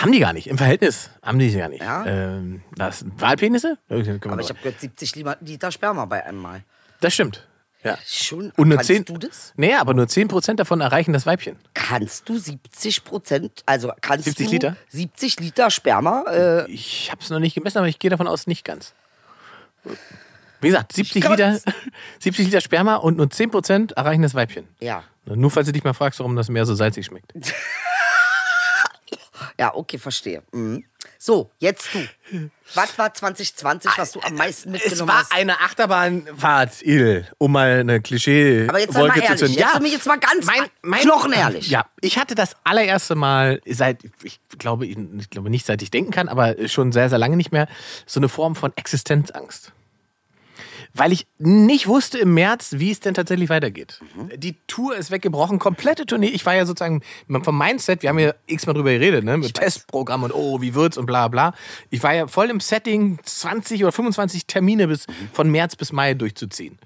haben 0.00 0.12
die 0.12 0.20
gar 0.20 0.32
nicht, 0.32 0.46
im 0.46 0.58
Verhältnis 0.58 1.10
haben 1.22 1.38
die 1.38 1.52
gar 1.56 1.68
nicht. 1.68 1.82
Ja? 1.82 2.04
Ähm, 2.06 2.62
das 2.76 3.04
Wahlpenisse? 3.18 3.78
Ja, 3.88 4.04
wir 4.04 4.20
Aber 4.30 4.40
ich 4.40 4.48
habe 4.48 4.58
gehört, 4.60 4.80
70 4.80 5.16
Lima- 5.16 5.36
Liter 5.40 5.70
Sperma 5.72 6.04
bei 6.04 6.24
einem 6.24 6.38
Mal. 6.38 6.62
Das 7.00 7.14
stimmt. 7.14 7.48
Ja. 7.84 7.98
Schon. 8.06 8.52
Und 8.56 8.68
nur 8.68 8.76
Kannst 8.76 8.86
10, 8.92 9.04
du 9.06 9.18
das? 9.18 9.52
Nee, 9.56 9.74
aber 9.74 9.92
nur 9.92 10.06
10% 10.06 10.54
davon 10.54 10.80
erreichen 10.80 11.12
das 11.12 11.26
Weibchen. 11.26 11.56
Kannst 11.74 12.28
du 12.28 12.38
70 12.38 13.02
Prozent, 13.02 13.62
also 13.66 13.90
kannst 14.00 14.26
70 14.26 14.46
du 14.46 14.52
Liter? 14.52 14.76
70 14.90 15.40
Liter 15.40 15.68
Sperma? 15.68 16.22
Äh, 16.30 16.70
Ich 16.70 17.10
habe 17.10 17.20
es 17.20 17.30
noch 17.30 17.40
nicht 17.40 17.54
gemessen, 17.56 17.78
aber 17.78 17.88
ich 17.88 17.98
gehe 17.98 18.08
davon 18.10 18.28
aus, 18.28 18.46
nicht 18.46 18.64
ganz. 18.64 18.94
Wie 20.60 20.68
gesagt, 20.68 20.92
70 20.92 21.14
Nicht 21.16 21.30
Liter, 21.30 21.36
ganz. 21.50 21.64
70 22.20 22.46
Liter 22.46 22.60
Sperma 22.60 22.96
und 22.96 23.16
nur 23.16 23.26
10% 23.26 23.94
erreichen 23.94 24.22
das 24.22 24.34
Weibchen. 24.34 24.68
ja. 24.80 25.04
Nur 25.24 25.52
falls 25.52 25.66
du 25.66 25.72
dich 25.72 25.84
mal 25.84 25.92
fragst, 25.92 26.18
warum 26.18 26.34
das 26.34 26.48
Meer 26.48 26.66
so 26.66 26.74
salzig 26.74 27.06
schmeckt. 27.06 27.32
Ja, 29.58 29.74
okay, 29.74 29.98
verstehe. 29.98 30.42
Mhm. 30.52 30.84
So, 31.18 31.50
jetzt 31.58 31.88
du. 31.94 32.06
Was 32.74 32.96
war 32.98 33.12
2020, 33.12 33.90
was 33.96 34.12
du 34.12 34.20
am 34.20 34.34
meisten 34.34 34.70
mitgenommen 34.70 35.00
Es 35.02 35.06
war 35.06 35.20
hast? 35.20 35.32
eine 35.32 35.60
Achterbahnfahrt, 35.60 36.80
Il, 36.82 37.26
um 37.38 37.52
mal 37.52 37.80
eine 37.80 38.00
klischee 38.00 38.66
Aber 38.68 38.78
jetzt 38.78 38.94
mal 38.94 39.00
Wolke 39.00 39.16
zu 39.20 39.24
ehrlich, 39.24 39.38
zünden. 39.40 39.64
sei 39.74 39.80
mir 39.80 39.88
jetzt 39.90 40.06
mal 40.06 40.18
ganz 40.18 40.46
knochenehrlich. 41.02 41.68
Ja, 41.68 41.86
ich 42.00 42.18
hatte 42.18 42.34
das 42.34 42.56
allererste 42.64 43.14
Mal 43.14 43.60
seit, 43.66 43.98
ich 44.22 44.40
glaube, 44.58 44.86
ich 44.86 44.96
glaube 45.28 45.50
nicht 45.50 45.66
seit 45.66 45.82
ich 45.82 45.90
denken 45.90 46.12
kann, 46.12 46.28
aber 46.28 46.54
schon 46.68 46.92
sehr, 46.92 47.08
sehr 47.10 47.18
lange 47.18 47.36
nicht 47.36 47.52
mehr, 47.52 47.68
so 48.06 48.20
eine 48.20 48.28
Form 48.28 48.54
von 48.56 48.72
Existenzangst. 48.76 49.72
Weil 50.94 51.12
ich 51.12 51.26
nicht 51.38 51.86
wusste 51.86 52.18
im 52.18 52.34
März, 52.34 52.74
wie 52.78 52.90
es 52.90 53.00
denn 53.00 53.14
tatsächlich 53.14 53.48
weitergeht. 53.48 54.00
Mhm. 54.16 54.40
Die 54.40 54.56
Tour 54.66 54.96
ist 54.96 55.10
weggebrochen, 55.10 55.58
komplette 55.58 56.06
Tournee. 56.06 56.28
Ich 56.28 56.44
war 56.46 56.54
ja 56.54 56.66
sozusagen 56.66 57.02
vom 57.42 57.56
Mindset, 57.58 58.02
wir 58.02 58.10
haben 58.10 58.18
ja 58.18 58.34
x-mal 58.46 58.72
drüber 58.74 58.90
geredet, 58.92 59.24
ne? 59.24 59.36
mit 59.38 59.54
Testprogramm 59.54 60.22
und 60.22 60.32
oh, 60.34 60.60
wie 60.60 60.74
wird's 60.74 60.96
und 60.98 61.06
bla 61.06 61.28
bla. 61.28 61.54
Ich 61.90 62.02
war 62.02 62.14
ja 62.14 62.26
voll 62.26 62.50
im 62.50 62.60
Setting, 62.60 63.18
20 63.22 63.82
oder 63.82 63.92
25 63.92 64.46
Termine 64.46 64.88
bis, 64.88 65.06
Mhm. 65.06 65.12
von 65.32 65.50
März 65.50 65.76
bis 65.76 65.92
Mai 65.92 66.14
durchzuziehen. 66.14 66.78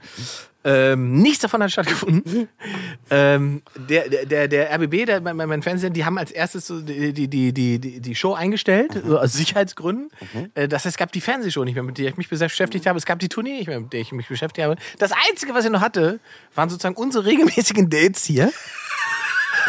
Ähm, 0.69 1.23
nichts 1.23 1.39
davon 1.39 1.63
hat 1.63 1.71
stattgefunden. 1.71 2.49
ähm, 3.11 3.63
der, 3.89 4.09
der, 4.27 4.49
der, 4.49 4.75
RBB, 4.75 5.07
der, 5.07 5.21
mein, 5.21 5.37
mein 5.37 5.63
Fernsehen, 5.63 5.93
die 5.93 6.05
haben 6.05 6.19
als 6.19 6.33
erstes 6.33 6.67
so 6.67 6.81
die, 6.81 7.13
die, 7.13 7.29
die, 7.29 7.53
die, 7.53 8.01
die 8.01 8.15
Show 8.17 8.35
eingestellt, 8.35 9.01
so 9.07 9.17
aus 9.17 9.33
Sicherheitsgründen. 9.33 10.11
Äh, 10.55 10.67
das 10.67 10.85
heißt, 10.85 10.95
es 10.95 10.99
gab 10.99 11.13
die 11.13 11.21
Fernsehshow 11.21 11.65
nicht 11.65 11.75
mehr, 11.75 11.85
mit 11.85 11.99
der 11.99 12.09
ich 12.09 12.17
mich 12.17 12.29
beschäftigt 12.29 12.85
habe. 12.87 12.99
Es 12.99 13.07
gab 13.07 13.21
die 13.21 13.29
Tournee 13.29 13.59
nicht 13.59 13.69
mehr, 13.69 13.79
mit 13.79 13.93
der 13.93 14.01
ich 14.01 14.11
mich 14.11 14.27
beschäftigt 14.27 14.67
habe. 14.67 14.77
Das 14.99 15.13
Einzige, 15.31 15.55
was 15.55 15.65
ich 15.65 15.71
noch 15.71 15.83
hatte, 15.83 16.19
waren 16.57 16.69
sozusagen 16.69 16.97
unsere 16.97 17.27
regelmäßigen 17.27 17.89
Dates 17.89 18.25
hier. 18.25 18.53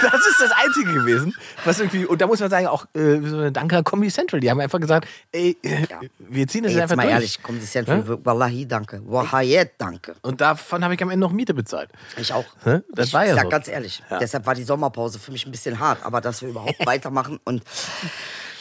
Das 0.02 0.28
ist 0.28 0.40
das 0.40 0.52
Einzige 0.52 0.94
gewesen, 0.94 1.34
was 1.66 1.80
irgendwie, 1.80 2.06
und 2.06 2.22
da 2.22 2.28
muss 2.28 2.40
man 2.40 2.50
sagen, 2.50 2.68
auch 2.68 2.86
äh, 2.94 3.20
so 3.22 3.38
eine 3.38 3.52
Danke 3.52 3.78
an 3.78 3.84
Comedy 3.84 4.12
Central. 4.12 4.40
Die 4.40 4.50
haben 4.50 4.60
einfach 4.60 4.80
gesagt, 4.80 5.08
ey, 5.32 5.58
äh, 5.64 5.86
wir 6.20 6.48
ziehen 6.48 6.64
das 6.64 6.74
Ey, 6.74 6.82
einfach 6.82 6.92
jetzt 6.92 6.98
mal 6.98 7.04
durch. 7.04 7.14
ehrlich, 7.14 7.40
das 7.46 7.56
ist 7.64 7.74
ja 7.74 8.26
Wallahi, 8.26 8.68
danke. 8.68 9.02
Wahayet, 9.06 9.72
danke. 9.78 10.16
Und 10.22 10.42
davon 10.42 10.84
habe 10.84 10.94
ich 10.94 11.02
am 11.02 11.10
Ende 11.10 11.26
noch 11.26 11.32
Miete 11.34 11.54
bezahlt. 11.54 11.90
Ich 12.18 12.34
auch. 12.34 12.46
Hä? 12.64 12.82
Das 12.94 13.08
ich 13.08 13.14
war 13.14 13.26
ja 13.26 13.36
sag 13.36 13.44
so. 13.44 13.50
ganz 13.50 13.68
ehrlich, 13.68 14.04
deshalb 14.20 14.46
war 14.46 14.56
die 14.56 14.64
Sommerpause 14.64 15.20
für 15.20 15.32
mich 15.32 15.46
ein 15.46 15.52
bisschen 15.52 15.80
hart, 15.80 16.00
aber 16.04 16.22
dass 16.22 16.42
wir 16.42 16.50
überhaupt 16.50 16.78
weitermachen 16.86 17.40
und 17.44 17.64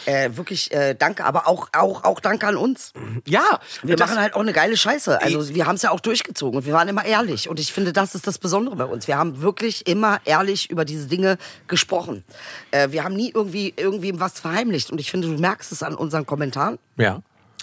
äh, 0.06 0.30
wirklich 0.36 0.72
äh, 0.72 0.94
danke, 0.94 1.24
aber 1.24 1.46
auch, 1.48 1.68
auch, 1.72 2.04
auch 2.04 2.20
danke 2.20 2.46
an 2.46 2.56
uns. 2.56 2.92
Ja, 3.26 3.44
Wir 3.82 3.98
machen 3.98 4.18
halt 4.18 4.34
auch 4.34 4.40
eine 4.40 4.52
geile 4.52 4.76
Scheiße. 4.76 5.20
Also 5.20 5.54
wir 5.54 5.66
haben 5.66 5.74
es 5.76 5.82
ja 5.82 5.90
auch 5.90 6.00
durchgezogen 6.00 6.58
und 6.58 6.66
wir 6.66 6.72
waren 6.72 6.88
immer 6.88 7.04
ehrlich. 7.04 7.48
Und 7.48 7.60
ich 7.60 7.72
finde, 7.72 7.92
das 7.92 8.14
ist 8.14 8.26
das 8.26 8.38
Besondere 8.38 8.76
bei 8.76 8.84
uns. 8.84 9.06
Wir 9.08 9.18
haben 9.18 9.42
wirklich 9.42 9.86
immer 9.86 10.20
ehrlich 10.24 10.70
über 10.70 10.84
diese 10.84 11.06
Dinge 11.06 11.38
gesprochen. 11.68 12.24
Äh, 12.70 12.90
wir 12.90 13.04
haben 13.04 13.14
nie 13.14 13.30
irgendwie 13.34 13.74
irgendwem 13.76 14.20
was 14.20 14.40
verheimlicht. 14.40 14.90
Und 14.90 15.00
ich 15.00 15.10
finde, 15.10 15.28
du 15.28 15.38
merkst 15.38 15.72
es 15.72 15.82
an 15.82 15.94
unseren 15.94 16.24
Kommentaren, 16.26 16.78
Ja. 16.96 17.20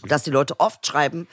dass 0.07 0.23
die 0.23 0.31
Leute 0.31 0.59
oft 0.59 0.85
schreiben, 0.85 1.27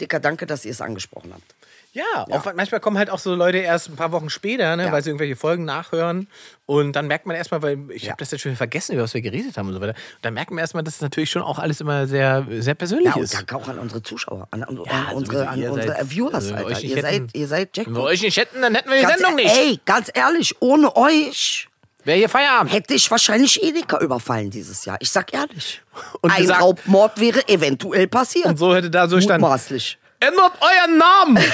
Dicker, 0.00 0.20
danke, 0.20 0.46
dass 0.46 0.64
ihr 0.64 0.72
es 0.72 0.80
angesprochen 0.80 1.32
habt. 1.34 1.54
Ja, 1.96 2.26
Auch, 2.30 2.44
manchmal 2.54 2.80
kommen 2.80 2.98
halt 2.98 3.08
auch 3.08 3.18
so 3.18 3.34
Leute 3.34 3.56
erst 3.56 3.88
ein 3.88 3.96
paar 3.96 4.12
Wochen 4.12 4.28
später, 4.28 4.76
ne, 4.76 4.84
Ja. 4.84 4.92
weil 4.92 5.02
sie 5.02 5.08
irgendwelche 5.08 5.34
Folgen 5.34 5.64
nachhören. 5.64 6.28
Und 6.66 6.92
dann 6.92 7.06
merkt 7.06 7.24
man 7.24 7.34
erstmal, 7.36 7.62
weil 7.62 7.78
ich 7.90 8.08
habe 8.10 8.18
das 8.18 8.30
jetzt 8.32 8.42
schon 8.42 8.54
vergessen, 8.54 8.92
über 8.92 9.04
was 9.04 9.14
wir 9.14 9.22
geredet 9.22 9.56
haben 9.56 9.68
und 9.68 9.74
so 9.74 9.80
weiter. 9.80 9.94
Und 9.94 10.18
dann 10.24 10.34
merkt 10.34 10.50
man 10.50 10.58
erstmal, 10.58 10.82
dass 10.82 10.96
es 10.96 11.00
natürlich 11.00 11.30
schon 11.30 11.40
auch 11.40 11.58
alles 11.58 11.80
immer 11.80 12.06
sehr, 12.06 12.46
sehr 12.58 12.74
persönlich 12.74 13.14
Ja, 13.16 13.22
ist. 13.22 13.32
danke 13.32 13.56
auch 13.56 13.66
an 13.68 13.78
unsere 13.78 14.02
Zuschauer, 14.02 14.46
an, 14.50 14.62
an, 14.62 14.76
Ja, 14.84 14.92
an 14.92 15.04
also 15.06 15.16
unsere, 15.16 15.48
an 15.48 15.62
unsere 15.62 15.88
seid- 15.94 16.10
Viewers, 16.10 16.34
also 16.34 16.48
wenn 16.50 16.54
wir 16.56 16.66
Alter. 16.66 16.76
euch 16.76 16.82
nicht 16.82 16.96
Ihr 16.96 17.02
seid, 17.02 17.12
hätten- 17.14 17.28
ihr 17.32 17.48
seid 17.48 17.76
Wenn 17.78 17.84
wir 17.86 17.92
Jackpot. 17.92 18.10
euch 18.10 18.22
nicht 18.22 18.36
hätten, 18.36 18.60
dann 18.62 18.74
hätten 18.74 18.90
wir 18.90 18.96
die 18.96 19.02
Ganz 19.02 19.14
Sendung 19.18 19.38
e- 19.38 19.42
nicht. 19.44 19.56
Ey, 19.56 19.80
ganz 19.86 20.10
ehrlich, 20.12 20.54
ohne 20.60 20.94
euch 20.96 21.68
Wäre 22.04 22.18
hier 22.18 22.28
Feierabend. 22.28 22.72
hätte 22.74 22.92
ich 22.92 23.10
wahrscheinlich 23.10 23.62
Edeka 23.62 23.98
überfallen 24.00 24.50
dieses 24.50 24.84
Jahr. 24.84 24.98
Ich 25.00 25.10
sag 25.10 25.32
ehrlich. 25.32 25.80
Und 26.20 26.30
Ein 26.30 26.42
gesagt- 26.42 26.60
Raubmord 26.62 27.18
wäre 27.20 27.48
eventuell 27.48 28.06
passiert. 28.06 28.44
Und 28.46 28.58
so 28.58 28.74
hätte 28.76 28.90
da 28.90 29.08
so 29.08 29.18
stand. 29.18 29.40
Mutmaßlich. 29.40 29.98
Ändert 30.26 30.52
euren 30.60 30.98
Namen! 30.98 31.44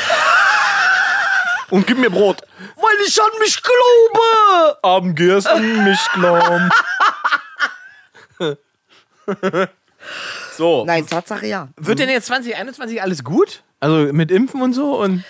und 1.70 1.86
gib 1.86 1.98
mir 1.98 2.10
Brot. 2.10 2.42
Weil 2.76 3.06
ich 3.06 3.20
an 3.20 3.28
mich 3.40 3.60
glaube. 3.62 4.78
Abend 4.82 5.16
gehst 5.16 5.46
an 5.46 5.84
mich 5.84 6.00
glauben. 6.14 6.70
so. 10.56 10.84
Nein, 10.84 11.06
Tatsache 11.06 11.46
ja. 11.46 11.68
Wird 11.76 11.98
denn 11.98 12.08
jetzt 12.08 12.26
2021 12.26 13.02
alles 13.02 13.24
gut? 13.24 13.62
Also 13.80 14.12
mit 14.12 14.30
Impfen 14.30 14.62
und 14.62 14.74
so 14.74 15.00
und. 15.02 15.24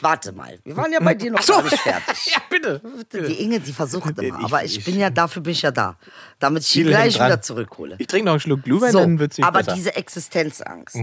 Warte 0.00 0.30
mal, 0.32 0.58
wir 0.64 0.76
waren 0.76 0.92
ja 0.92 1.00
bei 1.00 1.14
dir 1.14 1.32
noch 1.32 1.42
so. 1.42 1.54
gar 1.54 1.62
nicht 1.64 1.78
fertig. 1.80 2.26
ja, 2.32 2.38
bitte. 2.48 2.80
Die 3.12 3.42
Inge, 3.42 3.58
die 3.60 3.72
versucht 3.72 4.16
immer. 4.18 4.38
Ich- 4.38 4.44
Aber 4.44 4.62
ich 4.64 4.78
ich- 4.78 4.84
bin 4.84 4.98
ja, 4.98 5.10
dafür 5.10 5.42
bin 5.42 5.52
ich 5.52 5.62
ja 5.62 5.70
da. 5.72 5.96
Damit 6.38 6.62
ich 6.62 6.68
sie 6.68 6.84
gleich 6.84 7.14
wieder 7.16 7.40
zurückhole. 7.42 7.96
Ich 7.98 8.06
trinke 8.06 8.26
noch 8.26 8.32
einen 8.34 8.40
Schluck 8.40 8.62
Glühwein, 8.62 8.92
So, 8.92 9.00
dann 9.00 9.18
wird's 9.18 9.38
nicht 9.38 9.46
aber 9.46 9.58
besser. 9.58 9.72
Mhm. 9.72 9.76
diese 9.76 9.96
Existenzangst, 9.96 10.96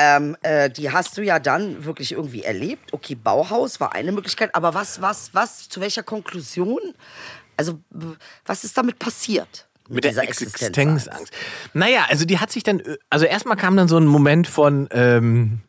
ähm, 0.00 0.36
äh, 0.42 0.70
die 0.70 0.90
hast 0.90 1.18
du 1.18 1.22
ja 1.22 1.38
dann 1.38 1.84
wirklich 1.84 2.12
irgendwie 2.12 2.42
erlebt. 2.42 2.92
Okay, 2.92 3.14
Bauhaus 3.14 3.80
war 3.80 3.94
eine 3.94 4.12
Möglichkeit, 4.12 4.54
aber 4.54 4.72
was, 4.72 5.02
was, 5.02 5.34
was, 5.34 5.68
zu 5.68 5.80
welcher 5.80 6.02
Konklusion? 6.02 6.80
Also, 7.56 7.80
was 8.46 8.64
ist 8.64 8.78
damit 8.78 8.98
passiert? 8.98 9.66
mit 9.90 10.04
der 10.04 10.12
dieser 10.12 10.22
Existenzangst. 10.22 11.10
Naja, 11.74 12.06
also 12.08 12.24
die 12.24 12.38
hat 12.38 12.52
sich 12.52 12.62
dann, 12.62 12.78
äh, 12.78 12.96
also 13.10 13.26
erstmal 13.26 13.56
kam 13.56 13.76
dann 13.76 13.88
so 13.88 13.98
ein 13.98 14.06
Moment 14.06 14.46
von, 14.46 14.88
ähm, 14.92 15.62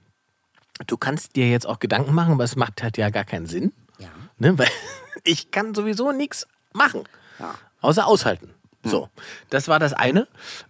du 0.86 0.96
kannst 0.96 1.36
dir 1.36 1.50
jetzt 1.50 1.66
auch 1.66 1.80
Gedanken 1.80 2.14
machen, 2.14 2.34
aber 2.34 2.44
es 2.44 2.56
macht 2.56 2.84
halt 2.84 2.98
ja 2.98 3.10
gar 3.10 3.24
keinen 3.26 3.48
Sinn. 3.48 3.74
Ja. 3.98 4.10
Ne? 4.38 4.58
Weil 4.60 4.68
ich 5.24 5.50
kann 5.50 5.74
sowieso 5.74 6.12
nichts 6.12 6.48
machen, 6.72 7.04
Ja. 7.40 7.56
außer 7.82 8.06
aushalten. 8.06 8.54
So, 8.84 9.10
das 9.50 9.68
war 9.68 9.80
das 9.80 9.94
eine. 9.94 10.28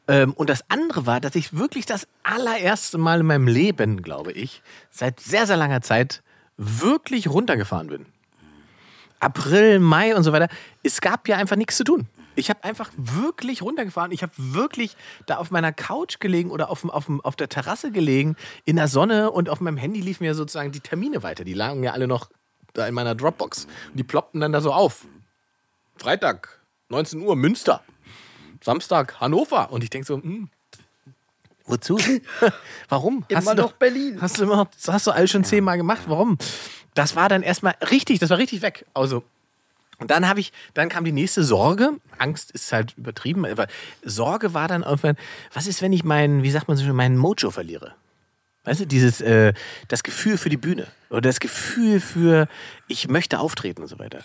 Ähm, 0.07 0.33
und 0.33 0.49
das 0.49 0.69
andere 0.69 1.05
war, 1.05 1.21
dass 1.21 1.35
ich 1.35 1.57
wirklich 1.57 1.85
das 1.85 2.07
allererste 2.23 2.97
Mal 2.97 3.21
in 3.21 3.25
meinem 3.25 3.47
Leben, 3.47 4.01
glaube 4.01 4.31
ich, 4.33 4.61
seit 4.89 5.19
sehr, 5.19 5.47
sehr 5.47 5.57
langer 5.57 5.81
Zeit 5.81 6.21
wirklich 6.57 7.29
runtergefahren 7.29 7.87
bin. 7.87 8.05
April, 9.19 9.79
Mai 9.79 10.15
und 10.15 10.23
so 10.23 10.33
weiter. 10.33 10.49
Es 10.83 10.99
gab 10.99 11.27
ja 11.27 11.37
einfach 11.37 11.55
nichts 11.55 11.77
zu 11.77 11.83
tun. 11.83 12.07
Ich 12.35 12.49
habe 12.49 12.63
einfach 12.63 12.89
wirklich 12.95 13.61
runtergefahren. 13.61 14.11
Ich 14.11 14.23
habe 14.23 14.33
wirklich 14.37 14.95
da 15.25 15.37
auf 15.37 15.51
meiner 15.51 15.71
Couch 15.71 16.19
gelegen 16.19 16.49
oder 16.49 16.69
auf, 16.69 16.83
auf, 16.85 17.07
auf 17.23 17.35
der 17.35 17.49
Terrasse 17.49 17.91
gelegen, 17.91 18.35
in 18.65 18.77
der 18.77 18.87
Sonne 18.87 19.31
und 19.31 19.49
auf 19.49 19.59
meinem 19.61 19.77
Handy 19.77 20.01
liefen 20.01 20.23
mir 20.23 20.33
sozusagen 20.33 20.71
die 20.71 20.79
Termine 20.79 21.23
weiter. 21.23 21.43
Die 21.43 21.53
lagen 21.53 21.83
ja 21.83 21.91
alle 21.91 22.07
noch 22.07 22.29
da 22.73 22.87
in 22.87 22.93
meiner 22.93 23.15
Dropbox. 23.15 23.65
Und 23.65 23.97
die 23.97 24.03
ploppten 24.03 24.41
dann 24.41 24.53
da 24.53 24.61
so 24.61 24.73
auf. 24.73 25.05
Freitag, 25.97 26.61
19 26.89 27.21
Uhr, 27.21 27.35
Münster. 27.35 27.83
Samstag, 28.61 29.19
Hannover. 29.19 29.71
Und 29.71 29.83
ich 29.83 29.89
denke 29.89 30.07
so, 30.07 30.15
hm, 30.15 30.49
wozu? 31.65 31.97
Warum? 32.89 33.25
Immer 33.27 33.37
Hast 33.39 33.47
du 33.49 33.53
noch 33.55 33.69
doch- 33.71 33.77
Berlin. 33.77 34.17
Hast 34.21 34.37
du 34.37 34.43
immer 34.43 34.55
noch, 34.57 34.67
das 34.71 34.87
hast 34.87 35.07
du 35.07 35.11
alles 35.11 35.31
schon 35.31 35.43
zehnmal 35.43 35.77
gemacht. 35.77 36.03
Warum? 36.07 36.37
Das 36.93 37.15
war 37.15 37.29
dann 37.29 37.41
erstmal 37.43 37.75
richtig, 37.89 38.19
das 38.19 38.29
war 38.29 38.37
richtig 38.37 38.61
weg. 38.61 38.85
Also, 38.93 39.23
und 39.97 40.09
dann 40.11 40.27
habe 40.27 40.39
ich, 40.39 40.51
dann 40.73 40.89
kam 40.89 41.05
die 41.05 41.11
nächste 41.11 41.43
Sorge. 41.43 41.91
Angst 42.17 42.51
ist 42.51 42.71
halt 42.73 42.97
übertrieben, 42.97 43.45
aber 43.45 43.67
Sorge 44.03 44.53
war 44.53 44.67
dann 44.67 44.81
irgendwann, 44.83 45.15
was 45.53 45.67
ist, 45.67 45.81
wenn 45.81 45.93
ich 45.93 46.03
meinen, 46.03 46.43
wie 46.43 46.51
sagt 46.51 46.67
man 46.67 46.75
so 46.75 46.83
schön, 46.83 46.95
meinen 46.95 47.17
Mojo 47.17 47.51
verliere? 47.51 47.93
Weißt 48.63 48.79
du, 48.81 48.85
dieses, 48.85 49.21
äh, 49.21 49.53
das 49.87 50.03
Gefühl 50.03 50.37
für 50.37 50.49
die 50.49 50.57
Bühne 50.57 50.85
oder 51.09 51.21
das 51.21 51.39
Gefühl 51.39 51.99
für, 51.99 52.47
ich 52.87 53.07
möchte 53.07 53.39
auftreten 53.39 53.81
und 53.83 53.87
so 53.87 53.97
weiter. 53.97 54.23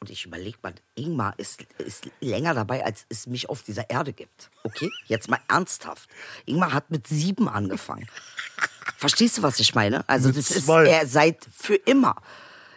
Und 0.00 0.10
ich 0.10 0.26
überlege 0.26 0.58
mal, 0.62 0.74
Ingmar 0.94 1.34
ist, 1.38 1.62
ist 1.78 2.08
länger 2.20 2.52
dabei, 2.54 2.84
als 2.84 3.06
es 3.08 3.26
mich 3.26 3.48
auf 3.48 3.62
dieser 3.62 3.88
Erde 3.88 4.12
gibt. 4.12 4.50
Okay? 4.62 4.90
Jetzt 5.06 5.28
mal 5.30 5.40
ernsthaft. 5.48 6.08
Ingmar 6.44 6.72
hat 6.72 6.90
mit 6.90 7.06
sieben 7.06 7.48
angefangen. 7.48 8.06
Verstehst 8.98 9.38
du, 9.38 9.42
was 9.42 9.58
ich 9.58 9.74
meine? 9.74 10.06
Also, 10.08 10.28
Mit 10.28 10.36
das 10.36 10.50
ist 10.50 10.66
zwei. 10.66 10.86
er 10.86 11.06
seit 11.06 11.46
für 11.50 11.76
immer. 11.76 12.16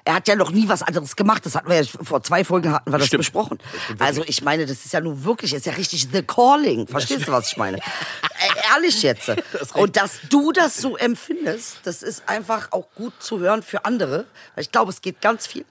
Er 0.06 0.16
hat 0.16 0.28
ja 0.28 0.36
noch 0.36 0.52
nie 0.52 0.68
was 0.68 0.84
anderes 0.84 1.16
gemacht. 1.16 1.46
Das 1.46 1.56
hatten 1.56 1.70
wir 1.70 1.82
ja 1.82 1.88
vor 2.04 2.24
zwei 2.24 2.44
Folgen 2.44 2.72
hatten 2.72 2.92
wir 2.92 2.98
das 2.98 3.08
Stimmt. 3.08 3.22
besprochen. 3.22 3.60
Also 4.00 4.24
ich 4.26 4.42
meine, 4.42 4.66
das 4.66 4.86
ist 4.86 4.94
ja 4.94 5.02
nun 5.02 5.24
wirklich, 5.24 5.54
ist 5.54 5.66
ja 5.66 5.74
richtig 5.74 6.08
The 6.12 6.24
Calling. 6.24 6.88
Verstehst 6.88 7.28
du, 7.28 7.32
was 7.32 7.52
ich 7.52 7.58
meine? 7.58 7.78
Äh, 7.78 8.74
ehrlich 8.74 9.02
jetzt. 9.04 9.32
Und 9.74 9.96
dass 9.96 10.20
du 10.30 10.52
das 10.52 10.78
so 10.78 10.98
empfindest, 10.98 11.80
das 11.84 12.04
ist 12.04 12.24
einfach 12.28 12.72
auch 12.72 12.88
gut 12.96 13.14
zu 13.20 13.40
hören 13.40 13.64
für 13.64 13.86
andere. 13.86 14.26
Weil 14.56 14.64
ich 14.64 14.72
glaube, 14.72 14.92
es 14.92 15.02
geht 15.02 15.22
ganz 15.22 15.50
so. 15.50 15.62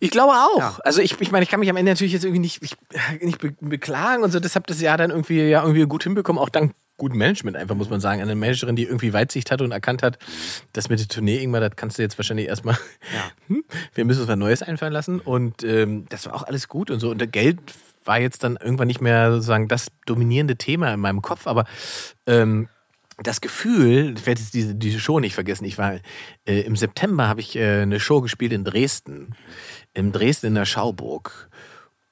Ich 0.00 0.10
glaube 0.10 0.32
auch. 0.32 0.58
Ja. 0.58 0.78
Also 0.84 1.00
ich, 1.00 1.20
ich 1.20 1.30
meine, 1.30 1.44
ich 1.44 1.50
kann 1.50 1.60
mich 1.60 1.70
am 1.70 1.76
Ende 1.76 1.92
natürlich 1.92 2.12
jetzt 2.12 2.24
irgendwie 2.24 2.40
nicht, 2.40 2.62
ich, 2.62 2.76
nicht 3.20 3.38
be 3.38 3.54
beklagen 3.60 4.22
und 4.22 4.32
so. 4.32 4.40
Deshalb 4.40 4.66
das 4.66 4.80
Jahr 4.80 4.96
dann 4.96 5.10
irgendwie 5.10 5.48
ja 5.48 5.62
irgendwie 5.62 5.86
gut 5.86 6.02
hinbekommen, 6.02 6.42
auch 6.42 6.48
dank 6.48 6.72
guten 6.96 7.18
Management 7.18 7.56
einfach, 7.56 7.74
muss 7.74 7.90
man 7.90 8.00
sagen. 8.00 8.22
Eine 8.22 8.34
Managerin, 8.34 8.76
die 8.76 8.84
irgendwie 8.84 9.12
Weitsicht 9.12 9.50
hatte 9.50 9.64
und 9.64 9.72
erkannt 9.72 10.02
hat, 10.02 10.18
das 10.72 10.88
mit 10.88 10.98
der 10.98 11.08
Tournee 11.08 11.38
irgendwann, 11.38 11.62
das 11.62 11.76
kannst 11.76 11.98
du 11.98 12.02
jetzt 12.02 12.18
wahrscheinlich 12.18 12.48
erstmal, 12.48 12.76
hm, 13.48 13.64
wir 13.94 14.04
müssen 14.04 14.20
uns 14.20 14.28
was 14.28 14.36
Neues 14.36 14.62
einfallen 14.62 14.92
lassen. 14.92 15.20
Und 15.20 15.62
ähm, 15.64 16.06
das 16.08 16.26
war 16.26 16.34
auch 16.34 16.42
alles 16.42 16.68
gut 16.68 16.90
und 16.90 17.00
so. 17.00 17.10
Und 17.10 17.20
das 17.20 17.30
Geld 17.30 17.60
war 18.04 18.20
jetzt 18.20 18.44
dann 18.44 18.56
irgendwann 18.56 18.86
nicht 18.86 19.00
mehr 19.00 19.32
sozusagen 19.32 19.68
das 19.68 19.88
dominierende 20.06 20.56
Thema 20.56 20.92
in 20.94 21.00
meinem 21.00 21.22
Kopf, 21.22 21.46
aber 21.46 21.64
ähm, 22.26 22.68
das 23.22 23.40
Gefühl, 23.40 24.14
ich 24.16 24.26
werde 24.26 24.40
jetzt 24.40 24.54
diese, 24.54 24.74
diese 24.74 25.00
Show 25.00 25.20
nicht 25.20 25.34
vergessen, 25.34 25.64
ich 25.64 25.78
war 25.78 25.94
äh, 26.46 26.60
im 26.60 26.76
September 26.76 27.28
habe 27.28 27.40
ich 27.40 27.56
äh, 27.56 27.82
eine 27.82 27.98
Show 27.98 28.20
gespielt 28.20 28.52
in 28.52 28.64
Dresden, 28.64 29.34
im 29.94 30.12
Dresden 30.12 30.46
in 30.46 30.54
der 30.54 30.66
Schauburg. 30.66 31.48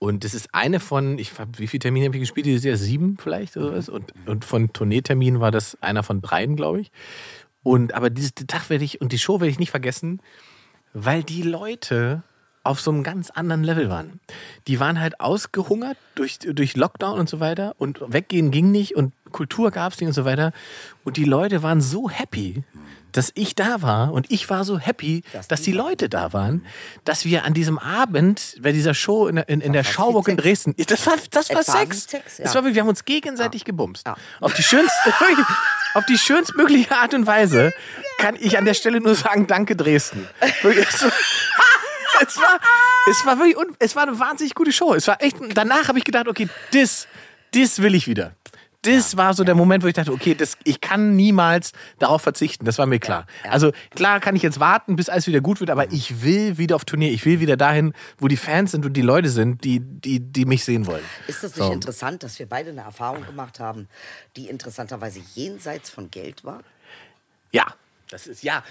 Und 0.04 0.22
das 0.22 0.34
ist 0.34 0.54
eine 0.54 0.80
von, 0.80 1.18
ich 1.18 1.32
wie 1.56 1.66
viele 1.66 1.78
Termine 1.78 2.04
habe 2.04 2.16
ich 2.16 2.20
gespielt? 2.20 2.44
Dieses 2.44 2.62
Jahr 2.62 2.76
sieben 2.76 3.16
vielleicht 3.16 3.56
oder 3.56 3.74
was? 3.74 3.88
Und, 3.88 4.12
und 4.26 4.44
von 4.44 4.70
Tourneeterminen 4.70 5.40
war 5.40 5.50
das 5.50 5.82
einer 5.82 6.02
von 6.02 6.20
dreien, 6.20 6.56
glaube 6.56 6.82
ich. 6.82 6.92
Und 7.62 7.94
aber 7.94 8.10
diesen 8.10 8.34
Tag 8.46 8.68
werde 8.68 8.84
ich 8.84 9.00
und 9.00 9.12
die 9.12 9.18
Show 9.18 9.40
werde 9.40 9.50
ich 9.50 9.58
nicht 9.58 9.70
vergessen, 9.70 10.20
weil 10.92 11.22
die 11.22 11.40
Leute 11.40 12.22
auf 12.64 12.80
so 12.80 12.90
einem 12.90 13.02
ganz 13.02 13.30
anderen 13.30 13.62
Level 13.62 13.90
waren. 13.90 14.20
Die 14.66 14.80
waren 14.80 15.00
halt 15.00 15.20
ausgehungert 15.20 15.98
durch, 16.14 16.38
durch 16.38 16.76
Lockdown 16.76 17.18
und 17.18 17.28
so 17.28 17.38
weiter 17.38 17.74
und 17.78 18.00
weggehen 18.06 18.50
ging 18.50 18.70
nicht 18.70 18.96
und 18.96 19.12
Kultur 19.30 19.70
gab 19.70 19.92
es 19.92 20.00
nicht 20.00 20.08
und 20.08 20.14
so 20.14 20.24
weiter. 20.24 20.52
Und 21.04 21.16
die 21.18 21.24
Leute 21.24 21.62
waren 21.62 21.80
so 21.80 22.08
happy, 22.08 22.64
dass 23.12 23.30
ich 23.34 23.54
da 23.54 23.82
war 23.82 24.12
und 24.12 24.30
ich 24.30 24.48
war 24.50 24.64
so 24.64 24.78
happy, 24.78 25.22
dass 25.48 25.62
die 25.62 25.72
Leute 25.72 26.08
da 26.08 26.32
waren, 26.32 26.64
dass 27.04 27.24
wir 27.24 27.44
an 27.44 27.52
diesem 27.54 27.78
Abend 27.78 28.56
bei 28.60 28.72
dieser 28.72 28.94
Show 28.94 29.28
in 29.28 29.36
der, 29.36 29.48
in, 29.48 29.60
in 29.60 29.72
der 29.72 29.84
Schauburg 29.84 30.26
in. 30.28 30.36
Dresden, 30.36 30.74
das 30.76 31.06
war, 31.06 31.14
das 31.30 31.50
war 31.50 31.60
Es 31.60 31.68
war 31.68 31.76
Sex. 31.80 32.04
Sex, 32.08 32.38
ja. 32.38 32.44
Das 32.44 32.54
war, 32.54 32.64
wir 32.64 32.80
haben 32.80 32.88
uns 32.88 33.04
gegenseitig 33.04 33.64
gebumst. 33.64 34.06
Ja. 34.06 34.16
Auf 34.40 34.54
die 34.54 34.62
schönste, 34.62 35.12
auf 35.94 36.06
die 36.06 36.18
schönstmögliche 36.18 36.96
Art 36.96 37.14
und 37.14 37.26
Weise 37.26 37.72
kann 38.18 38.36
ich 38.38 38.56
an 38.58 38.64
der 38.64 38.74
Stelle 38.74 39.00
nur 39.00 39.14
sagen, 39.14 39.46
danke 39.46 39.76
Dresden. 39.76 40.26
Es 42.20 42.36
war- 42.36 42.60
es 43.10 43.26
war, 43.26 43.38
wirklich, 43.38 43.56
es 43.78 43.96
war 43.96 44.04
eine 44.04 44.18
wahnsinnig 44.18 44.54
gute 44.54 44.72
Show. 44.72 44.94
Es 44.94 45.06
war 45.08 45.20
echt, 45.22 45.36
danach 45.54 45.88
habe 45.88 45.98
ich 45.98 46.04
gedacht, 46.04 46.28
okay, 46.28 46.48
das, 46.72 47.06
das 47.52 47.80
will 47.82 47.94
ich 47.94 48.06
wieder. 48.08 48.34
Das 48.82 49.16
war 49.16 49.32
so 49.32 49.44
der 49.44 49.54
Moment, 49.54 49.82
wo 49.82 49.86
ich 49.86 49.94
dachte, 49.94 50.12
okay, 50.12 50.34
das, 50.34 50.58
ich 50.64 50.78
kann 50.82 51.16
niemals 51.16 51.72
darauf 51.98 52.20
verzichten. 52.20 52.66
Das 52.66 52.76
war 52.76 52.84
mir 52.84 52.98
klar. 52.98 53.26
Also 53.48 53.72
klar 53.94 54.20
kann 54.20 54.36
ich 54.36 54.42
jetzt 54.42 54.60
warten, 54.60 54.94
bis 54.96 55.08
alles 55.08 55.26
wieder 55.26 55.40
gut 55.40 55.60
wird, 55.60 55.70
aber 55.70 55.90
ich 55.90 56.22
will 56.22 56.58
wieder 56.58 56.76
auf 56.76 56.84
Turnier. 56.84 57.10
Ich 57.10 57.24
will 57.24 57.40
wieder 57.40 57.56
dahin, 57.56 57.94
wo 58.18 58.28
die 58.28 58.36
Fans 58.36 58.72
sind 58.72 58.84
und 58.84 58.92
die 58.92 59.00
Leute 59.00 59.30
sind, 59.30 59.64
die, 59.64 59.80
die, 59.80 60.20
die 60.20 60.44
mich 60.44 60.64
sehen 60.66 60.86
wollen. 60.86 61.02
Ist 61.28 61.42
das 61.42 61.56
nicht 61.56 61.64
So. 61.66 61.72
interessant, 61.72 62.22
dass 62.24 62.38
wir 62.38 62.46
beide 62.46 62.70
eine 62.70 62.82
Erfahrung 62.82 63.24
gemacht 63.24 63.58
haben, 63.58 63.88
die 64.36 64.48
interessanterweise 64.48 65.20
jenseits 65.34 65.88
von 65.88 66.10
Geld 66.10 66.44
war? 66.44 66.60
Ja. 67.52 67.64
Das 68.10 68.26
ist 68.26 68.42
ja, 68.42 68.62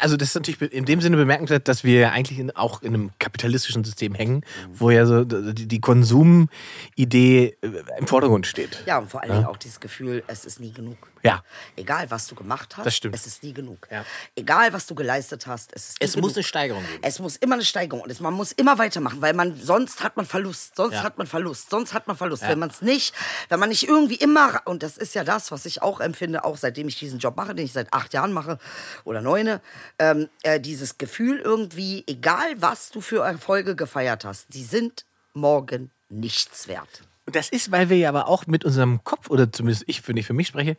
also 0.00 0.16
das 0.16 0.28
ist 0.28 0.34
natürlich 0.34 0.60
in 0.72 0.84
dem 0.84 1.00
Sinne 1.00 1.16
bemerkenswert, 1.16 1.66
dass 1.68 1.82
wir 1.82 2.12
eigentlich 2.12 2.38
in, 2.38 2.54
auch 2.54 2.82
in 2.82 2.94
einem 2.94 3.10
kapitalistischen 3.18 3.84
System 3.84 4.14
hängen, 4.14 4.44
wo 4.72 4.90
ja 4.90 5.06
so 5.06 5.24
die, 5.24 5.66
die 5.66 5.80
Konsumidee 5.80 6.48
äh, 6.96 7.68
im 7.98 8.06
Vordergrund 8.06 8.46
steht. 8.46 8.82
Ja, 8.86 8.98
und 8.98 9.10
vor 9.10 9.22
allen 9.22 9.32
Dingen 9.32 9.46
auch 9.46 9.56
dieses 9.56 9.80
Gefühl, 9.80 10.22
es 10.26 10.44
ist 10.44 10.60
nie 10.60 10.72
genug. 10.72 11.11
Ja. 11.22 11.44
Egal, 11.76 12.10
was 12.10 12.26
du 12.26 12.34
gemacht 12.34 12.76
hast, 12.76 12.86
Das 12.86 12.96
stimmt. 12.96 13.14
es 13.14 13.26
ist 13.26 13.42
nie 13.42 13.52
genug. 13.52 13.86
Ja. 13.90 14.04
Egal, 14.34 14.72
was 14.72 14.86
du 14.86 14.94
geleistet 14.94 15.46
hast, 15.46 15.72
es 15.72 15.90
ist 15.90 16.00
nie 16.00 16.04
Es 16.06 16.12
genug. 16.14 16.28
muss 16.30 16.36
eine 16.36 16.44
Steigerung 16.44 16.82
geben. 16.86 16.98
Es 17.02 17.18
muss 17.18 17.36
immer 17.36 17.54
eine 17.54 17.64
Steigerung 17.64 18.02
und 18.02 18.10
es, 18.10 18.20
man 18.20 18.34
muss 18.34 18.52
immer 18.52 18.78
weitermachen, 18.78 19.22
weil 19.22 19.32
man 19.34 19.56
sonst 19.60 20.02
hat 20.02 20.16
man 20.16 20.26
Verlust, 20.26 20.76
sonst 20.76 20.94
Ja. 20.94 21.02
hat 21.04 21.18
man 21.18 21.26
Verlust, 21.26 21.70
sonst 21.70 21.94
hat 21.94 22.06
man 22.08 22.16
Verlust. 22.16 22.42
Wenn 22.42 22.58
man 22.58 22.70
es 22.70 22.82
nicht, 22.82 23.14
wenn 23.48 23.60
man 23.60 23.68
nicht 23.68 23.88
irgendwie 23.88 24.16
immer 24.16 24.60
und 24.64 24.82
das 24.82 24.96
ist 24.96 25.14
ja 25.14 25.22
das, 25.24 25.50
was 25.52 25.64
ich 25.66 25.80
auch 25.82 26.00
empfinde, 26.00 26.44
auch 26.44 26.56
seitdem 26.56 26.88
ich 26.88 26.98
diesen 26.98 27.18
Job 27.18 27.36
mache, 27.36 27.54
den 27.54 27.66
ich 27.66 27.72
seit 27.72 27.92
acht 27.92 28.12
Jahren 28.12 28.32
mache 28.32 28.58
oder 29.04 29.20
neune, 29.20 29.60
ähm, 29.98 30.28
äh, 30.42 30.58
dieses 30.60 30.98
Gefühl 30.98 31.38
irgendwie, 31.38 32.04
egal 32.06 32.54
was 32.60 32.90
du 32.90 33.00
für 33.00 33.22
Erfolge 33.24 33.76
gefeiert 33.76 34.24
hast, 34.24 34.52
die 34.54 34.64
sind 34.64 35.04
morgen 35.34 35.90
nichts 36.08 36.68
wert. 36.68 37.02
Und 37.32 37.36
das 37.36 37.48
ist, 37.48 37.72
weil 37.72 37.88
wir 37.88 37.96
ja 37.96 38.10
aber 38.10 38.28
auch 38.28 38.46
mit 38.46 38.62
unserem 38.62 39.02
Kopf, 39.04 39.30
oder 39.30 39.50
zumindest 39.50 39.84
ich, 39.86 40.06
wenn 40.06 40.18
ich 40.18 40.26
für 40.26 40.34
mich 40.34 40.48
spreche, 40.48 40.76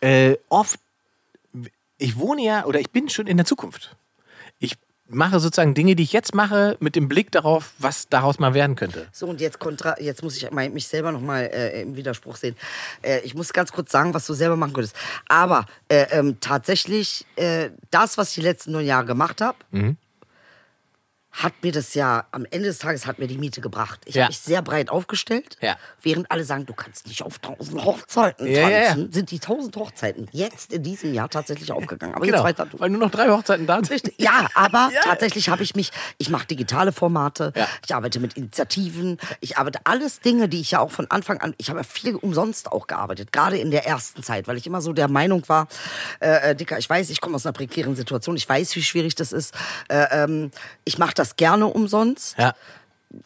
äh, 0.00 0.38
oft, 0.48 0.80
ich 1.98 2.16
wohne 2.16 2.42
ja, 2.42 2.64
oder 2.64 2.80
ich 2.80 2.88
bin 2.90 3.10
schon 3.10 3.26
in 3.26 3.36
der 3.36 3.44
Zukunft. 3.44 3.94
Ich 4.60 4.78
mache 5.08 5.40
sozusagen 5.40 5.74
Dinge, 5.74 5.96
die 5.96 6.02
ich 6.04 6.14
jetzt 6.14 6.34
mache, 6.34 6.78
mit 6.80 6.96
dem 6.96 7.06
Blick 7.06 7.30
darauf, 7.32 7.74
was 7.78 8.08
daraus 8.08 8.38
mal 8.38 8.54
werden 8.54 8.76
könnte. 8.76 9.08
So, 9.12 9.26
und 9.26 9.42
jetzt, 9.42 9.58
kontra 9.58 10.00
jetzt 10.00 10.22
muss 10.22 10.38
ich 10.38 10.50
mich 10.50 10.88
selber 10.88 11.12
nochmal 11.12 11.50
äh, 11.52 11.82
im 11.82 11.96
Widerspruch 11.96 12.36
sehen. 12.36 12.56
Äh, 13.02 13.20
ich 13.20 13.34
muss 13.34 13.52
ganz 13.52 13.70
kurz 13.70 13.92
sagen, 13.92 14.14
was 14.14 14.26
du 14.26 14.32
selber 14.32 14.56
machen 14.56 14.72
könntest. 14.72 14.96
Aber 15.28 15.66
äh, 15.88 16.06
ähm, 16.12 16.38
tatsächlich, 16.40 17.26
äh, 17.36 17.68
das, 17.90 18.16
was 18.16 18.30
ich 18.30 18.36
die 18.36 18.40
letzten 18.40 18.72
neun 18.72 18.86
Jahre 18.86 19.04
gemacht 19.04 19.42
habe, 19.42 19.58
Mhm. 19.70 19.98
Hat 21.32 21.52
mir 21.62 21.70
das 21.70 21.94
ja, 21.94 22.26
am 22.32 22.44
Ende 22.50 22.66
des 22.66 22.78
Tages 22.78 23.06
hat 23.06 23.18
mir 23.20 23.28
die 23.28 23.38
Miete 23.38 23.60
gebracht. 23.60 24.00
Ich 24.04 24.16
Ja. 24.16 24.22
habe 24.24 24.30
mich 24.30 24.40
sehr 24.40 24.62
breit 24.62 24.90
aufgestellt. 24.90 25.56
Ja. 25.60 25.76
Während 26.02 26.28
alle 26.30 26.42
sagen, 26.44 26.66
du 26.66 26.74
kannst 26.74 27.06
nicht 27.06 27.22
auf 27.22 27.38
tausend 27.38 27.84
Hochzeiten 27.84 28.48
Ja, 28.48 28.68
tanzen, 28.86 29.12
sind 29.12 29.30
die 29.30 29.38
tausend 29.38 29.76
Hochzeiten 29.76 30.28
jetzt 30.32 30.72
in 30.72 30.82
diesem 30.82 31.14
Jahr 31.14 31.28
tatsächlich 31.30 31.70
aufgegangen. 31.70 32.14
Aber 32.16 32.24
Genau, 32.26 32.38
jetzt 32.38 32.44
weiter 32.44 32.66
du. 32.66 32.80
weil 32.80 32.90
nur 32.90 33.00
noch 33.00 33.10
drei 33.12 33.28
Hochzeiten 33.28 33.66
da 33.66 33.80
sind. 33.84 34.12
Ja, 34.18 34.48
aber 34.54 34.90
tatsächlich 35.04 35.48
habe 35.48 35.62
ich 35.62 35.76
mich, 35.76 35.92
ich 36.18 36.30
mache 36.30 36.46
digitale 36.46 36.90
Formate, 36.90 37.52
ich 37.86 37.94
arbeite 37.94 38.18
mit 38.18 38.36
Initiativen, 38.36 39.18
ich 39.40 39.56
arbeite 39.56 39.78
alles 39.84 40.18
Dinge, 40.20 40.48
die 40.48 40.60
ich 40.60 40.72
ja 40.72 40.80
auch 40.80 40.90
von 40.90 41.08
Anfang 41.12 41.38
an, 41.40 41.54
ich 41.58 41.70
habe 41.70 41.78
ja 41.80 41.84
viel 41.84 42.16
umsonst 42.16 42.70
auch 42.72 42.88
gearbeitet, 42.88 43.32
gerade 43.32 43.56
in 43.56 43.70
der 43.70 43.86
ersten 43.86 44.22
Zeit, 44.24 44.48
weil 44.48 44.56
ich 44.56 44.66
immer 44.66 44.80
so 44.80 44.92
der 44.92 45.06
Meinung 45.08 45.48
war, 45.48 45.68
äh, 46.20 46.50
äh, 46.50 46.54
Dicker, 46.56 46.76
ich 46.78 46.90
weiß, 46.90 47.08
ich 47.10 47.20
komme 47.20 47.36
aus 47.36 47.46
einer 47.46 47.52
prekären 47.52 47.94
Situation, 47.94 48.36
ich 48.36 48.48
weiß, 48.48 48.74
wie 48.74 48.82
schwierig 48.82 49.14
das 49.14 49.32
ist, 49.32 49.54
äh, 49.88 50.06
ähm, 50.24 50.50
ich 50.84 50.98
mache 50.98 51.14
das 51.20 51.36
gerne 51.36 51.66
umsonst, 51.66 52.36
Ja. 52.38 52.54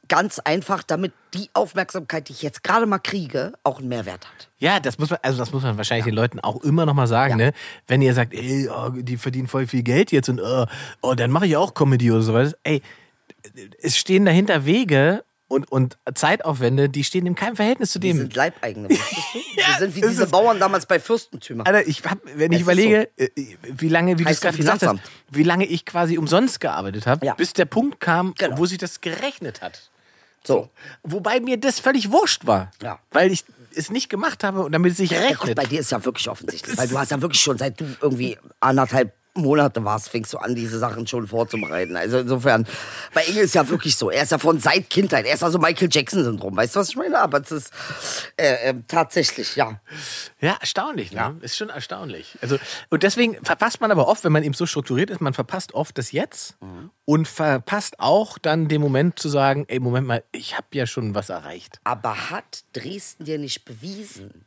ganz 0.08 0.38
einfach, 0.38 0.82
damit 0.82 1.12
die 1.34 1.50
Aufmerksamkeit, 1.52 2.28
die 2.28 2.32
ich 2.32 2.42
jetzt 2.42 2.62
gerade 2.62 2.86
mal 2.86 2.98
kriege, 2.98 3.52
auch 3.64 3.78
einen 3.78 3.88
Mehrwert 3.88 4.26
hat. 4.26 4.48
Ja, 4.58 4.80
das 4.80 4.98
muss 4.98 5.10
man, 5.10 5.18
also 5.22 5.38
das 5.38 5.52
muss 5.52 5.62
man 5.62 5.76
wahrscheinlich 5.76 6.06
den 6.06 6.14
Leuten 6.14 6.40
auch 6.40 6.62
immer 6.62 6.86
noch 6.86 6.94
mal 6.94 7.06
sagen, 7.06 7.38
Ja. 7.38 7.46
ne? 7.46 7.52
Wenn 7.86 8.00
ihr 8.02 8.14
sagt, 8.14 8.32
ey, 8.34 8.68
oh, 8.68 8.90
die 8.90 9.16
verdienen 9.18 9.46
voll 9.48 9.66
viel 9.66 9.82
Geld 9.82 10.10
jetzt 10.10 10.28
und 10.28 10.40
oh, 10.40 10.66
oh 11.02 11.14
dann 11.14 11.30
mache 11.30 11.46
ich 11.46 11.56
auch 11.56 11.74
Comedy 11.74 12.10
oder 12.10 12.22
sowas. 12.22 12.56
Ey, 12.62 12.80
es 13.82 13.96
stehen 13.98 14.24
dahinter 14.24 14.64
Wege 14.64 15.22
und, 15.54 15.70
und 15.70 15.96
Zeitaufwände, 16.14 16.88
die 16.88 17.04
stehen 17.04 17.26
in 17.26 17.34
keinem 17.34 17.56
Verhältnis 17.56 17.92
zu 17.92 17.98
dem. 17.98 18.16
sind 18.18 18.34
Leibeigene? 18.34 18.88
Ja, 19.56 19.64
Die 19.72 19.78
sind 19.78 19.96
wie 19.96 20.00
diese 20.00 20.26
Bauern 20.26 20.58
damals 20.58 20.84
bei 20.86 20.98
Fürstentümer. 21.00 21.66
Alter, 21.66 21.86
ich 21.86 22.02
hab, 22.04 22.18
wenn 22.36 22.50
ich 22.52 22.58
Es 22.58 22.62
überlege, 22.62 23.08
äh, 23.16 23.28
wie 23.62 23.88
lange, 23.88 24.18
wie 24.18 24.24
du 24.24 24.30
es 24.30 24.40
gerade 24.40 24.56
gesagt 24.56 24.82
hast, 24.84 24.98
wie 25.30 25.42
lange 25.44 25.64
ich 25.64 25.84
quasi 25.86 26.18
umsonst 26.18 26.60
gearbeitet 26.60 27.06
habe, 27.06 27.24
Ja. 27.24 27.34
bis 27.34 27.52
der 27.52 27.64
Punkt 27.64 28.00
kam, 28.00 28.34
Genau. 28.36 28.58
wo 28.58 28.66
sich 28.66 28.78
das 28.78 29.00
gerechnet 29.00 29.62
hat. 29.62 29.90
So. 30.44 30.68
Wobei 31.04 31.40
mir 31.40 31.56
das 31.56 31.78
völlig 31.80 32.10
wurscht 32.10 32.46
war. 32.46 32.70
Ja. 32.82 32.98
Weil 33.12 33.30
ich 33.32 33.44
es 33.76 33.90
nicht 33.90 34.08
gemacht 34.10 34.44
habe 34.44 34.64
und 34.64 34.72
damit 34.72 34.92
es 34.92 34.98
sich 34.98 35.10
Ja, 35.10 35.20
gut, 35.20 35.30
rechnet. 35.40 35.56
bei 35.56 35.64
dir 35.64 35.80
ist 35.80 35.90
ja 35.92 36.04
wirklich 36.04 36.28
offensichtlich, 36.28 36.76
weil 36.76 36.88
du 36.88 36.98
hast 36.98 37.10
ja 37.12 37.20
wirklich 37.22 37.40
schon 37.42 37.56
seit 37.58 37.80
du 37.80 37.86
irgendwie 38.00 38.36
anderthalb 38.60 39.12
Monate 39.34 39.84
warst, 39.84 40.08
fängst 40.08 40.32
du 40.32 40.38
an, 40.38 40.54
diese 40.54 40.78
Sachen 40.78 41.06
schon 41.06 41.26
vorzubereiten. 41.26 41.96
Also 41.96 42.18
insofern, 42.18 42.66
bei 43.12 43.24
Inge 43.24 43.40
ist 43.40 43.54
ja 43.54 43.68
wirklich 43.68 43.96
so. 43.96 44.10
Er 44.10 44.22
ist 44.22 44.32
ja 44.32 44.38
von 44.38 44.60
seit 44.60 44.88
Kindheit. 44.88 45.26
Er 45.26 45.34
ist 45.34 45.42
also 45.42 45.58
Michael 45.58 45.88
Jackson-Syndrom. 45.90 46.56
Weißt 46.56 46.76
du, 46.76 46.80
was 46.80 46.90
ich 46.90 46.96
meine? 46.96 47.18
Aber 47.18 47.40
es 47.40 47.50
ist 47.50 47.72
äh, 48.36 48.70
äh, 48.70 48.74
tatsächlich, 48.86 49.56
ja. 49.56 49.80
Ja, 50.40 50.56
erstaunlich, 50.60 51.12
ne? 51.12 51.36
Ist 51.40 51.56
schon 51.56 51.68
erstaunlich. 51.68 52.38
Also, 52.42 52.58
und 52.90 53.02
deswegen 53.02 53.44
verpasst 53.44 53.80
man 53.80 53.90
aber 53.90 54.06
oft, 54.06 54.22
wenn 54.24 54.32
man 54.32 54.44
eben 54.44 54.54
so 54.54 54.66
strukturiert 54.66 55.10
ist, 55.10 55.20
man 55.20 55.34
verpasst 55.34 55.74
oft 55.74 55.98
das 55.98 56.12
Jetzt 56.12 56.56
und 57.04 57.26
verpasst 57.26 57.98
auch 57.98 58.38
dann 58.38 58.68
den 58.68 58.80
Moment 58.80 59.18
zu 59.18 59.28
sagen, 59.28 59.64
ey, 59.68 59.80
Moment 59.80 60.06
mal, 60.06 60.22
ich 60.32 60.56
habe 60.56 60.66
ja 60.72 60.86
schon 60.86 61.14
was 61.14 61.28
erreicht. 61.28 61.80
Aber 61.82 62.30
hat 62.30 62.64
Dresden 62.72 63.24
dir 63.24 63.38
nicht 63.38 63.64
bewiesen, 63.64 64.44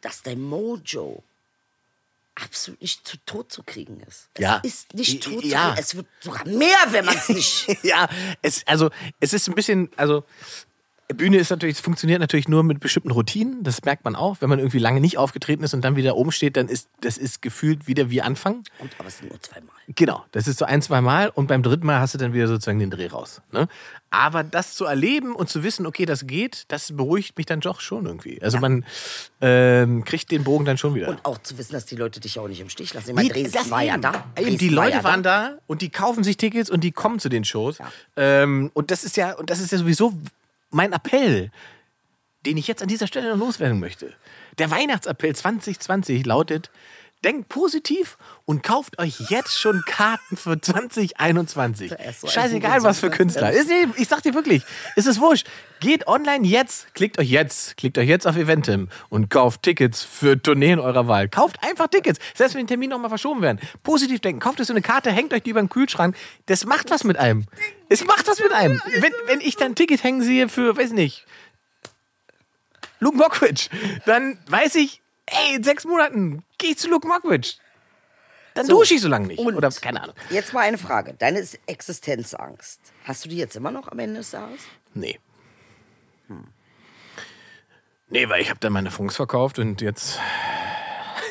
dass 0.00 0.22
dein 0.22 0.40
Mojo 0.40 1.22
absolut 2.34 2.80
nicht 2.80 3.06
zu 3.06 3.16
tot 3.26 3.52
zu 3.52 3.62
kriegen 3.62 4.00
ist? 4.00 4.28
Es 4.34 4.40
Ja. 4.42 4.56
ist 4.62 4.94
nicht 4.94 5.22
tot 5.22 5.40
zu 5.40 5.46
Ja. 5.46 5.68
kriegen. 5.68 5.80
Es 5.80 5.94
wird 5.94 6.06
sogar 6.20 6.46
mehr, 6.46 6.76
wenn 6.90 7.04
man 7.04 7.16
es 7.16 7.28
nicht... 7.28 7.66
ja, 7.84 8.08
es, 8.42 8.66
also, 8.66 8.90
es 9.20 9.32
ist 9.32 9.48
ein 9.48 9.54
bisschen, 9.54 9.90
also, 9.96 10.24
Bühne 11.08 11.36
ist 11.36 11.50
natürlich, 11.50 11.76
es 11.76 11.80
funktioniert 11.80 12.20
natürlich 12.20 12.48
nur 12.48 12.62
mit 12.62 12.80
bestimmten 12.80 13.10
Routinen. 13.10 13.62
Das 13.62 13.84
merkt 13.84 14.04
man 14.04 14.16
auch. 14.16 14.38
Wenn 14.40 14.48
man 14.48 14.58
irgendwie 14.58 14.78
lange 14.78 15.00
nicht 15.00 15.18
aufgetreten 15.18 15.62
ist 15.62 15.74
und 15.74 15.82
dann 15.82 15.96
wieder 15.96 16.16
oben 16.16 16.32
steht, 16.32 16.56
dann 16.56 16.68
ist 16.68 16.88
das 17.00 17.18
ist 17.18 17.42
gefühlt 17.42 17.86
wieder 17.86 18.08
wie 18.08 18.22
Anfang. 18.22 18.64
Gut, 18.78 18.90
aber 18.98 19.08
es 19.08 19.18
sind 19.18 19.30
nur 19.30 19.40
zweimal. 19.40 19.74
Genau, 19.88 20.24
das 20.32 20.48
ist 20.48 20.58
so 20.58 20.64
ein, 20.64 20.80
zwei 20.80 21.02
Mal 21.02 21.28
und 21.28 21.46
beim 21.46 21.62
dritten 21.62 21.86
Mal 21.86 22.00
hast 22.00 22.14
du 22.14 22.18
dann 22.18 22.32
wieder 22.32 22.48
sozusagen 22.48 22.78
den 22.78 22.90
Dreh 22.90 23.08
raus. 23.08 23.42
Ne? 23.52 23.68
Aber 24.08 24.42
das 24.44 24.74
zu 24.74 24.86
erleben 24.86 25.34
und 25.34 25.50
zu 25.50 25.62
wissen, 25.62 25.86
okay, 25.86 26.06
das 26.06 26.26
geht, 26.26 26.64
das 26.68 26.96
beruhigt 26.96 27.36
mich 27.36 27.46
dann 27.46 27.60
doch 27.60 27.80
schon 27.80 28.06
irgendwie. 28.06 28.40
Also 28.40 28.58
man 28.58 28.86
ähm, 29.42 30.04
kriegt 30.04 30.30
den 30.30 30.42
Bogen 30.42 30.64
dann 30.64 30.78
schon 30.78 30.94
wieder. 30.94 31.08
Und 31.08 31.24
auch 31.26 31.36
zu 31.38 31.58
wissen, 31.58 31.74
dass 31.74 31.84
die 31.84 31.96
Leute 31.96 32.20
dich 32.20 32.38
auch 32.38 32.48
nicht 32.48 32.60
im 32.60 32.70
Stich 32.70 32.94
lassen. 32.94 33.10
Ich 33.10 33.14
meine, 33.14 33.28
Dresden 33.28 33.52
das 33.52 33.70
war 33.70 33.82
ja 33.82 33.94
eben. 33.94 34.02
da. 34.02 34.24
Eben, 34.38 34.56
die 34.56 34.74
war 34.74 34.84
Leute 34.84 34.98
ja 34.98 35.04
waren 35.04 35.22
da 35.22 35.58
und 35.66 35.82
die 35.82 35.90
kaufen 35.90 36.24
sich 36.24 36.38
Tickets 36.38 36.70
und 36.70 36.82
die 36.82 36.92
kommen 36.92 37.18
zu 37.18 37.28
den 37.28 37.44
Shows. 37.44 37.78
Ähm, 38.16 38.70
und 38.72 38.90
das 38.90 39.04
ist 39.04 39.18
ja, 39.18 39.34
und 39.34 39.50
das 39.50 39.60
ist 39.60 39.70
ja 39.70 39.76
sowieso 39.76 40.14
mein 40.74 40.92
Appell. 40.92 41.50
den 42.46 42.58
ich 42.58 42.68
jetzt 42.68 42.82
an 42.82 42.88
dieser 42.88 43.06
Stelle 43.06 43.30
noch 43.30 43.38
loswerden 43.38 43.80
möchte. 43.80 44.12
Der 44.58 44.70
Weihnachtsappell 44.70 45.34
2020 45.34 46.26
lautet, 46.26 46.70
denkt 47.24 47.48
positiv 47.48 48.18
und 48.44 48.62
kauft 48.62 48.98
euch 48.98 49.18
jetzt 49.30 49.58
schon 49.58 49.82
Karten 49.86 50.36
für 50.36 50.60
2021. 50.60 51.88
Der 51.88 52.10
ist 52.10 52.20
so 52.20 52.28
Scheißegal, 52.28 52.82
was 52.82 53.00
für 53.00 53.10
Künstler. 53.10 53.50
Ist, 53.50 53.70
ich 53.96 54.08
sag 54.08 54.22
dir 54.22 54.34
wirklich, 54.34 54.62
ist 54.94 55.06
es 55.06 55.18
wurscht. 55.20 55.46
Geht 55.80 56.06
online 56.06 56.46
jetzt, 56.46 56.94
klickt 56.94 57.18
euch 57.18 57.28
jetzt, 57.28 57.76
klickt 57.76 57.98
euch 57.98 58.08
jetzt 58.08 58.26
auf 58.26 58.36
Eventim 58.36 58.88
und 59.08 59.30
kauft 59.30 59.62
Tickets 59.62 60.02
für 60.02 60.40
Tourneen 60.40 60.78
eurer 60.78 61.08
Wahl. 61.08 61.28
Kauft 61.28 61.56
einfach 61.62 61.88
Tickets, 61.88 62.20
selbst 62.34 62.54
wenn 62.54 62.66
die 62.66 62.70
Termine 62.70 62.94
nochmal 62.94 63.08
verschoben 63.08 63.42
werden. 63.42 63.58
Positiv 63.82 64.20
denken, 64.20 64.40
kauft 64.40 64.60
euch 64.60 64.66
so 64.66 64.72
eine 64.72 64.82
Karte, 64.82 65.10
hängt 65.10 65.32
euch 65.32 65.42
die 65.42 65.50
über 65.50 65.62
den 65.62 65.70
Kühlschrank. 65.70 66.16
Das 66.46 66.66
macht 66.66 66.90
was 66.90 67.04
mit 67.04 67.16
einem. 67.16 67.46
Es 67.88 68.04
macht 68.04 68.28
was 68.28 68.40
mit 68.40 68.52
einem. 68.52 68.80
Wenn, 69.00 69.12
wenn 69.26 69.40
ich 69.40 69.56
dann 69.56 69.72
ein 69.72 69.74
Ticket 69.74 70.02
hängen 70.02 70.22
sehe 70.22 70.48
für, 70.48 70.76
weiß 70.76 70.92
nicht, 70.92 71.26
Luke 73.00 73.16
Mockridge, 73.16 73.68
dann 74.06 74.38
weiß 74.48 74.76
ich, 74.76 75.02
ey, 75.26 75.56
in 75.56 75.64
sechs 75.64 75.84
Monaten 75.84 76.42
gehe 76.64 76.72
ich 76.72 76.78
zu 76.78 76.88
Luke 76.88 77.06
Mockridge. 77.06 77.54
Dann 78.54 78.66
dusche 78.68 78.94
ich 78.94 79.00
so 79.00 79.08
lange 79.08 79.26
nicht. 79.26 79.38
Und 79.38 79.54
Oder 79.56 79.68
keine 79.70 80.02
Ahnung. 80.02 80.14
Jetzt 80.30 80.52
mal 80.52 80.60
eine 80.60 80.78
Frage. 80.78 81.14
Deine 81.14 81.44
Existenzangst. 81.66 82.80
Hast 83.04 83.24
du 83.24 83.28
die 83.28 83.36
jetzt 83.36 83.56
immer 83.56 83.70
noch 83.70 83.88
am 83.88 83.98
Ende 83.98 84.20
des 84.20 84.32
Jahres? 84.32 84.60
Nee. 84.94 85.18
Nee, 88.08 88.28
weil 88.28 88.40
ich 88.40 88.50
habe 88.50 88.60
dann 88.60 88.72
meine 88.72 88.90
Funks 88.90 89.16
verkauft 89.16 89.58
und 89.58 89.80
jetzt. 89.80 90.20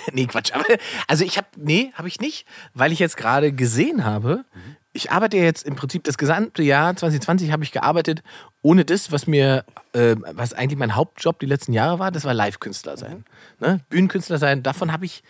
Nee, 0.13 0.25
Quatsch. 0.25 0.53
Aber, 0.53 0.65
also 1.07 1.23
ich 1.23 1.37
habe, 1.37 1.47
nee, 1.55 1.91
habe 1.95 2.07
ich 2.07 2.19
nicht, 2.19 2.45
weil 2.73 2.91
ich 2.91 2.99
jetzt 2.99 3.17
gerade 3.17 3.53
gesehen 3.53 4.03
habe, 4.03 4.45
ich 4.93 5.11
arbeite 5.11 5.37
jetzt 5.37 5.65
im 5.65 5.75
Prinzip 5.75 6.03
das 6.03 6.17
gesamte 6.17 6.61
Jahr 6.61 6.95
2020 6.95 7.51
habe 7.51 7.63
ich 7.63 7.71
gearbeitet, 7.71 8.21
ohne 8.61 8.85
das, 8.85 9.11
was 9.11 9.27
mir, 9.27 9.65
äh, 9.93 10.15
was 10.33 10.53
eigentlich 10.53 10.77
mein 10.77 10.95
Hauptjob 10.95 11.39
die 11.39 11.47
letzten 11.47 11.73
Jahre 11.73 11.99
war, 11.99 12.11
das 12.11 12.25
war 12.25 12.33
Live-Künstler 12.33 12.97
sein. 12.97 13.25
Ne? 13.59 13.79
Bühnenkünstler 13.89 14.37
sein, 14.37 14.61
davon 14.61 14.91
habe 14.91 15.05
ich 15.05 15.23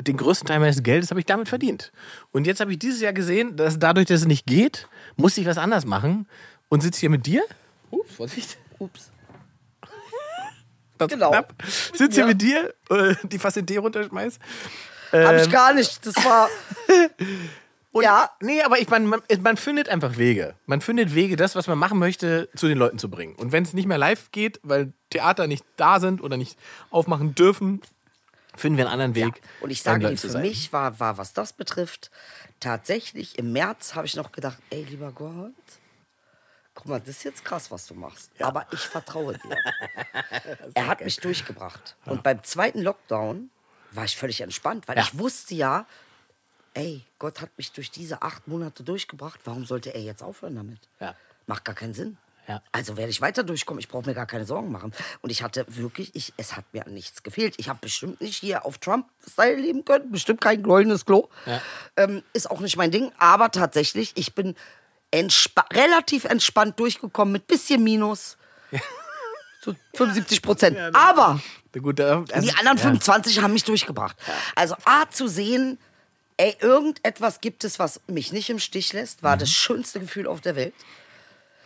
den 0.00 0.16
größten 0.16 0.48
Teil 0.48 0.58
meines 0.58 0.82
Geldes 0.82 1.10
habe 1.10 1.20
ich 1.20 1.26
damit 1.26 1.48
verdient. 1.48 1.92
Und 2.32 2.46
jetzt 2.46 2.60
habe 2.60 2.72
ich 2.72 2.78
dieses 2.78 3.00
Jahr 3.00 3.12
gesehen, 3.12 3.56
dass 3.56 3.78
dadurch, 3.78 4.06
dass 4.06 4.22
es 4.22 4.26
nicht 4.26 4.46
geht, 4.46 4.88
muss 5.16 5.38
ich 5.38 5.46
was 5.46 5.58
anders 5.58 5.84
machen 5.84 6.26
und 6.68 6.82
sitze 6.82 7.00
hier 7.00 7.10
mit 7.10 7.26
dir. 7.26 7.44
Ups, 7.90 8.14
Vorsicht. 8.14 8.58
Ups. 8.78 9.10
Das 10.98 11.08
Genau. 11.08 11.30
Knapp. 11.30 11.54
Sitz 11.94 12.14
hier 12.14 12.22
Ja. 12.24 12.28
mit 12.28 12.40
dir, 12.42 12.74
äh, 12.90 13.14
die 13.24 13.38
fast 13.38 13.56
den 13.56 13.66
Tee 13.66 13.78
runterschmeißt. 13.78 14.38
Hab 15.12 15.34
ich 15.36 15.44
Ähm, 15.44 15.50
gar 15.50 15.72
nicht. 15.74 16.04
Das 16.06 16.14
war. 16.24 16.48
Und, 17.92 18.02
Ja. 18.02 18.30
Nee, 18.40 18.60
aber 18.62 18.80
ich, 18.80 18.88
man, 18.88 19.06
man, 19.06 19.20
man 19.40 19.56
findet 19.56 19.88
einfach 19.88 20.16
Wege. 20.16 20.54
Man 20.66 20.80
findet 20.80 21.14
Wege, 21.14 21.36
das, 21.36 21.54
was 21.54 21.68
man 21.68 21.78
machen 21.78 21.98
möchte, 21.98 22.48
zu 22.56 22.66
den 22.66 22.76
Leuten 22.78 22.98
zu 22.98 23.08
bringen. 23.08 23.36
Und 23.36 23.52
wenn 23.52 23.62
es 23.62 23.72
nicht 23.72 23.86
mehr 23.86 23.98
live 23.98 24.32
geht, 24.32 24.58
weil 24.64 24.92
Theater 25.10 25.46
nicht 25.46 25.64
da 25.76 26.00
sind 26.00 26.20
oder 26.20 26.36
nicht 26.36 26.58
aufmachen 26.90 27.36
dürfen, 27.36 27.80
finden 28.56 28.78
wir 28.78 28.84
einen 28.88 29.00
anderen 29.00 29.14
Ja. 29.14 29.26
Weg. 29.28 29.42
Und 29.60 29.70
ich 29.70 29.82
sage 29.82 30.12
zu 30.16 30.28
für 30.28 30.38
mich 30.38 30.72
war, 30.72 30.98
war, 30.98 31.18
was 31.18 31.32
das 31.34 31.52
betrifft, 31.52 32.10
tatsächlich 32.58 33.38
im 33.38 33.52
März 33.52 33.94
habe 33.94 34.06
ich 34.06 34.16
noch 34.16 34.32
gedacht, 34.32 34.58
ey, 34.70 34.84
lieber 34.90 35.12
Gott, 35.12 35.52
guck 36.74 36.86
mal, 36.86 37.00
das 37.00 37.10
ist 37.10 37.24
jetzt 37.24 37.44
krass, 37.44 37.70
was 37.70 37.86
du 37.86 37.94
machst. 37.94 38.30
Aber 38.40 38.66
ich 38.72 38.80
vertraue 38.80 39.38
dir. 39.38 39.56
er 40.74 40.86
hat 40.86 41.00
mich 41.04 41.16
durchgebracht. 41.18 41.96
Und 42.06 42.22
beim 42.22 42.42
zweiten 42.42 42.82
Lockdown 42.82 43.50
war 43.92 44.04
ich 44.04 44.16
völlig 44.16 44.40
entspannt, 44.40 44.88
weil 44.88 44.96
Ja. 44.96 45.02
ich 45.04 45.18
wusste 45.18 45.54
ja, 45.54 45.86
ey, 46.74 47.02
Gott 47.18 47.40
hat 47.40 47.50
mich 47.56 47.72
durch 47.72 47.90
diese 47.90 48.22
acht 48.22 48.48
Monate 48.48 48.82
durchgebracht. 48.82 49.40
Warum 49.44 49.64
sollte 49.64 49.94
er 49.94 50.00
jetzt 50.02 50.22
aufhören 50.22 50.56
damit? 50.56 50.80
Ja. 51.00 51.14
Macht 51.46 51.64
gar 51.64 51.74
keinen 51.74 51.94
Sinn. 51.94 52.16
Ja. 52.48 52.62
Also 52.72 52.98
werde 52.98 53.10
ich 53.10 53.22
weiter 53.22 53.42
durchkommen. 53.42 53.78
Ich 53.80 53.88
brauche 53.88 54.04
mir 54.06 54.14
gar 54.14 54.26
keine 54.26 54.44
Sorgen 54.44 54.70
machen. 54.70 54.92
Und 55.22 55.30
ich 55.30 55.42
hatte 55.42 55.64
wirklich, 55.68 56.14
ich, 56.14 56.34
es 56.36 56.56
hat 56.56 56.64
mir 56.72 56.84
an 56.86 56.92
nichts 56.92 57.22
gefehlt. 57.22 57.54
Ich 57.56 57.70
habe 57.70 57.78
bestimmt 57.80 58.20
nicht 58.20 58.36
hier 58.36 58.66
auf 58.66 58.76
Trump-Style 58.78 59.56
leben 59.56 59.84
können. 59.86 60.10
Bestimmt 60.10 60.42
kein 60.42 60.62
goldenes 60.62 61.06
Klo. 61.06 61.28
Ja. 61.46 61.62
Ähm, 61.96 62.22
ist 62.34 62.50
auch 62.50 62.60
nicht 62.60 62.76
mein 62.76 62.90
Ding. 62.90 63.12
Aber 63.18 63.50
tatsächlich, 63.50 64.12
ich 64.16 64.34
bin 64.34 64.56
entspa 65.18 65.64
relativ 65.72 66.24
entspannt 66.24 66.78
durchgekommen 66.78 67.32
mit 67.32 67.46
bisschen 67.46 67.82
Minus. 67.82 68.36
So 69.60 69.74
75 69.94 70.42
Prozent. 70.42 70.76
aber 70.94 71.40
Gut, 71.72 71.98
da- 71.98 72.22
also, 72.32 72.46
die 72.46 72.54
anderen 72.58 72.76
ja. 72.76 72.82
25 72.84 73.40
haben 73.40 73.54
mich 73.54 73.64
durchgebracht. 73.64 74.14
Also 74.54 74.74
A 74.84 75.08
zu 75.08 75.26
sehen, 75.26 75.78
ey, 76.36 76.54
irgendetwas 76.60 77.40
gibt 77.40 77.64
es, 77.64 77.78
was 77.78 78.02
mich 78.06 78.30
nicht 78.30 78.50
im 78.50 78.58
Stich 78.58 78.92
lässt, 78.92 79.22
war 79.22 79.36
Mhm. 79.36 79.40
das 79.40 79.50
schönste 79.50 80.00
Gefühl 80.00 80.26
auf 80.26 80.42
der 80.42 80.54
Welt. 80.54 80.74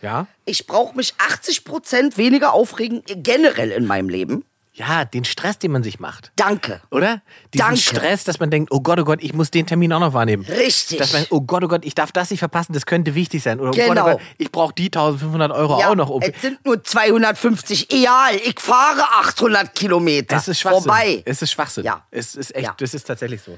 Ja? 0.01 0.27
Ich 0.45 0.65
brauche 0.65 0.95
mich 0.95 1.13
80 1.17 1.65
Prozent 1.65 2.17
weniger 2.17 2.53
aufregen 2.53 3.03
generell 3.05 3.71
in 3.71 3.85
meinem 3.85 4.07
Leben. 4.07 4.45
Ja, 4.79 5.03
den 5.05 5.25
Stress, 5.25 5.59
den 5.59 5.71
man 5.71 5.83
sich 5.83 5.99
macht. 5.99 6.31
Danke. 6.37 6.81
Oder? 6.89 7.21
Diesen 7.53 7.65
Danke. 7.65 7.81
Stress, 7.81 8.23
dass 8.23 8.39
man 8.39 8.49
denkt, 8.49 8.71
oh 8.71 8.79
Gott, 8.79 8.99
oh 8.99 9.03
Gott, 9.03 9.19
ich 9.21 9.33
muss 9.33 9.51
den 9.51 9.65
Termin 9.67 9.91
auch 9.93 9.99
noch 9.99 10.13
wahrnehmen. 10.13 10.45
Richtig. 10.45 10.97
Dass 10.97 11.11
man, 11.13 11.25
oh 11.29 11.41
Gott, 11.41 11.63
oh 11.63 11.67
Gott, 11.67 11.83
ich 11.85 11.95
darf 11.95 12.11
das 12.13 12.31
nicht 12.31 12.39
verpassen, 12.39 12.73
das 12.73 12.85
könnte 12.85 13.13
wichtig 13.13 13.43
sein. 13.43 13.59
Oder 13.59 13.69
oh 13.69 13.73
Gott, 13.73 13.85
Genau. 13.89 14.07
oh 14.07 14.11
Gott, 14.13 14.21
ich 14.37 14.51
brauche 14.51 14.73
die 14.73 14.85
1500 14.85 15.51
Euro 15.51 15.75
auch 15.75 15.95
noch. 15.95 16.09
Um. 16.09 16.21
es 16.21 16.41
sind 16.41 16.63
nur 16.65 16.81
250. 16.83 17.91
Egal, 17.91 18.35
ich 18.37 18.59
fahre 18.59 19.01
800 19.19 19.75
Kilometer. 19.75 20.37
Es 20.37 20.47
ist 20.47 20.59
Schwachsinn. 20.61 20.83
Vorbei. 20.83 21.21
Es 21.25 21.41
ist 21.41 21.51
Schwachsinn. 21.51 21.83
Ja. 21.83 22.05
Es 22.09 22.35
ist 22.35 22.55
echt, 22.55 22.65
Ja. 22.65 22.75
das 22.77 22.93
ist 22.93 23.03
tatsächlich 23.03 23.41
so. 23.41 23.57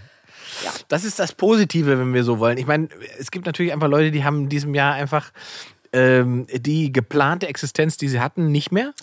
Ja. 0.63 0.71
Das 0.89 1.03
ist 1.05 1.19
das 1.19 1.33
Positive, 1.33 1.97
wenn 1.99 2.13
wir 2.13 2.23
so 2.23 2.39
wollen. 2.39 2.57
Ich 2.57 2.65
meine, 2.67 2.89
es 3.19 3.31
gibt 3.31 3.45
natürlich 3.45 3.71
einfach 3.71 3.87
Leute, 3.87 4.11
die 4.11 4.23
haben 4.23 4.41
in 4.41 4.49
diesem 4.49 4.73
Jahr 4.75 4.93
einfach 4.93 5.31
ähm, 5.93 6.47
die 6.51 6.91
geplante 6.91 7.47
Existenz, 7.47 7.97
die 7.97 8.07
sie 8.07 8.19
hatten, 8.19 8.51
nicht 8.51 8.71
mehr. 8.71 8.93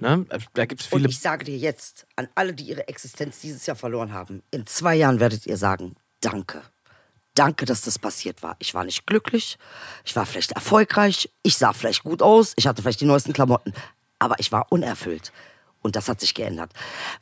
Ne? 0.00 0.26
Da 0.54 0.64
gibt 0.66 0.80
es 0.80 0.88
Und 0.88 1.00
viele. 1.00 1.10
ich 1.10 1.20
sage 1.20 1.44
dir 1.44 1.56
jetzt, 1.56 2.06
an 2.16 2.28
alle, 2.34 2.54
die 2.54 2.64
ihre 2.64 2.88
Existenz 2.88 3.40
dieses 3.40 3.66
Jahr 3.66 3.76
verloren 3.76 4.12
haben, 4.12 4.42
in 4.50 4.66
zwei 4.66 4.94
Jahren 4.96 5.20
werdet 5.20 5.46
ihr 5.46 5.56
sagen, 5.56 5.94
danke. 6.20 6.62
Danke, 7.34 7.64
dass 7.64 7.82
das 7.82 7.98
passiert 7.98 8.42
war. 8.42 8.56
Ich 8.58 8.74
war 8.74 8.84
nicht 8.84 9.06
glücklich, 9.06 9.56
ich 10.04 10.16
war 10.16 10.26
vielleicht 10.26 10.52
erfolgreich, 10.52 11.30
ich 11.42 11.56
sah 11.56 11.72
vielleicht 11.72 12.02
gut 12.02 12.22
aus, 12.22 12.54
ich 12.56 12.66
hatte 12.66 12.82
vielleicht 12.82 13.00
die 13.00 13.06
neuesten 13.06 13.32
Klamotten, 13.32 13.72
aber 14.18 14.40
ich 14.40 14.50
war 14.50 14.66
unerfüllt. 14.70 15.32
Und 15.82 15.96
das 15.96 16.08
hat 16.08 16.20
sich 16.20 16.34
geändert. 16.34 16.72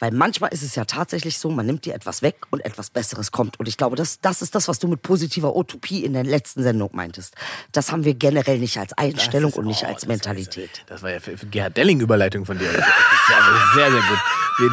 Weil 0.01 0.11
manchmal 0.11 0.53
ist 0.53 0.63
es 0.63 0.75
ja 0.75 0.85
tatsächlich 0.85 1.39
so, 1.39 1.49
man 1.51 1.65
nimmt 1.67 1.85
dir 1.85 1.95
etwas 1.95 2.23
weg 2.23 2.37
und 2.51 2.65
etwas 2.65 2.91
Besseres 2.91 3.31
kommt. 3.31 3.59
Und 3.61 3.69
ich 3.69 3.77
glaube, 3.77 3.95
das, 3.95 4.21
das 4.21 4.43
ist 4.43 4.55
das, 4.55 4.67
was 4.67 4.79
du 4.81 4.89
mit 4.89 5.03
positiver 5.03 5.55
Utopie 5.57 6.05
in 6.05 6.13
der 6.13 6.25
letzten 6.25 6.63
Sendung 6.65 6.91
meintest. 6.93 7.35
Das 7.73 7.93
haben 7.93 8.05
wir 8.05 8.15
generell 8.15 8.59
nicht 8.59 8.77
als 8.79 8.93
Einstellung 8.95 9.53
und 9.53 9.67
nicht 9.67 9.85
Oh, 9.85 9.87
als 9.89 10.01
das- 10.01 10.09
Mentalität. 10.09 10.71
Das 10.87 11.03
war 11.03 11.11
ja 11.13 11.21
für, 11.21 11.39
für 11.39 11.47
Gerhard 11.47 11.77
Delling 11.77 12.01
Überleitung 12.01 12.45
von 12.47 12.59
dir. 12.59 12.73
Das 12.73 12.79
ist 12.87 13.75
sehr, 13.75 13.91
sehr 13.93 14.01
gut. 14.03 14.19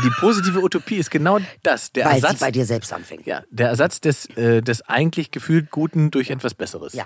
Die, 0.04 0.10
positive 0.20 0.60
Utopie 0.64 0.96
ist 0.96 1.12
genau 1.12 1.38
das. 1.62 1.92
Der 1.92 2.06
Weil 2.06 2.16
sie 2.20 2.24
Ersatz, 2.24 2.40
bei 2.40 2.50
dir 2.52 2.66
selbst 2.66 2.92
anfängt. 2.92 3.28
ja, 3.28 3.44
der 3.52 3.68
Ersatz 3.70 4.02
des, 4.02 4.26
äh, 4.36 4.62
des 4.62 4.82
eigentlich 4.90 5.30
gefühlt 5.30 5.70
Guten 5.70 6.10
durch 6.10 6.32
etwas 6.32 6.56
Besseres. 6.56 6.94
Ja. 6.94 7.06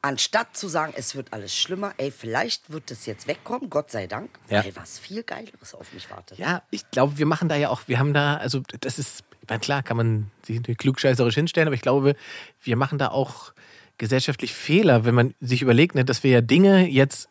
Anstatt 0.00 0.56
zu 0.56 0.68
sagen, 0.68 0.92
es 0.96 1.16
wird 1.16 1.32
alles 1.32 1.54
schlimmer, 1.56 1.92
ey, 1.96 2.10
vielleicht 2.12 2.70
wird 2.70 2.90
es 2.90 3.04
jetzt 3.06 3.26
wegkommen, 3.26 3.68
Gott 3.68 3.90
sei 3.90 4.06
Dank, 4.06 4.30
Ja. 4.48 4.64
weil 4.64 4.74
was 4.76 4.98
viel 4.98 5.22
Geileres 5.24 5.74
auf 5.74 5.92
mich 5.92 6.08
wartet. 6.10 6.38
Ja, 6.38 6.62
ich 6.70 6.88
glaube, 6.90 7.18
wir 7.18 7.26
machen 7.26 7.48
da 7.48 7.56
ja 7.56 7.68
auch, 7.70 7.82
wir 7.86 7.98
haben 7.98 8.14
da, 8.14 8.36
also 8.36 8.62
das 8.80 8.98
ist, 8.98 9.24
ich 9.42 9.48
meine, 9.48 9.60
klar 9.60 9.82
kann 9.82 9.96
man 9.96 10.30
sich 10.44 10.62
klugscheißerisch 10.78 11.34
hinstellen, 11.34 11.66
aber 11.68 11.74
ich 11.74 11.80
glaube, 11.82 12.14
wir 12.62 12.76
machen 12.76 12.98
da 12.98 13.08
auch 13.08 13.52
gesellschaftlich 13.98 14.54
Fehler, 14.54 15.04
wenn 15.04 15.14
man 15.16 15.34
sich 15.40 15.62
überlegt, 15.62 15.96
ne, 15.96 16.04
dass 16.04 16.22
wir 16.22 16.30
ja 16.30 16.40
Dinge 16.40 16.86
jetzt 16.88 17.28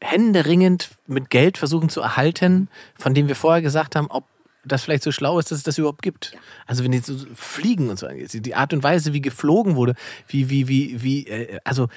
händeringend 0.00 0.90
mit 1.06 1.30
Geld 1.30 1.56
versuchen 1.56 1.88
zu 1.88 2.02
erhalten, 2.02 2.68
von 2.94 3.14
denen 3.14 3.28
wir 3.28 3.36
vorher 3.36 3.62
gesagt 3.62 3.96
haben, 3.96 4.08
ob 4.10 4.24
das 4.64 4.82
vielleicht 4.82 5.02
so 5.02 5.12
schlau 5.12 5.38
ist, 5.38 5.50
dass 5.50 5.58
es 5.58 5.64
das 5.64 5.78
überhaupt 5.78 6.02
gibt. 6.02 6.36
Also 6.66 6.84
wenn 6.84 6.92
die 6.92 6.98
so 6.98 7.14
fliegen 7.34 7.90
und 7.90 7.98
so, 7.98 8.08
die 8.08 8.54
Art 8.54 8.72
und 8.72 8.82
Weise, 8.82 9.12
wie 9.12 9.20
geflogen 9.22 9.76
wurde, 9.76 9.94
wie, 10.28 10.50
wie, 10.50 10.68
wie, 10.68 11.02
wie, 11.02 11.26
äh, 11.26 11.58
also 11.64 11.88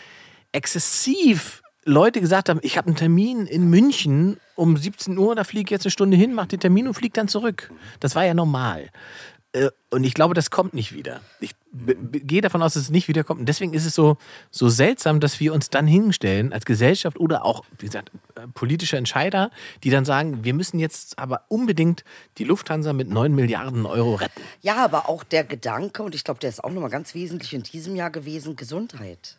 exzessiv 0.51 1.61
Leute 1.85 2.19
gesagt 2.19 2.49
haben, 2.49 2.59
ich 2.63 2.77
habe 2.77 2.87
einen 2.87 2.97
Termin 2.97 3.47
in 3.47 3.69
München 3.69 4.37
um 4.55 4.75
17 4.75 5.17
Uhr, 5.17 5.35
da 5.35 5.43
fliege 5.43 5.67
ich 5.67 5.71
jetzt 5.71 5.85
eine 5.85 5.91
Stunde 5.91 6.17
hin, 6.17 6.33
mache 6.33 6.49
den 6.49 6.59
Termin 6.59 6.87
und 6.87 6.93
fliege 6.93 7.13
dann 7.13 7.27
zurück. 7.27 7.71
Das 7.99 8.15
war 8.15 8.25
ja 8.25 8.33
normal. 8.33 8.89
Äh, 9.53 9.69
Und 9.89 10.03
ich 10.03 10.13
glaube, 10.13 10.33
das 10.33 10.51
kommt 10.51 10.73
nicht 10.73 10.93
wieder. 10.93 11.21
Ich 11.39 11.55
gehe 11.71 12.41
davon 12.41 12.61
aus, 12.61 12.73
dass 12.73 12.83
es 12.83 12.89
nicht 12.89 13.07
wiederkommt. 13.07 13.39
Und 13.39 13.45
deswegen 13.47 13.73
ist 13.73 13.85
es 13.85 13.95
so, 13.95 14.17
so 14.51 14.67
seltsam, 14.69 15.19
dass 15.19 15.39
wir 15.39 15.53
uns 15.53 15.69
dann 15.69 15.87
hinstellen 15.87 16.51
als 16.51 16.65
Gesellschaft 16.65 17.19
oder 17.19 17.45
auch, 17.45 17.63
wie 17.79 17.85
gesagt, 17.85 18.11
äh, 18.35 18.47
politische 18.53 18.97
Entscheider, 18.97 19.51
die 19.83 19.89
dann 19.89 20.05
sagen, 20.05 20.43
wir 20.43 20.53
müssen 20.53 20.79
jetzt 20.79 21.17
aber 21.19 21.43
unbedingt 21.47 22.03
die 22.37 22.43
Lufthansa 22.43 22.93
mit 22.93 23.09
9 23.09 23.33
Milliarden 23.33 23.85
Euro 23.85 24.15
retten. 24.15 24.41
Ja, 24.61 24.83
aber 24.83 25.07
auch 25.07 25.23
der 25.23 25.43
Gedanke, 25.43 26.03
und 26.03 26.15
ich 26.15 26.23
glaube, 26.23 26.39
der 26.39 26.49
ist 26.49 26.63
auch 26.63 26.71
nochmal 26.71 26.89
ganz 26.89 27.13
wesentlich 27.13 27.53
in 27.53 27.63
diesem 27.63 27.95
Jahr 27.95 28.11
gewesen, 28.11 28.55
Gesundheit. 28.55 29.37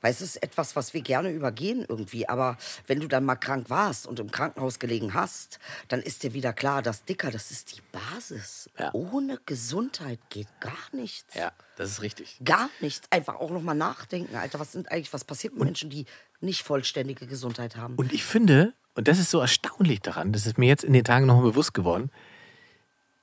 Weil 0.00 0.10
es 0.10 0.20
ist 0.20 0.42
etwas, 0.42 0.76
was 0.76 0.94
wir 0.94 1.00
gerne 1.00 1.30
übergehen 1.30 1.84
irgendwie. 1.88 2.28
Aber 2.28 2.56
wenn 2.86 3.00
du 3.00 3.08
dann 3.08 3.24
mal 3.24 3.36
krank 3.36 3.70
warst 3.70 4.06
und 4.06 4.20
im 4.20 4.30
Krankenhaus 4.30 4.78
gelegen 4.78 5.14
hast, 5.14 5.58
dann 5.88 6.00
ist 6.00 6.22
dir 6.22 6.34
wieder 6.34 6.52
klar, 6.52 6.82
dass 6.82 7.04
Dicker, 7.04 7.30
das 7.30 7.50
ist 7.50 7.76
die 7.76 7.82
Basis. 7.92 8.68
Ja. 8.78 8.90
Ohne 8.92 9.40
Gesundheit 9.46 10.20
geht 10.28 10.48
gar 10.60 10.72
nichts. 10.92 11.34
das 11.76 11.90
ist 11.90 12.02
richtig. 12.02 12.38
Gar 12.44 12.68
nichts. 12.80 13.06
Einfach 13.10 13.36
auch 13.36 13.50
nochmal 13.50 13.74
nachdenken, 13.74 14.36
Alter. 14.36 14.60
Was 14.60 14.72
sind 14.72 14.90
eigentlich, 14.92 15.12
was 15.12 15.24
passiert 15.24 15.54
mit 15.54 15.64
Menschen, 15.64 15.90
die 15.90 16.04
nicht 16.40 16.62
vollständige 16.62 17.26
Gesundheit 17.26 17.76
haben? 17.76 17.94
Und 17.96 18.12
ich 18.12 18.24
finde, 18.24 18.74
und 18.94 19.08
das 19.08 19.18
ist 19.18 19.30
so 19.30 19.40
erstaunlich 19.40 20.00
daran, 20.00 20.32
das 20.32 20.46
ist 20.46 20.58
mir 20.58 20.66
jetzt 20.66 20.84
in 20.84 20.92
den 20.92 21.04
Tagen 21.04 21.26
nochmal 21.26 21.44
bewusst 21.44 21.74
geworden, 21.74 22.10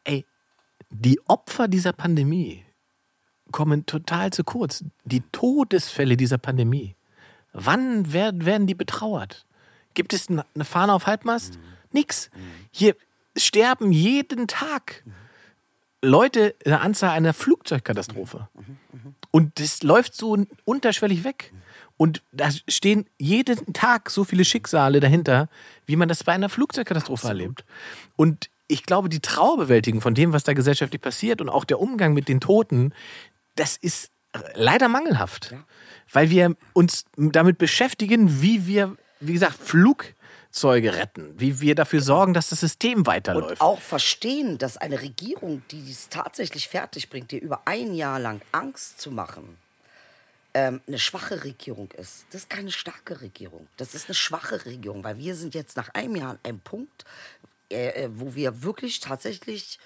ey, 0.04 0.26
die 0.90 1.22
Opfer 1.28 1.68
dieser 1.68 1.94
Pandemie 1.94 2.66
kommen 3.52 3.86
total 3.86 4.32
zu 4.32 4.44
kurz. 4.44 4.84
Die 5.06 5.22
Todesfälle 5.32 6.18
dieser 6.18 6.38
Pandemie. 6.38 6.96
Wann 7.54 8.14
werden, 8.14 8.46
werden 8.46 8.68
die 8.68 8.76
betrauert? 8.76 9.46
Gibt 9.94 10.14
es 10.14 10.30
eine 10.30 10.66
Fahne 10.66 10.94
auf 10.94 11.08
Halbmast? 11.08 11.60
Nix. 11.92 12.30
Hier 12.72 12.96
sterben 13.38 13.92
jeden 13.92 14.48
Tag 14.48 15.04
Leute 16.02 16.56
in 16.64 16.72
der 16.72 16.82
Anzahl 16.82 17.12
einer 17.12 17.34
Flugzeugkatastrophe. 17.34 18.48
Und 19.32 19.60
das 19.60 19.84
läuft 19.84 20.16
so 20.16 20.38
unterschwellig 20.66 21.24
weg. 21.24 21.54
Und 21.98 22.24
da 22.32 22.50
stehen 22.68 23.06
jeden 23.20 23.74
Tag 23.74 24.10
so 24.10 24.24
viele 24.24 24.44
Schicksale 24.44 25.00
dahinter, 25.00 25.50
wie 25.86 25.96
man 25.96 26.10
das 26.10 26.24
bei 26.24 26.32
einer 26.32 26.50
Flugzeugkatastrophe 26.50 27.28
erlebt. 27.28 27.64
Und 28.16 28.50
ich 28.68 28.84
glaube, 28.84 29.10
die 29.10 29.20
Trauerbewältigung 29.20 30.02
von 30.02 30.16
dem, 30.16 30.34
was 30.34 30.44
da 30.44 30.54
gesellschaftlich 30.54 31.02
passiert 31.02 31.42
und 31.42 31.50
auch 31.50 31.66
der 31.66 31.80
Umgang 31.80 32.14
mit 32.14 32.28
den 32.28 32.40
Toten, 32.40 32.94
das 33.62 33.78
ist 33.78 34.10
leider 34.56 34.88
mangelhaft. 34.88 35.54
Weil 36.12 36.30
wir 36.30 36.56
uns 36.74 37.06
damit 37.16 37.60
beschäftigen, 37.60 38.42
wie 38.42 38.66
wir, 38.66 38.98
wie 39.20 39.34
gesagt, 39.34 39.58
Flugzeuge 39.62 40.96
retten, 40.96 41.40
wie 41.40 41.62
wir 41.62 41.76
dafür 41.76 42.02
sorgen, 42.02 42.34
dass 42.34 42.50
das 42.50 42.60
System 42.60 43.06
weiterläuft. 43.06 43.52
Und 43.52 43.62
auch 43.62 43.80
verstehen, 43.80 44.58
dass 44.58 44.78
eine 44.78 45.02
Regierung, 45.02 45.62
die 45.70 45.90
es 45.90 46.10
tatsächlich 46.10 46.68
fertig 46.68 47.10
bringt, 47.10 47.32
dir 47.32 47.40
über 47.40 47.62
ein 47.66 47.94
Jahr 47.94 48.20
lang 48.20 48.42
Angst 48.52 49.00
zu 49.00 49.12
machen, 49.12 49.58
ähm, 50.54 50.82
eine 50.88 51.00
schwache 51.00 51.44
Regierung 51.46 51.92
ist. 51.92 52.26
Das 52.32 52.42
ist 52.42 52.50
keine 52.50 52.72
starke 52.72 53.22
Regierung. 53.22 53.68
Das 53.78 53.94
ist 53.94 54.08
eine 54.08 54.16
schwache 54.16 54.66
Regierung, 54.66 55.04
weil 55.04 55.18
wir 55.18 55.36
sind 55.36 55.54
jetzt 55.54 55.78
nach 55.78 55.94
einem 55.94 56.16
Jahr 56.16 56.32
an 56.32 56.40
einem 56.44 56.60
Punkt, 56.60 57.06
äh, 57.70 58.06
äh, 58.06 58.10
wo 58.12 58.36
wir 58.36 58.64
wirklich 58.64 59.00
tatsächlich, 59.00 59.80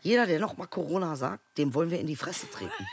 jeder, 0.00 0.26
der 0.26 0.40
noch 0.40 0.56
mal 0.56 0.66
Corona 0.66 1.14
sagt, 1.14 1.42
dem 1.58 1.74
wollen 1.74 1.90
wir 1.90 2.00
in 2.00 2.08
die 2.08 2.16
Fresse 2.16 2.50
treten. 2.50 2.86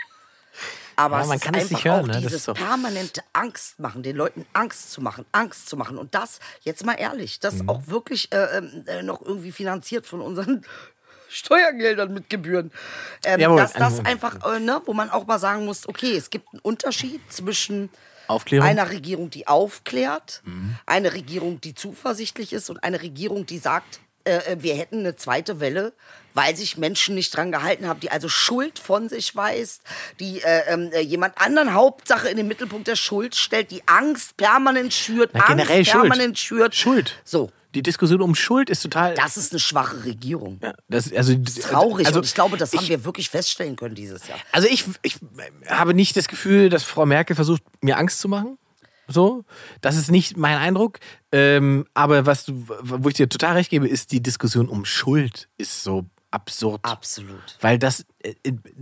Aber 0.96 1.18
Ja, 1.18 1.22
es 1.24 1.28
man 1.28 1.38
ist 1.38 1.44
kann 1.44 1.56
es 1.56 1.70
nicht 1.72 1.86
hören, 1.86 2.04
auch 2.04 2.08
ne? 2.08 2.22
Dieses 2.22 2.44
so. 2.46 2.54
permanente 2.54 3.22
Angst 3.34 3.80
machen, 3.80 4.02
den 4.04 4.16
Leuten 4.16 4.46
Angst 4.54 4.92
zu 4.92 5.02
machen, 5.02 5.26
Angst 5.32 5.68
zu 5.68 5.76
machen. 5.78 5.98
Und 5.98 6.16
das, 6.16 6.40
jetzt 6.62 6.86
mal 6.86 6.94
ehrlich, 6.94 7.40
das 7.40 7.56
Mhm. 7.56 7.70
auch 7.70 7.88
wirklich 7.88 8.32
äh, 8.32 8.58
ähm, 8.58 8.84
äh, 8.88 9.04
noch 9.04 9.22
irgendwie 9.22 9.52
finanziert 9.52 10.06
von 10.06 10.22
unseren 10.22 10.66
Steuergeldern 11.30 12.14
mit 12.14 12.30
Gebühren. 12.30 12.72
Ähm, 13.24 13.42
Jawohl. 13.42 13.58
dass 13.58 13.74
das 13.74 14.00
Ähm, 14.00 14.06
einfach, 14.06 14.46
äh, 14.56 14.60
ne, 14.60 14.82
wo 14.86 14.94
man 14.94 15.10
auch 15.10 15.26
mal 15.28 15.40
sagen 15.40 15.66
muss, 15.66 15.88
okay, 15.88 16.16
es 16.16 16.30
gibt 16.30 16.48
einen 16.54 16.62
Unterschied 16.62 17.22
zwischen 17.32 17.90
Aufklärung? 18.28 18.68
einer 18.68 18.90
Regierung, 18.90 19.30
die 19.30 19.48
aufklärt, 19.48 20.42
Mhm. 20.46 20.78
eine 20.86 21.14
Regierung, 21.14 21.60
die 21.62 21.74
zuversichtlich 21.74 22.54
ist 22.54 22.70
und 22.70 22.84
eine 22.84 23.02
Regierung, 23.02 23.46
die 23.46 23.58
sagt, 23.58 24.00
äh, 24.26 24.54
äh, 24.54 24.58
wir 24.60 24.76
hätten 24.76 25.00
eine 25.00 25.16
zweite 25.16 25.60
Welle, 25.60 25.94
weil 26.34 26.56
sich 26.56 26.78
Menschen 26.78 27.16
nicht 27.16 27.36
dran 27.36 27.52
gehalten 27.52 27.88
haben, 27.88 28.00
die 28.02 28.12
also 28.12 28.28
Schuld 28.28 28.78
von 28.80 29.08
sich 29.08 29.36
weist, 29.36 29.82
die 30.20 30.42
äh, 30.42 30.64
ähm, 30.68 30.90
äh, 30.92 31.00
jemand 31.00 31.40
anderen 31.40 31.74
Hauptsache 31.74 32.28
in 32.28 32.38
den 32.38 32.48
Mittelpunkt 32.48 32.88
der 32.88 32.98
Schuld 32.98 33.36
stellt, 33.36 33.72
die 33.72 33.82
Angst 33.88 34.36
permanent 34.36 34.94
schürt, 34.94 35.32
Na, 35.34 35.46
generell 35.48 35.78
Angst 35.78 35.92
Schuld. 35.92 36.04
permanent 36.04 36.38
schürt. 36.38 36.76
Schuld. 36.76 37.14
So, 37.24 37.52
Die 37.74 37.82
Diskussion 37.84 38.22
um 38.22 38.36
Schuld 38.36 38.70
ist 38.70 38.82
total. 38.82 39.14
das 39.16 39.38
ist 39.38 39.54
eine 39.54 39.60
schwache 39.60 40.04
Regierung. 40.04 40.60
Ja, 40.62 40.74
das, 40.90 41.12
also, 41.14 41.34
Traurig. 41.62 42.06
Also, 42.08 42.20
und 42.20 42.26
ich 42.26 42.34
glaube, 42.34 42.58
das 42.58 42.74
haben 42.74 42.84
ich, 42.84 42.90
wir 42.90 43.06
wirklich 43.06 43.30
feststellen 43.30 43.76
können 43.78 43.96
dieses 43.96 44.28
Jahr. 44.28 44.38
Also 44.52 44.68
ich, 44.68 44.84
ich 45.04 45.16
habe 45.70 45.94
nicht 45.94 46.18
das 46.18 46.28
Gefühl, 46.28 46.70
dass 46.70 46.84
Frau 46.84 47.06
Merkel 47.06 47.36
versucht, 47.36 47.64
mir 47.82 47.98
Angst 47.98 48.20
zu 48.20 48.28
machen. 48.28 48.58
So, 49.08 49.44
das 49.82 49.96
ist 49.98 50.12
nicht 50.12 50.38
mein 50.38 50.58
Eindruck. 50.58 51.00
Ähm, 51.32 51.86
aber 51.94 52.26
was 52.26 52.46
du, 52.46 52.66
wo 52.82 53.08
ich 53.10 53.16
dir 53.16 53.30
total 53.30 53.54
recht 53.56 53.70
gebe, 53.70 53.88
ist 53.88 54.12
die 54.12 54.22
Diskussion 54.22 54.68
um 54.70 54.86
Schuld 54.86 55.48
ist 55.58 55.84
so 55.84 56.06
absurd. 56.32 56.80
Absolut. 56.84 57.58
Weil 57.62 57.78
das 57.80 58.06
äh, 58.24 58.34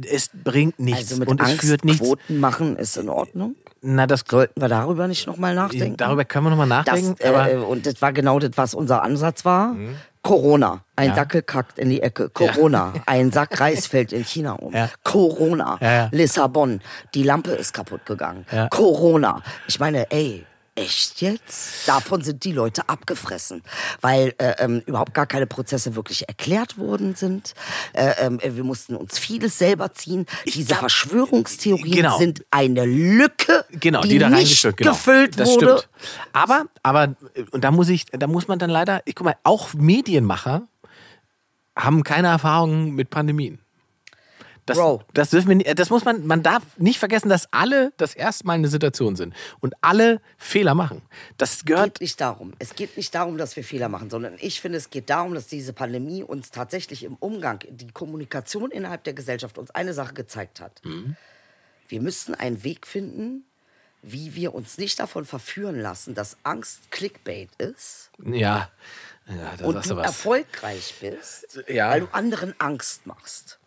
es 0.09 0.30
bringt 0.34 0.80
nichts 0.80 1.11
Also 1.11 1.17
mit 1.17 1.28
und 1.30 1.41
es 1.41 1.47
Angst 1.49 1.61
führt 1.61 1.86
nichts. 1.86 2.01
Quoten 2.05 2.39
machen 2.39 2.78
ist 2.78 2.97
in 2.97 3.09
Ordnung. 3.09 3.55
Na, 3.82 4.07
das 4.07 4.24
Sollten 4.28 4.61
wir 4.61 4.69
darüber 4.69 5.07
nicht 5.09 5.28
nochmal 5.28 5.53
nachdenken? 5.55 5.97
darüber 5.97 6.24
können 6.26 6.45
wir 6.45 6.49
nochmal 6.51 6.84
Das, 6.86 7.01
nachdenken. 7.01 7.15
äh, 7.21 7.28
aber 7.28 7.51
äh, 7.51 7.57
und 7.57 7.86
das 7.86 8.01
war 8.01 8.13
genau 8.13 8.39
das, 8.39 8.51
was 8.55 8.74
unser 8.74 9.03
Ansatz 9.03 9.43
war. 9.45 9.76
Corona. 10.24 10.84
Ein 10.95 11.09
Ja. 11.09 11.15
Dackel 11.15 11.41
kackt 11.41 11.78
in 11.78 11.89
die 11.89 12.01
Ecke. 12.01 12.30
Corona. 12.30 12.93
Ein 13.05 13.32
Sack 13.32 13.59
Reis 13.59 13.88
fällt 13.88 14.13
in 14.13 14.24
China 14.24 14.53
um. 14.53 14.74
Ja. 14.74 14.89
Corona. 15.03 15.78
Ja, 15.82 15.91
ja. 15.91 16.09
Lissabon. 16.11 16.82
Die 17.13 17.24
Lampe 17.24 17.51
ist 17.51 17.74
kaputt 17.74 18.05
gegangen. 18.05 18.45
Ja. 18.51 18.67
Corona. 18.69 19.41
Ich 19.67 19.80
meine, 19.80 20.09
ey. 20.11 20.45
Echt 20.76 21.21
jetzt? 21.21 21.88
Davon 21.88 22.24
sind 22.24 22.43
die 22.45 22.51
Leute 22.51 22.89
abgefressen, 22.89 23.61
weil 24.01 24.34
äh, 24.39 24.55
ähm, 24.57 24.82
überhaupt 24.88 25.13
gar 25.13 25.28
keine 25.28 25.45
Prozesse 25.45 25.95
wirklich 25.95 26.28
erklärt 26.28 26.80
worden 26.80 27.13
sind. 27.13 27.53
Äh, 27.93 28.13
ähm, 28.17 28.39
wir 28.43 28.63
mussten 28.63 28.95
uns 28.95 29.19
vieles 29.19 29.59
selber 29.59 29.93
ziehen. 29.93 30.26
Diese 30.47 30.69
glaub- 30.69 30.80
Verschwörungstheorien 30.80 31.91
Genau. 31.95 32.17
sind 32.17 32.43
eine 32.49 32.86
Lücke, 32.86 33.65
Genau, 33.69 34.01
die, 34.01 34.09
die, 34.09 34.17
da 34.17 34.30
nicht 34.30 34.63
genau. 34.76 34.91
gefüllt 34.93 35.39
das 35.39 35.49
wurde. 35.49 35.78
Stimmt. 35.78 35.89
Aber, 36.34 36.65
aber, 36.82 37.15
und 37.51 37.63
da 37.63 37.69
muss 37.69 37.89
ich, 37.89 38.05
da 38.07 38.26
muss 38.26 38.47
man 38.47 38.57
dann 38.57 38.71
leider, 38.71 39.01
ich 39.05 39.13
guck 39.13 39.26
mal, 39.26 39.36
auch 39.43 39.76
Medienmacher 39.76 40.67
haben 41.78 42.03
keine 42.03 42.30
Erfahrung 42.30 42.93
mit 42.95 43.11
Pandemien. 43.11 43.59
Das, 44.66 44.78
Bro. 44.78 45.03
das 45.14 45.30
dürfen 45.30 45.49
wir, 45.49 45.55
nie- 45.57 45.76
das 45.76 45.89
muss 45.89 46.05
man, 46.05 46.26
man 46.26 46.41
darf 46.41 46.64
nicht 46.78 46.97
vergessen, 46.97 47.28
dass 47.28 47.51
alle 47.51 47.91
das 47.97 48.16
erste 48.16 48.47
Mal 48.47 48.55
in 48.55 48.61
der 48.64 48.72
Situation 48.72 49.18
sind 49.18 49.36
und 49.59 49.74
alle 49.82 50.22
Fehler 50.38 50.74
machen. 50.74 51.01
Das 51.38 51.66
gehört, 51.66 51.95
geht 51.95 52.01
nicht 52.01 52.22
darum. 52.22 52.53
Es 52.59 52.74
geht 52.74 52.95
nicht 52.95 53.14
darum, 53.14 53.38
dass 53.38 53.57
wir 53.57 53.64
Fehler 53.66 53.89
machen, 53.89 54.09
sondern 54.09 54.36
ich 54.39 54.61
finde, 54.61 54.78
es 54.78 54.89
geht 54.89 55.09
darum, 55.09 55.34
dass 55.34 55.47
diese 55.47 55.74
Pandemie 55.74 56.24
uns 56.24 56.49
tatsächlich 56.49 57.03
im 57.03 57.16
Umgang, 57.16 57.59
die 57.70 57.91
Kommunikation 57.91 58.72
innerhalb 58.72 59.03
der 59.03 59.14
Gesellschaft 59.14 59.57
uns 59.57 59.70
eine 59.72 59.93
Sache 59.93 60.14
gezeigt 60.14 60.61
hat. 60.61 60.82
Wir 61.89 62.01
müssen 62.01 62.34
einen 62.34 62.64
Weg 62.64 62.88
finden, 62.88 63.43
wie 64.01 64.34
wir 64.36 64.53
uns 64.55 64.78
nicht 64.78 64.97
davon 64.99 65.26
verführen 65.26 65.80
lassen, 65.80 66.14
dass 66.16 66.38
Angst 66.43 66.89
Clickbait 66.91 67.49
ist 67.57 68.11
ja, 68.26 68.70
ja 69.28 69.53
da 69.57 69.66
und 69.66 69.89
du 69.89 69.95
was. 69.97 70.05
erfolgreich 70.05 70.95
bist, 71.01 71.59
Ja. 71.68 71.89
weil 71.91 72.01
du 72.01 72.07
anderen 72.14 72.53
Angst 72.59 73.05
machst. 73.07 73.59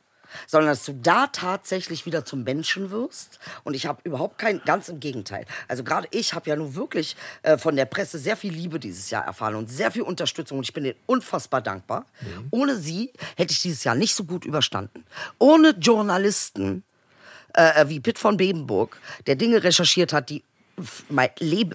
Sondern 0.47 0.71
dass 0.71 0.85
du 0.85 0.93
da 0.93 1.27
tatsächlich 1.29 2.07
wieder 2.07 2.25
zum 2.25 2.45
Menschen 2.45 2.91
wirst. 2.91 3.39
Und 3.65 3.75
ich 3.75 3.87
habe 3.87 4.01
überhaupt 4.05 4.39
kein, 4.39 4.61
ganz 4.65 4.89
im 4.89 5.01
Gegenteil. 5.01 5.47
Also 5.69 5.85
gerade 5.85 6.09
ich 6.11 6.35
habe 6.35 6.49
ja 6.49 6.57
nun 6.57 6.75
wirklich 6.75 7.17
äh, 7.43 7.59
von 7.59 7.77
der 7.77 7.87
Presse 7.87 8.19
sehr 8.19 8.37
viel 8.37 8.53
Liebe 8.53 8.79
dieses 8.79 9.11
Jahr 9.11 9.25
erfahren 9.25 9.55
und 9.55 9.71
sehr 9.71 9.91
viel 9.91 10.03
Unterstützung. 10.03 10.59
Und 10.59 10.65
ich 10.65 10.73
bin 10.73 10.85
denen 10.85 10.99
unfassbar 11.07 11.61
dankbar. 11.61 12.07
Ohne 12.51 12.77
sie 12.77 13.13
hätte 13.37 13.53
ich 13.53 13.63
dieses 13.63 13.85
Jahr 13.85 13.95
nicht 13.95 14.15
so 14.15 14.25
gut 14.25 14.45
überstanden. 14.45 15.05
Ohne 15.39 15.71
Journalisten 15.71 16.85
äh, 17.57 17.89
wie 17.89 18.01
Pitt 18.01 18.19
von 18.19 18.37
Bebenburg, 18.37 18.99
der 19.27 19.37
Dinge 19.37 19.63
recherchiert 19.63 20.13
hat, 20.13 20.31
die 20.31 20.43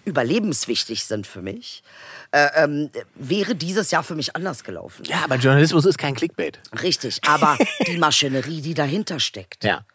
überlebenswichtig 0.05 1.05
sind 1.05 1.27
für 1.27 1.41
mich, 1.41 1.83
äh, 2.31 2.47
ähm, 2.55 2.89
wäre 3.15 3.55
dieses 3.55 3.91
Jahr 3.91 4.03
für 4.03 4.15
mich 4.15 4.35
anders 4.35 4.63
gelaufen. 4.63 5.03
Ja, 5.05 5.23
aber 5.23 5.35
Journalismus 5.35 5.85
ist 5.85 5.97
kein 5.97 6.15
Clickbait. 6.15 6.59
Richtig, 6.81 7.19
aber 7.27 7.57
die 7.87 7.97
Maschinerie, 7.97 8.61
die 8.61 8.73
dahinter 8.73 9.19
steckt, 9.19 9.63
Ja. 9.63 9.85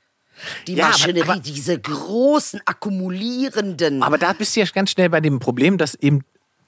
die 0.66 0.74
Ja, 0.74 0.84
aber- 0.86 0.92
Maschinerie, 0.92 1.28
aber- 1.30 1.40
diese 1.40 1.78
großen 1.78 2.60
akkumulierenden, 2.64 4.02
Aber 4.02 4.18
da 4.18 4.32
bist 4.32 4.56
du 4.56 4.60
ja 4.60 4.66
ganz 4.66 4.90
schnell 4.90 5.10
bei 5.10 5.20
dem 5.20 5.38
Problem, 5.40 5.78
dass 5.78 5.94
eben 5.94 6.22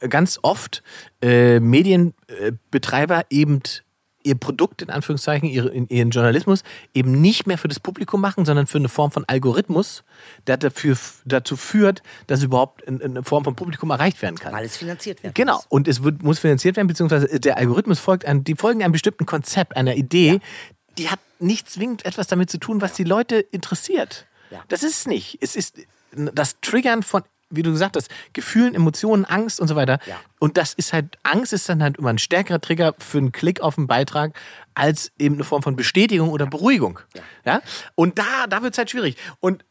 ganz 0.09 0.39
oft 0.43 0.82
äh, 1.22 1.59
Medienbetreiber 1.61 3.24
eben 3.30 3.62
ihr 4.28 4.34
Produkt 4.36 4.82
in 4.82 4.90
Anführungszeichen, 4.90 5.48
ihre, 5.48 5.68
in- 5.70 5.88
ihren 5.88 6.10
Journalismus 6.10 6.62
eben 6.94 7.20
nicht 7.20 7.46
mehr 7.46 7.58
für 7.58 7.68
das 7.68 7.80
Publikum 7.80 8.20
machen, 8.20 8.44
sondern 8.44 8.66
für 8.66 8.78
eine 8.78 8.88
Form 8.88 9.10
von 9.10 9.24
Algorithmus, 9.26 10.04
der 10.46 10.56
dafür, 10.58 10.96
dazu 11.24 11.56
führt, 11.56 12.02
dass 12.26 12.42
überhaupt 12.42 12.82
in- 12.82 13.00
in 13.00 13.10
eine 13.12 13.22
Form 13.24 13.44
von 13.44 13.56
Publikum 13.56 13.90
erreicht 13.90 14.22
werden 14.22 14.38
kann. 14.38 14.52
weil 14.52 14.64
es 14.64 14.76
finanziert 14.76 15.22
wird. 15.22 15.34
Genau, 15.34 15.60
und 15.68 15.88
es 15.88 16.02
wird, 16.02 16.22
muss 16.22 16.38
finanziert 16.38 16.76
werden, 16.76 16.86
beziehungsweise 16.86 17.40
der 17.40 17.56
Algorithmus 17.56 17.98
folgt 17.98 18.24
einem, 18.24 18.44
die 18.44 18.54
folgen 18.54 18.82
einem 18.82 18.92
bestimmten 18.92 19.26
Konzept, 19.26 19.76
einer 19.76 19.96
Idee, 19.96 20.40
die 20.98 21.08
hat 21.10 21.20
nicht 21.40 21.70
zwingend 21.70 22.04
etwas 22.04 22.26
damit 22.26 22.50
zu 22.50 22.58
tun, 22.58 22.80
was 22.80 22.92
die 22.92 23.04
Leute 23.04 23.36
interessiert. 23.36 24.26
Ja. 24.50 24.62
Das 24.68 24.82
ist 24.82 25.00
es 25.00 25.06
nicht. 25.06 25.38
Es 25.40 25.56
ist 25.56 25.76
das 26.12 26.60
Triggern 26.60 27.02
von, 27.02 27.22
wie 27.51 27.62
du 27.62 27.70
gesagt 27.72 27.96
hast, 27.96 28.09
Gefühlen, 28.32 28.74
Emotionen, 28.74 29.24
Angst 29.24 29.61
und 29.61 29.68
so 29.68 29.76
weiter. 29.76 29.99
Ja. 30.07 30.16
Und 30.38 30.57
das 30.57 30.74
ist 30.74 30.92
halt, 30.92 31.16
Angst 31.22 31.53
ist 31.53 31.68
dann 31.68 31.82
halt 31.82 31.96
immer 31.99 32.11
ein 32.11 32.18
stärkerer 32.18 32.61
Trigger 32.61 32.94
für 32.99 33.18
einen 33.18 33.32
Klick 33.32 33.61
auf 33.61 33.78
einen 33.78 33.86
Beitrag 33.86 34.38
als 34.74 35.12
eben 35.18 35.36
eine 35.36 35.44
Form 35.44 35.62
von 35.62 35.74
Bestätigung 35.76 36.30
oder 36.30 36.46
Beruhigung. 36.46 37.01
Ja. 37.44 37.62
Und 37.94 38.18
da, 38.18 38.46
da 38.49 38.62
wird 38.62 38.74
es 38.74 38.78
halt 38.78 38.90
schwierig. 38.90 39.16
Und, 39.40 39.64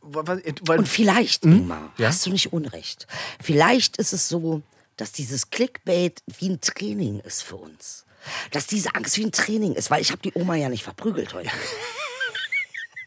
was- 0.00 0.40
weil, 0.62 0.78
Und 0.78 0.88
vielleicht, 0.88 1.44
Hm? 1.44 1.52
Ingmar, 1.52 1.92
Ja? 1.98 2.08
hast 2.08 2.24
du 2.26 2.30
nicht 2.30 2.52
Unrecht. 2.52 3.06
Vielleicht 3.42 3.96
ist 3.96 4.12
es 4.12 4.28
so, 4.28 4.62
dass 4.96 5.12
dieses 5.12 5.50
Clickbait 5.50 6.22
wie 6.38 6.48
ein 6.50 6.60
Training 6.60 7.20
ist 7.20 7.42
für 7.42 7.56
uns. 7.56 8.04
Dass 8.52 8.66
diese 8.66 8.94
Angst 8.94 9.16
wie 9.18 9.24
ein 9.24 9.32
Training 9.32 9.74
ist, 9.74 9.90
weil 9.90 10.00
ich 10.00 10.10
habe 10.10 10.22
die 10.22 10.32
Oma 10.34 10.54
ja 10.54 10.68
nicht 10.68 10.84
verprügelt 10.84 11.34
heute. 11.34 11.50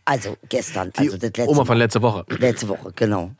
Also 0.05 0.37
gestern, 0.47 0.91
also 0.97 1.17
das 1.17 1.21
letzte 1.21 1.47
Oma 1.49 1.65
von 1.65 1.77
letzter 1.77 2.01
Woche. 2.01 2.25
Letzte 2.29 2.67
Woche, 2.67 2.91
genau. 2.95 3.31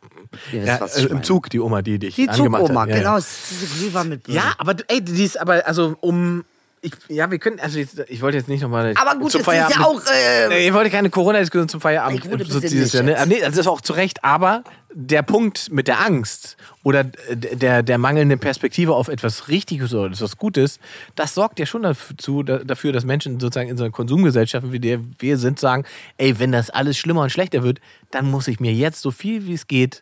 Ihr 0.52 0.60
wisst, 0.62 0.68
Ja, 0.68 0.80
was 0.82 0.96
ich 0.98 1.04
äh, 1.04 1.08
Im 1.08 1.14
meine. 1.14 1.22
Zug, 1.24 1.50
die 1.50 1.60
Oma, 1.60 1.82
die 1.82 2.00
dich 2.00 2.16
Die 2.16 2.30
angemacht 2.30 2.62
Zugoma, 2.62 2.82
hat. 2.82 2.90
Ja, 2.90 2.96
genau. 2.98 3.18
Ja. 3.18 3.24
diese 3.52 3.66
Glühwein 3.80 4.10
mit 4.10 4.28
Ja, 4.28 4.54
aber 4.58 4.74
du- 4.76 4.84
ey, 4.88 5.02
die 5.02 5.24
ist 5.24 5.40
aber, 5.40 5.66
also 5.68 5.96
um. 6.02 6.46
Ich, 6.82 6.94
ja, 7.10 7.30
wir 7.30 7.40
können, 7.40 7.60
also 7.60 7.78
jetzt, 7.78 8.00
ich 8.08 8.22
wollte 8.22 8.38
jetzt 8.38 8.48
nicht 8.48 8.62
nochmal. 8.62 8.94
Aber 8.96 9.20
gut, 9.20 9.34
zum 9.34 9.42
es 9.42 9.48
ist 9.48 9.54
ja 9.54 9.84
auch, 9.84 10.02
äh, 10.50 10.66
ich 10.66 10.74
wollte 10.74 10.90
keine 10.90 11.10
Corona-Diskussion 11.10 11.68
zum 11.68 11.82
Feierabend. 11.82 12.24
Ich 12.24 12.32
wurde 12.32 12.46
so 12.46 12.62
dieses 12.62 12.94
Jahr, 12.94 13.04
ne? 13.04 13.18
Ah, 13.18 13.26
Nee, 13.26 13.42
das 13.42 13.58
ist 13.58 13.68
auch 13.68 13.82
zu 13.82 13.92
Recht, 13.92 14.24
aber 14.24 14.64
der 14.94 15.22
Punkt 15.22 15.74
mit 15.74 15.90
der 15.90 16.00
Angst 16.00 16.56
oder 16.84 17.04
der, 17.04 17.84
der 17.84 17.98
mangelnden 17.98 18.40
Perspektive 18.40 18.96
auf 18.96 19.10
etwas 19.10 19.50
Richtiges 19.50 19.94
oder 19.94 20.10
etwas 20.14 20.38
Gutes, 20.38 20.80
das 21.16 21.34
sorgt 21.34 21.60
ja 21.60 21.66
schon 21.66 21.84
dazu, 21.84 22.44
da- 22.44 22.60
dafür, 22.60 22.94
dass 22.94 23.04
Menschen 23.04 23.42
sozusagen 23.42 23.68
in 23.70 23.76
so 23.76 23.84
einer 23.84 23.92
Konsumgesellschaft, 23.92 24.72
wie 24.72 24.80
der 24.80 25.02
wir 25.20 25.38
sind, 25.38 25.60
sagen, 25.60 25.84
ey, 26.18 26.40
wenn 26.40 26.54
das 26.54 26.70
alles 26.70 26.98
schlimmer 26.98 27.24
und 27.24 27.30
schlechter 27.30 27.62
wird, 27.62 27.82
dann 28.12 28.32
muss 28.32 28.48
ich 28.48 28.62
mir 28.62 28.72
jetzt 28.72 29.02
so 29.02 29.12
viel 29.12 29.46
wie 29.48 29.54
es 29.54 29.68
geht 29.68 30.02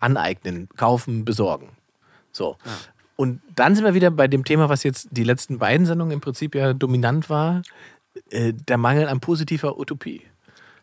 aneignen, 0.00 0.68
kaufen, 0.76 1.24
besorgen. 1.24 1.70
So. 2.32 2.56
Und 3.16 3.40
dann 3.54 3.74
sind 3.74 3.84
wir 3.84 3.94
wieder 3.94 4.10
bei 4.10 4.28
dem 4.28 4.44
Thema, 4.44 4.68
was 4.68 4.82
jetzt 4.82 5.08
die 5.10 5.24
letzten 5.24 5.58
beiden 5.58 5.86
Sendungen 5.86 6.12
im 6.12 6.20
Prinzip 6.20 6.54
ja 6.54 6.74
dominant 6.74 7.30
war, 7.30 7.62
äh, 8.30 8.52
der 8.52 8.76
Mangel 8.76 9.08
an 9.08 9.20
positiver 9.20 9.78
Utopie. 9.78 10.22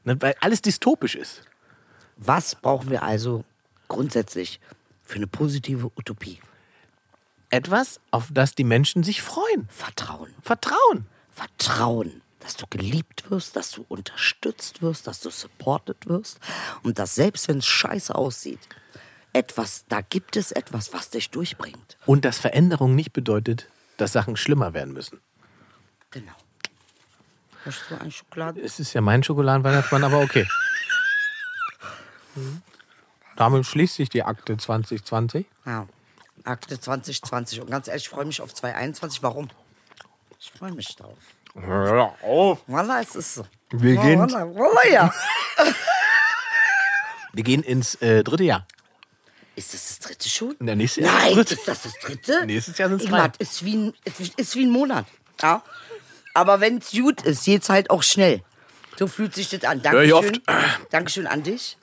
Ne, 0.04 0.22
weil 0.22 0.36
alles 0.42 0.62
dystopisch 0.62 1.16
ist. 1.16 1.44
Was 2.18 2.56
brauchen 2.56 2.90
wir 2.90 3.04
also 3.04 3.44
grundsätzlich 3.88 4.60
für 5.04 5.16
eine 5.16 5.28
positive 5.28 5.92
Utopie? 5.96 6.40
Etwas, 7.50 8.00
auf 8.12 8.30
das 8.32 8.56
die 8.56 8.64
Menschen 8.64 9.04
sich 9.04 9.22
freuen. 9.22 9.68
Vertrauen. 9.70 10.34
Vertrauen. 10.42 11.06
Vertrauen, 11.30 12.22
dass 12.40 12.56
du 12.58 12.66
geliebt 12.70 13.30
wirst, 13.30 13.56
dass 13.56 13.72
du 13.72 13.86
unterstützt 13.88 14.82
wirst, 14.82 15.08
dass 15.08 15.20
du 15.20 15.30
supported 15.30 16.08
wirst 16.08 16.40
und 16.84 17.00
dass 17.00 17.16
selbst 17.16 17.48
wenn 17.48 17.60
es 17.60 17.66
scheiße 17.66 18.14
aussieht, 18.14 18.60
etwas, 19.34 19.86
da 19.90 20.02
gibt 20.02 20.36
es 20.38 20.52
etwas, 20.52 20.94
was 20.94 21.10
dich 21.10 21.30
durchbringt. 21.32 21.98
Und 22.06 22.24
dass 22.26 22.38
Veränderung 22.40 22.96
nicht 22.96 23.14
bedeutet, 23.14 23.68
dass 23.98 24.12
Sachen 24.14 24.38
schlimmer 24.38 24.74
werden 24.74 24.94
müssen. 24.94 25.20
Genau. 26.12 26.32
Möchtest 27.66 27.92
du 27.92 28.00
eine 28.00 28.12
Schokolade? 28.12 28.62
Es 28.62 28.80
ist 28.80 28.94
ja 28.94 29.02
mein 29.02 29.24
Schokoladenweihnachtsmann, 29.24 30.04
aber 30.04 30.20
okay. 30.22 30.48
Mhm. 32.36 32.64
Damit 33.36 33.66
schließt 33.68 33.94
sich 33.96 34.10
die 34.10 34.24
Akte 34.24 34.58
2020. 34.58 35.46
Ja. 35.68 35.88
Akte 36.44 36.80
2020. 36.80 37.62
Und 37.62 37.70
ganz 37.70 37.88
ehrlich, 37.88 38.04
ich 38.06 38.10
freue 38.10 38.26
mich 38.26 38.42
auf 38.42 38.52
2021. 38.54 39.22
Warum? 39.22 39.50
Ich 40.40 40.52
freue 40.52 40.72
mich 40.72 40.96
drauf. 40.96 41.18
Hör 41.54 42.16
auf. 42.24 42.64
Voila, 42.68 43.02
es 43.02 43.16
ist 43.16 43.36
so. 43.36 43.46
Wir 43.72 43.98
gehen- 43.98 44.20
Voila, 44.20 44.48
voila, 44.48 44.88
ja. 44.92 45.14
Wir 47.34 47.44
gehen 47.44 47.62
ins 47.64 47.96
äh, 48.02 48.24
dritte 48.24 48.44
Jahr. 48.44 48.68
Ist 49.56 49.74
das 49.74 49.88
das 49.88 50.00
dritte 50.00 50.30
schon? 50.30 50.56
Na, 50.60 50.74
nächstes 50.76 51.04
Jahr 51.06 51.14
Nein, 51.20 51.38
ist 51.38 51.68
das 51.68 51.84
das 51.84 51.94
dritte? 52.02 52.46
Nächstes 52.46 52.78
Jahr 52.78 52.90
sind's 52.90 53.04
Ingmar, 53.06 53.30
drei. 53.30 53.36
ist 53.40 53.64
wie 53.64 53.76
ein, 53.76 53.94
ist, 54.38 54.56
wie 54.56 54.66
ein 54.66 54.72
Monat. 54.72 55.06
Ja? 55.42 55.64
Aber 56.34 56.60
wenn 56.60 56.78
es 56.80 56.92
gut 56.92 57.22
ist, 57.22 57.46
geht's 57.46 57.70
halt 57.70 57.90
auch 57.92 58.02
schnell. 58.02 58.42
So 58.98 59.08
fühlt 59.08 59.36
sich 59.36 59.50
das 59.50 59.64
an. 59.64 59.82
Hör 59.84 60.02
ich 60.04 60.12
Dankeschön. 60.12 60.42
oft. 60.48 60.94
Dankeschön 60.94 61.28
an 61.28 61.44
dich. 61.44 61.78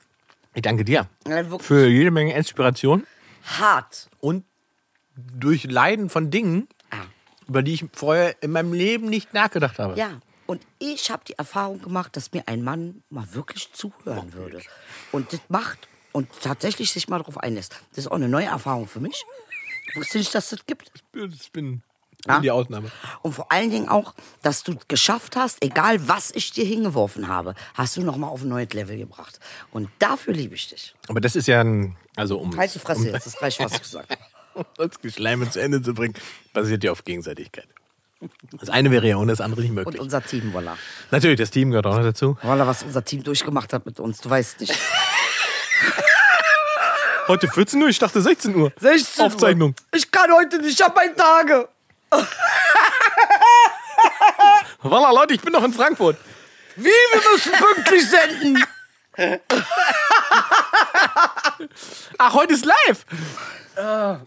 Ich 0.53 0.61
danke 0.61 0.83
dir 0.83 1.07
Ja, 1.25 1.49
wirklich 1.49 1.61
für 1.67 1.87
jede 1.87 2.11
Menge 2.11 2.35
Inspiration 2.35 3.07
hart. 3.59 4.09
und 4.19 4.43
durch 5.15 5.63
Leiden 5.65 6.09
von 6.09 6.29
Dingen, 6.29 6.67
Ah. 6.89 6.97
über 7.47 7.63
die 7.63 7.73
ich 7.73 7.85
vorher 7.93 8.35
in 8.43 8.51
meinem 8.51 8.73
Leben 8.73 9.07
nicht 9.09 9.33
nachgedacht 9.33 9.79
habe. 9.79 9.97
Ja, 9.97 10.19
und 10.45 10.61
ich 10.79 11.09
habe 11.09 11.23
die 11.25 11.37
Erfahrung 11.37 11.81
gemacht, 11.81 12.17
dass 12.17 12.33
mir 12.33 12.43
ein 12.47 12.63
Mann 12.63 13.03
mal 13.09 13.33
wirklich 13.33 13.71
zuhören 13.71 14.33
würde. 14.33 14.61
Und 15.13 15.31
das 15.31 15.39
macht 15.47 15.87
und 16.13 16.27
tatsächlich 16.41 16.91
sich 16.91 17.07
mal 17.07 17.17
darauf 17.19 17.37
einlässt. 17.37 17.73
Das 17.91 17.99
ist 18.05 18.07
auch 18.11 18.15
eine 18.15 18.27
neue 18.29 18.45
Erfahrung 18.45 18.87
für 18.87 18.99
mich. 18.99 19.23
Ich 19.89 19.95
wusste 19.95 20.17
nicht, 20.17 20.33
dass 20.35 20.49
das 20.49 20.65
gibt. 20.65 20.91
Ich 21.13 21.51
bin, 21.51 21.81
Ja. 22.27 22.35
bin 22.35 22.43
die 22.43 22.51
Ausnahme. 22.51 22.91
Und 23.21 23.33
vor 23.33 23.51
allen 23.51 23.69
Dingen 23.71 23.89
auch, 23.89 24.13
dass 24.41 24.63
du 24.63 24.75
geschafft 24.87 25.35
hast, 25.35 25.63
egal 25.63 26.07
was 26.07 26.31
ich 26.31 26.51
dir 26.51 26.65
hingeworfen 26.65 27.27
habe, 27.27 27.55
hast 27.73 27.97
du 27.97 28.01
noch 28.01 28.15
mal 28.17 28.27
auf 28.27 28.41
ein 28.41 28.49
neues 28.49 28.71
Level 28.73 28.97
gebracht. 28.97 29.39
Und 29.71 29.89
dafür 29.99 30.33
liebe 30.33 30.55
ich 30.55 30.69
dich. 30.69 30.95
Aber 31.07 31.19
das 31.21 31.35
ist 31.35 31.47
ja 31.47 31.61
ein, 31.61 31.97
also 32.15 32.37
um, 32.39 32.51
die 32.51 32.79
Fresse 32.79 33.09
jetzt, 33.09 33.25
das 33.25 33.41
reicht, 33.41 33.59
was 33.59 33.73
ich 33.73 33.81
gesagt 33.81 34.11
habe. 34.11 34.21
um 34.53 34.65
das 34.77 34.99
Geschleime 34.99 35.49
zu 35.49 35.59
Ende 35.61 35.81
zu 35.81 35.93
bringen, 35.93 36.13
basiert 36.53 36.83
ja 36.83 36.91
auf 36.91 37.03
Gegenseitigkeit. 37.03 37.67
Das 38.59 38.69
eine 38.69 38.91
wäre 38.91 39.07
ja 39.07 39.17
ohne 39.17 39.31
das 39.31 39.41
andere 39.41 39.61
nicht 39.61 39.71
Und 39.71 39.75
möglich. 39.77 39.99
unser 39.99 40.21
Team, 40.23 40.53
voilà. 40.55 40.73
Natürlich, 41.09 41.39
das 41.39 41.49
Team 41.49 41.71
gehört 41.71 41.87
auch 41.87 41.95
noch 41.95 42.03
dazu. 42.03 42.37
Voilà, 42.43 42.67
was 42.67 42.83
unser 42.83 43.03
Team 43.03 43.23
durchgemacht 43.23 43.73
hat 43.73 43.83
mit 43.87 43.99
uns, 43.99 44.21
du 44.21 44.29
weißt 44.29 44.59
nicht. 44.59 44.77
Heute 47.31 47.47
14 47.47 47.81
Uhr, 47.81 47.87
ich 47.87 47.97
dachte 47.97 48.21
16 48.21 48.53
Uhr. 48.57 48.73
16 48.77 49.21
Uhr. 49.21 49.25
Aufzeichnung. 49.27 49.73
Ich 49.93 50.11
kann 50.11 50.29
heute 50.33 50.57
nicht, 50.57 50.77
ich 50.77 50.85
habe 50.85 50.93
meine 50.95 51.15
Tage. 51.15 51.69
Voilà, 54.83 55.13
Leute, 55.13 55.35
ich 55.35 55.39
bin 55.39 55.53
noch 55.53 55.63
in 55.63 55.71
Frankfurt. 55.71 56.17
Wie, 56.75 56.89
wir 56.89 57.21
müssen 57.31 57.53
pünktlich 57.53 58.09
senden. 58.09 58.61
Ach, 62.17 62.33
heute 62.33 62.53
ist 62.53 62.65
live. 62.65 63.05
Wallah, 63.77 64.25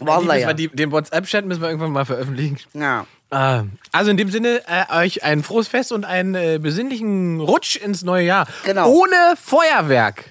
müssen 0.00 0.38
ja. 0.40 0.46
wir 0.48 0.54
die, 0.54 0.68
den 0.68 0.92
WhatsApp-Chat 0.92 1.46
müssen 1.46 1.62
wir 1.62 1.68
irgendwann 1.68 1.92
mal 1.92 2.04
veröffentlichen. 2.04 2.60
ja. 2.74 3.06
Äh, 3.30 3.62
Also 3.90 4.10
in 4.10 4.18
dem 4.18 4.30
Sinne, 4.30 4.60
äh, 4.66 4.84
euch 4.94 5.24
ein 5.24 5.42
frohes 5.42 5.68
Fest 5.68 5.92
und 5.92 6.04
einen 6.04 6.34
äh, 6.34 6.58
besinnlichen 6.60 7.40
Rutsch 7.40 7.76
ins 7.76 8.02
neue 8.02 8.26
Jahr. 8.26 8.46
Genau. 8.66 8.90
Ohne 8.90 9.34
Feuerwerk. 9.42 10.26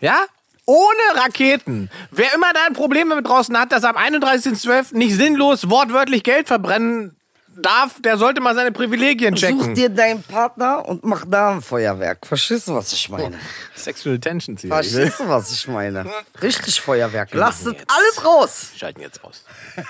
Ja? 0.00 0.26
Ohne 0.66 1.20
Raketen. 1.20 1.90
Wer 2.10 2.34
immer 2.34 2.52
da 2.52 2.66
ein 2.66 2.72
Problem 2.72 3.08
damit 3.08 3.26
draußen 3.26 3.56
hat, 3.58 3.70
dass 3.72 3.84
am 3.84 3.96
31.12. 3.96 4.96
nicht 4.96 5.14
sinnlos 5.14 5.70
wortwörtlich 5.70 6.24
Geld 6.24 6.48
verbrennen 6.48 7.16
darf, 7.56 8.00
der 8.02 8.18
sollte 8.18 8.40
mal 8.40 8.54
seine 8.54 8.72
Privilegien 8.72 9.36
Such 9.36 9.48
checken. 9.48 9.74
dir 9.74 9.88
deinen 9.88 10.22
Partner 10.22 10.86
und 10.86 11.04
mach 11.04 11.24
da 11.26 11.52
ein 11.52 11.62
Feuerwerk. 11.62 12.26
Verstehst 12.26 12.68
du, 12.68 12.74
was 12.74 12.92
ich 12.92 13.08
meine? 13.08 13.38
Sexual 13.74 14.18
Tensions 14.18 14.60
hier. 14.60 14.70
Verstehst 14.70 15.20
du, 15.20 15.28
was 15.28 15.50
ich 15.52 15.66
meine? 15.68 16.04
Richtig 16.42 16.80
Feuerwerk. 16.80 17.30
Lasst 17.32 17.66
alles 17.66 18.24
raus. 18.24 18.72
Schalten 18.76 19.00
jetzt 19.00 19.22
aus. 19.24 19.44